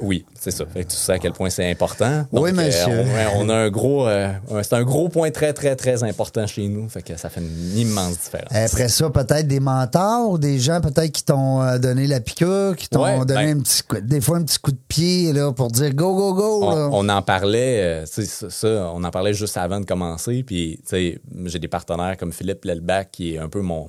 Oui, 0.00 0.24
c'est 0.38 0.50
ça. 0.50 0.64
Fait 0.66 0.84
que 0.84 0.90
tu 0.90 0.96
sais 0.96 1.12
à 1.12 1.18
quel 1.18 1.32
point 1.32 1.50
c'est 1.50 1.70
important. 1.70 2.26
Oui, 2.32 2.50
Donc, 2.50 2.60
euh, 2.60 2.66
monsieur. 2.66 3.04
on, 3.36 3.46
on 3.46 3.48
a 3.48 3.54
un 3.54 3.70
gros, 3.70 4.06
euh, 4.08 4.28
c'est 4.62 4.74
un 4.74 4.82
gros 4.84 5.08
point 5.08 5.30
très 5.30 5.52
très 5.52 5.76
très 5.76 6.02
important 6.02 6.46
chez 6.46 6.66
nous. 6.68 6.88
Fait 6.88 7.02
que 7.02 7.16
ça 7.16 7.28
fait 7.28 7.40
une 7.40 7.78
immense 7.78 8.18
différence. 8.18 8.50
Après 8.50 8.88
ça, 8.88 9.10
peut-être 9.10 9.46
des 9.46 9.60
mentors, 9.60 10.38
des 10.38 10.58
gens 10.58 10.80
peut-être 10.80 11.12
qui 11.12 11.24
t'ont 11.24 11.62
euh, 11.62 11.78
donné 11.78 12.06
la 12.06 12.20
piqûre, 12.20 12.74
qui 12.76 12.88
t'ont 12.88 13.02
Ouais, 13.04 13.18
donné 13.24 13.46
ben- 13.54 13.58
un 13.58 13.62
petit 13.62 13.82
coup, 13.82 13.96
des 14.00 14.20
fois 14.20 14.38
un 14.38 14.42
petit 14.42 14.58
coup 14.58 14.72
de 14.72 14.78
pied 14.88 15.32
là, 15.32 15.52
pour 15.52 15.68
dire 15.70 15.92
go, 15.94 16.14
go, 16.14 16.34
go. 16.34 16.70
là. 16.70 16.88
on, 16.92 17.04
on 17.04 17.08
en 17.08 17.22
parlait, 17.22 17.80
euh, 17.82 18.04
tu 18.06 18.22
sais, 18.22 18.23
ça, 18.24 18.90
on 18.94 19.02
en 19.04 19.10
parlait 19.10 19.34
juste 19.34 19.56
avant 19.56 19.80
de 19.80 19.86
commencer. 19.86 20.42
Puis, 20.42 20.80
j'ai 20.90 21.58
des 21.58 21.68
partenaires 21.68 22.16
comme 22.16 22.32
Philippe 22.32 22.64
Lelbach, 22.64 23.06
qui 23.12 23.34
est 23.34 23.38
un 23.38 23.48
peu 23.48 23.60
mon, 23.60 23.88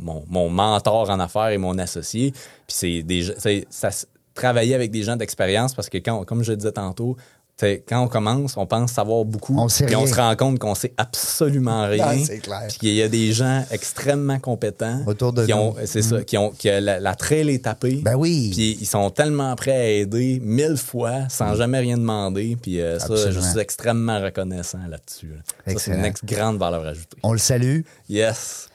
mentor 0.50 1.10
en 1.10 1.20
affaires 1.20 1.50
et 1.50 1.58
mon 1.58 1.78
associé. 1.78 2.32
Puis, 2.32 2.42
c'est 2.68 3.04
des, 3.04 3.24
ça, 3.70 3.90
travailler 4.34 4.76
avec 4.76 4.92
des 4.92 5.04
gens 5.04 5.16
d'expérience 5.16 5.74
parce 5.74 5.90
que, 5.90 5.98
comme 5.98 6.44
je 6.44 6.54
disais 6.54 6.72
tantôt, 6.72 7.16
quand 7.62 8.04
on 8.04 8.08
commence, 8.08 8.58
on 8.58 8.66
pense 8.66 8.92
savoir 8.92 9.24
beaucoup. 9.24 9.56
On 9.58 9.70
sait 9.70 9.86
puis 9.86 9.96
on 9.96 10.04
rien. 10.04 10.14
se 10.14 10.20
rend 10.20 10.36
compte 10.36 10.60
qu'on 10.60 10.76
sait 10.76 10.94
absolument 10.98 11.88
rien. 11.88 12.06
Ah, 12.06 12.14
c'est 12.26 12.40
clair. 12.40 12.64
Puis 12.68 12.78
qu'il 12.80 12.94
y 12.94 13.02
a 13.02 13.08
des 13.08 13.32
gens 13.32 13.64
extrêmement 13.72 14.40
compétents. 14.40 15.02
Autour 15.08 15.32
de 15.32 15.46
qui 15.46 15.52
nous. 15.54 15.58
ont, 15.58 15.76
C'est 15.86 16.02
ça, 16.02 16.22
qui 16.24 16.38
ont, 16.38 16.52
la, 16.64 17.00
la 17.00 17.16
trail 17.16 17.50
est 17.50 17.64
tapée. 17.64 18.02
Ben 18.04 18.16
oui. 18.16 18.52
Puis 18.54 18.78
ils 18.82 18.86
sont 18.86 19.10
tellement 19.10 19.56
prêts 19.56 19.72
à 19.72 19.90
aider 19.90 20.42
mille 20.44 20.76
fois 20.78 21.30
sans 21.30 21.56
jamais 21.56 21.80
rien 21.80 21.98
demander. 21.98 22.58
Puis 22.62 22.82
euh, 22.82 23.00
ça, 23.00 23.16
je 23.32 23.40
suis 23.40 23.60
extrêmement 23.60 24.20
reconnaissant 24.22 24.80
là-dessus. 24.90 25.28
là. 25.28 25.74
Ça, 25.74 25.80
c'est 25.80 25.92
une 25.94 26.14
grande 26.26 26.58
valeur 26.58 26.86
ajoutée. 26.86 27.18
On 27.24 27.32
le 27.32 27.40
salue. 27.40 27.82
Yes. 28.10 28.68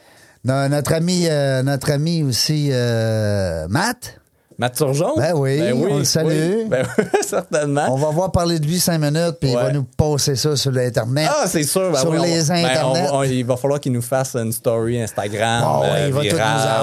No- 0.42 0.68
notre 0.68 0.94
ami, 0.94 1.26
euh, 1.28 1.62
notre 1.62 1.90
ami 1.90 2.22
aussi, 2.22 2.70
euh, 2.72 3.68
Matt? 3.68 4.16
Matt 4.60 4.74
Turgeon? 4.76 5.14
Ben 5.16 5.32
oui, 5.34 5.58
on 5.72 5.96
le 5.98 6.04
salue. 6.04 6.26
oui. 6.28 6.64
Ben 6.68 6.86
oui, 6.98 7.04
certainement. 7.26 7.86
On 7.88 7.96
va 7.96 8.10
voir 8.10 8.30
parler 8.30 8.58
de 8.58 8.66
lui 8.66 8.78
cinq 8.78 8.98
minutes, 8.98 9.36
puis 9.40 9.50
il 9.50 9.54
va 9.56 9.72
nous 9.72 9.84
passer 9.84 10.36
ça 10.36 10.54
sur 10.54 10.70
l'Internet. 10.70 11.28
Ah, 11.30 11.44
c'est 11.46 11.62
sûr. 11.62 11.90
ben 11.90 11.98
Sur 11.98 12.10
oui, 12.10 12.18
on- 12.20 12.22
les 12.24 12.42
ben, 12.44 12.64
Internets. 12.66 13.08
on- 13.10 13.16
on- 13.20 13.22
il 13.22 13.42
va 13.46 13.56
falloir 13.56 13.80
qu'il 13.80 13.92
nous 13.92 14.02
fasse 14.02 14.36
une 14.36 14.52
story 14.52 15.00
Instagram, 15.00 15.80
ouais, 15.80 15.88
euh, 15.88 16.06
il 16.08 16.12
va 16.12 16.20
tout 16.20 16.26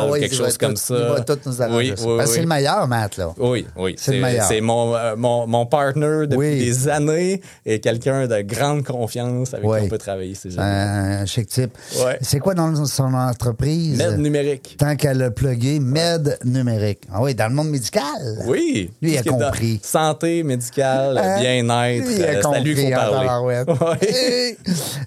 nous 0.07 0.13
quelque 0.13 0.33
il 0.33 0.39
va 0.39 0.45
chose 0.45 0.57
comme 0.57 0.73
tout- 0.73 0.81
ça. 0.81 0.95
Il 0.97 1.13
va 1.13 1.19
tout 1.21 1.39
nous 1.45 1.61
arranger. 1.61 1.93
Oui, 1.99 2.03
oui, 2.07 2.23
c'est 2.25 2.31
oui. 2.33 2.39
le 2.41 2.47
meilleur, 2.47 2.87
Matt, 2.87 3.17
là. 3.17 3.33
Oui, 3.37 3.67
oui. 3.77 3.95
C'est 3.99 4.13
le 4.13 4.21
meilleur. 4.21 4.45
C'est 4.47 4.61
mon, 4.61 4.95
euh, 4.95 5.15
mon, 5.15 5.45
mon 5.45 5.65
partner 5.67 6.21
depuis 6.25 6.37
Oui. 6.37 6.59
des 6.65 6.87
années 6.89 7.41
et 7.63 7.79
quelqu'un 7.79 8.25
de 8.25 8.41
grande 8.41 8.83
confiance 8.83 9.53
avec 9.53 9.67
Oui. 9.69 9.79
qui 9.81 9.85
on 9.85 9.89
peut 9.89 9.97
travailler. 9.99 10.33
C'est. 10.33 10.57
Un, 10.57 11.21
un 11.21 11.25
chic 11.27 11.47
type. 11.47 11.77
Ouais. 12.03 12.17
C'est 12.21 12.39
quoi 12.39 12.55
dans 12.55 12.85
son 12.87 13.13
entreprise? 13.13 13.97
Med 13.99 14.17
numérique. 14.19 14.75
Tant 14.79 14.95
qu'elle 14.95 15.21
a 15.21 15.29
plugué, 15.29 15.79
Med 15.79 16.39
numérique. 16.43 17.01
Ah 17.13 17.21
oui, 17.21 17.35
dans 17.35 17.47
le 17.49 17.53
monde 17.53 17.66
médical. 17.67 18.43
Oui. 18.45 18.91
Lui, 19.01 19.13
il 19.13 19.17
a 19.17 19.23
compris. 19.23 19.79
Santé, 19.83 20.43
médicale, 20.43 21.17
Hein? 21.17 21.39
bien-être. 21.39 22.05
Lui, 22.05 22.15
il 22.15 22.23
a 22.23 22.27
euh, 22.27 22.59
lui 22.59 22.75
compris 22.75 22.95
en 22.95 22.99
parler. 22.99 23.63
Ouais. 23.81 24.57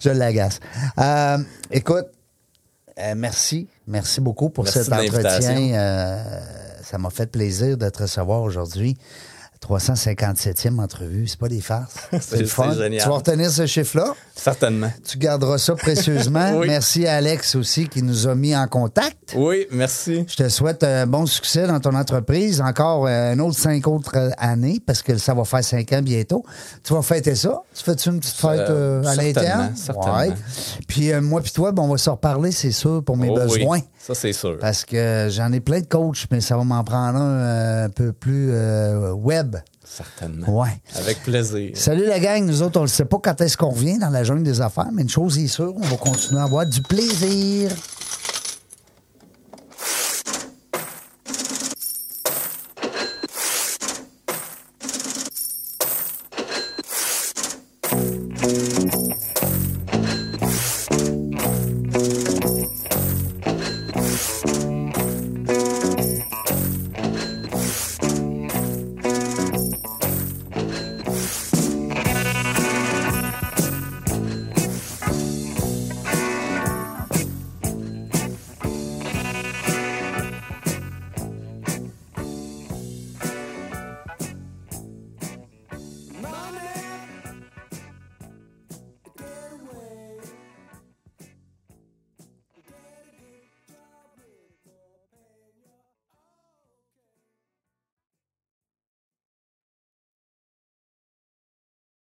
Je 0.00 0.10
l'agace. 0.10 0.60
Euh, 0.98 1.38
écoute, 1.70 2.06
euh, 2.98 3.14
merci. 3.16 3.66
Merci 3.86 4.20
beaucoup 4.20 4.50
pour 4.50 4.64
Merci 4.64 4.84
cet 4.84 4.92
entretien. 4.92 6.22
Ça 6.82 6.98
m'a 6.98 7.10
fait 7.10 7.26
plaisir 7.30 7.76
de 7.76 7.88
te 7.88 8.02
recevoir 8.02 8.42
aujourd'hui. 8.42 8.96
357e 9.66 10.78
entrevue, 10.80 11.26
c'est 11.28 11.38
pas 11.38 11.48
des 11.48 11.60
farces. 11.60 11.94
C'est- 12.20 12.44
fun. 12.46 12.72
génial. 12.74 13.02
Tu 13.02 13.08
vas 13.08 13.16
retenir 13.16 13.50
ce 13.50 13.66
chiffre-là? 13.66 14.14
Certainement. 14.34 14.90
Tu 15.06 15.18
garderas 15.18 15.58
ça 15.58 15.74
précieusement. 15.74 16.50
Oui. 16.60 16.66
Merci 16.66 17.06
à 17.06 17.16
Alex 17.16 17.54
aussi 17.54 17.88
qui 17.88 18.02
nous 18.02 18.26
a 18.26 18.34
mis 18.34 18.56
en 18.56 18.66
contact. 18.66 19.34
Oui, 19.36 19.66
merci. 19.70 20.24
Je 20.28 20.36
te 20.36 20.48
souhaite 20.48 20.82
un 20.82 21.06
bon 21.06 21.26
succès 21.26 21.66
dans 21.66 21.78
ton 21.78 21.94
entreprise. 21.94 22.60
Encore 22.60 23.06
euh, 23.06 23.32
un 23.32 23.38
autre 23.38 23.58
cinq 23.58 23.86
autres 23.86 24.16
euh, 24.16 24.30
années 24.38 24.80
parce 24.84 25.02
que 25.02 25.16
ça 25.18 25.34
va 25.34 25.44
faire 25.44 25.62
cinq 25.62 25.92
ans 25.92 26.02
bientôt. 26.02 26.44
Tu 26.82 26.92
vas 26.94 27.02
fêter 27.02 27.34
ça? 27.34 27.62
Tu 27.74 27.84
fais-tu 27.84 28.08
une 28.08 28.20
petite 28.20 28.34
fête 28.36 28.60
euh, 28.60 29.02
Euh, 29.02 29.04
à 29.06 29.14
certainement, 29.14 29.40
l'interne? 29.40 29.76
certainement. 29.76 30.34
Puis 30.88 31.12
euh, 31.12 31.20
moi 31.20 31.40
puis 31.40 31.52
toi, 31.52 31.72
ben, 31.72 31.82
on 31.82 31.88
va 31.88 31.98
se 31.98 32.10
reparler, 32.10 32.50
c'est 32.52 32.72
sûr, 32.72 33.02
pour 33.04 33.16
mes 33.16 33.28
Oh 33.30 33.38
oui, 33.38 33.58
besoins. 33.58 33.80
Ça, 34.00 34.14
c'est 34.14 34.32
sûr. 34.32 34.56
Parce 34.58 34.86
que 34.86 35.28
j'en 35.30 35.52
ai 35.52 35.60
plein 35.60 35.80
de 35.80 35.86
coachs, 35.86 36.26
mais 36.30 36.40
ça 36.40 36.56
va 36.56 36.64
m'en 36.64 36.82
prendre 36.82 37.18
un 37.18 37.38
euh, 37.38 37.84
un 37.84 37.90
peu 37.90 38.12
plus 38.12 38.48
euh, 38.50 39.12
web. 39.12 39.56
Certainement. 39.84 40.60
Ouais. 40.60 40.80
Avec 40.96 41.22
plaisir. 41.22 41.72
Salut 41.74 42.06
la 42.06 42.18
gang, 42.18 42.44
nous 42.46 42.62
autres, 42.62 42.80
on 42.80 42.84
ne 42.84 42.88
sait 42.88 43.04
pas 43.04 43.18
quand 43.22 43.38
est-ce 43.42 43.58
qu'on 43.58 43.70
revient 43.70 43.98
dans 43.98 44.08
la 44.08 44.24
jungle 44.24 44.42
des 44.42 44.62
affaires, 44.62 44.88
mais 44.92 45.02
une 45.02 45.08
chose 45.10 45.38
est 45.38 45.48
sûre, 45.48 45.74
on 45.76 45.80
va 45.80 45.96
continuer 45.96 46.40
à 46.40 46.44
avoir 46.44 46.64
du 46.64 46.80
plaisir. 46.80 47.70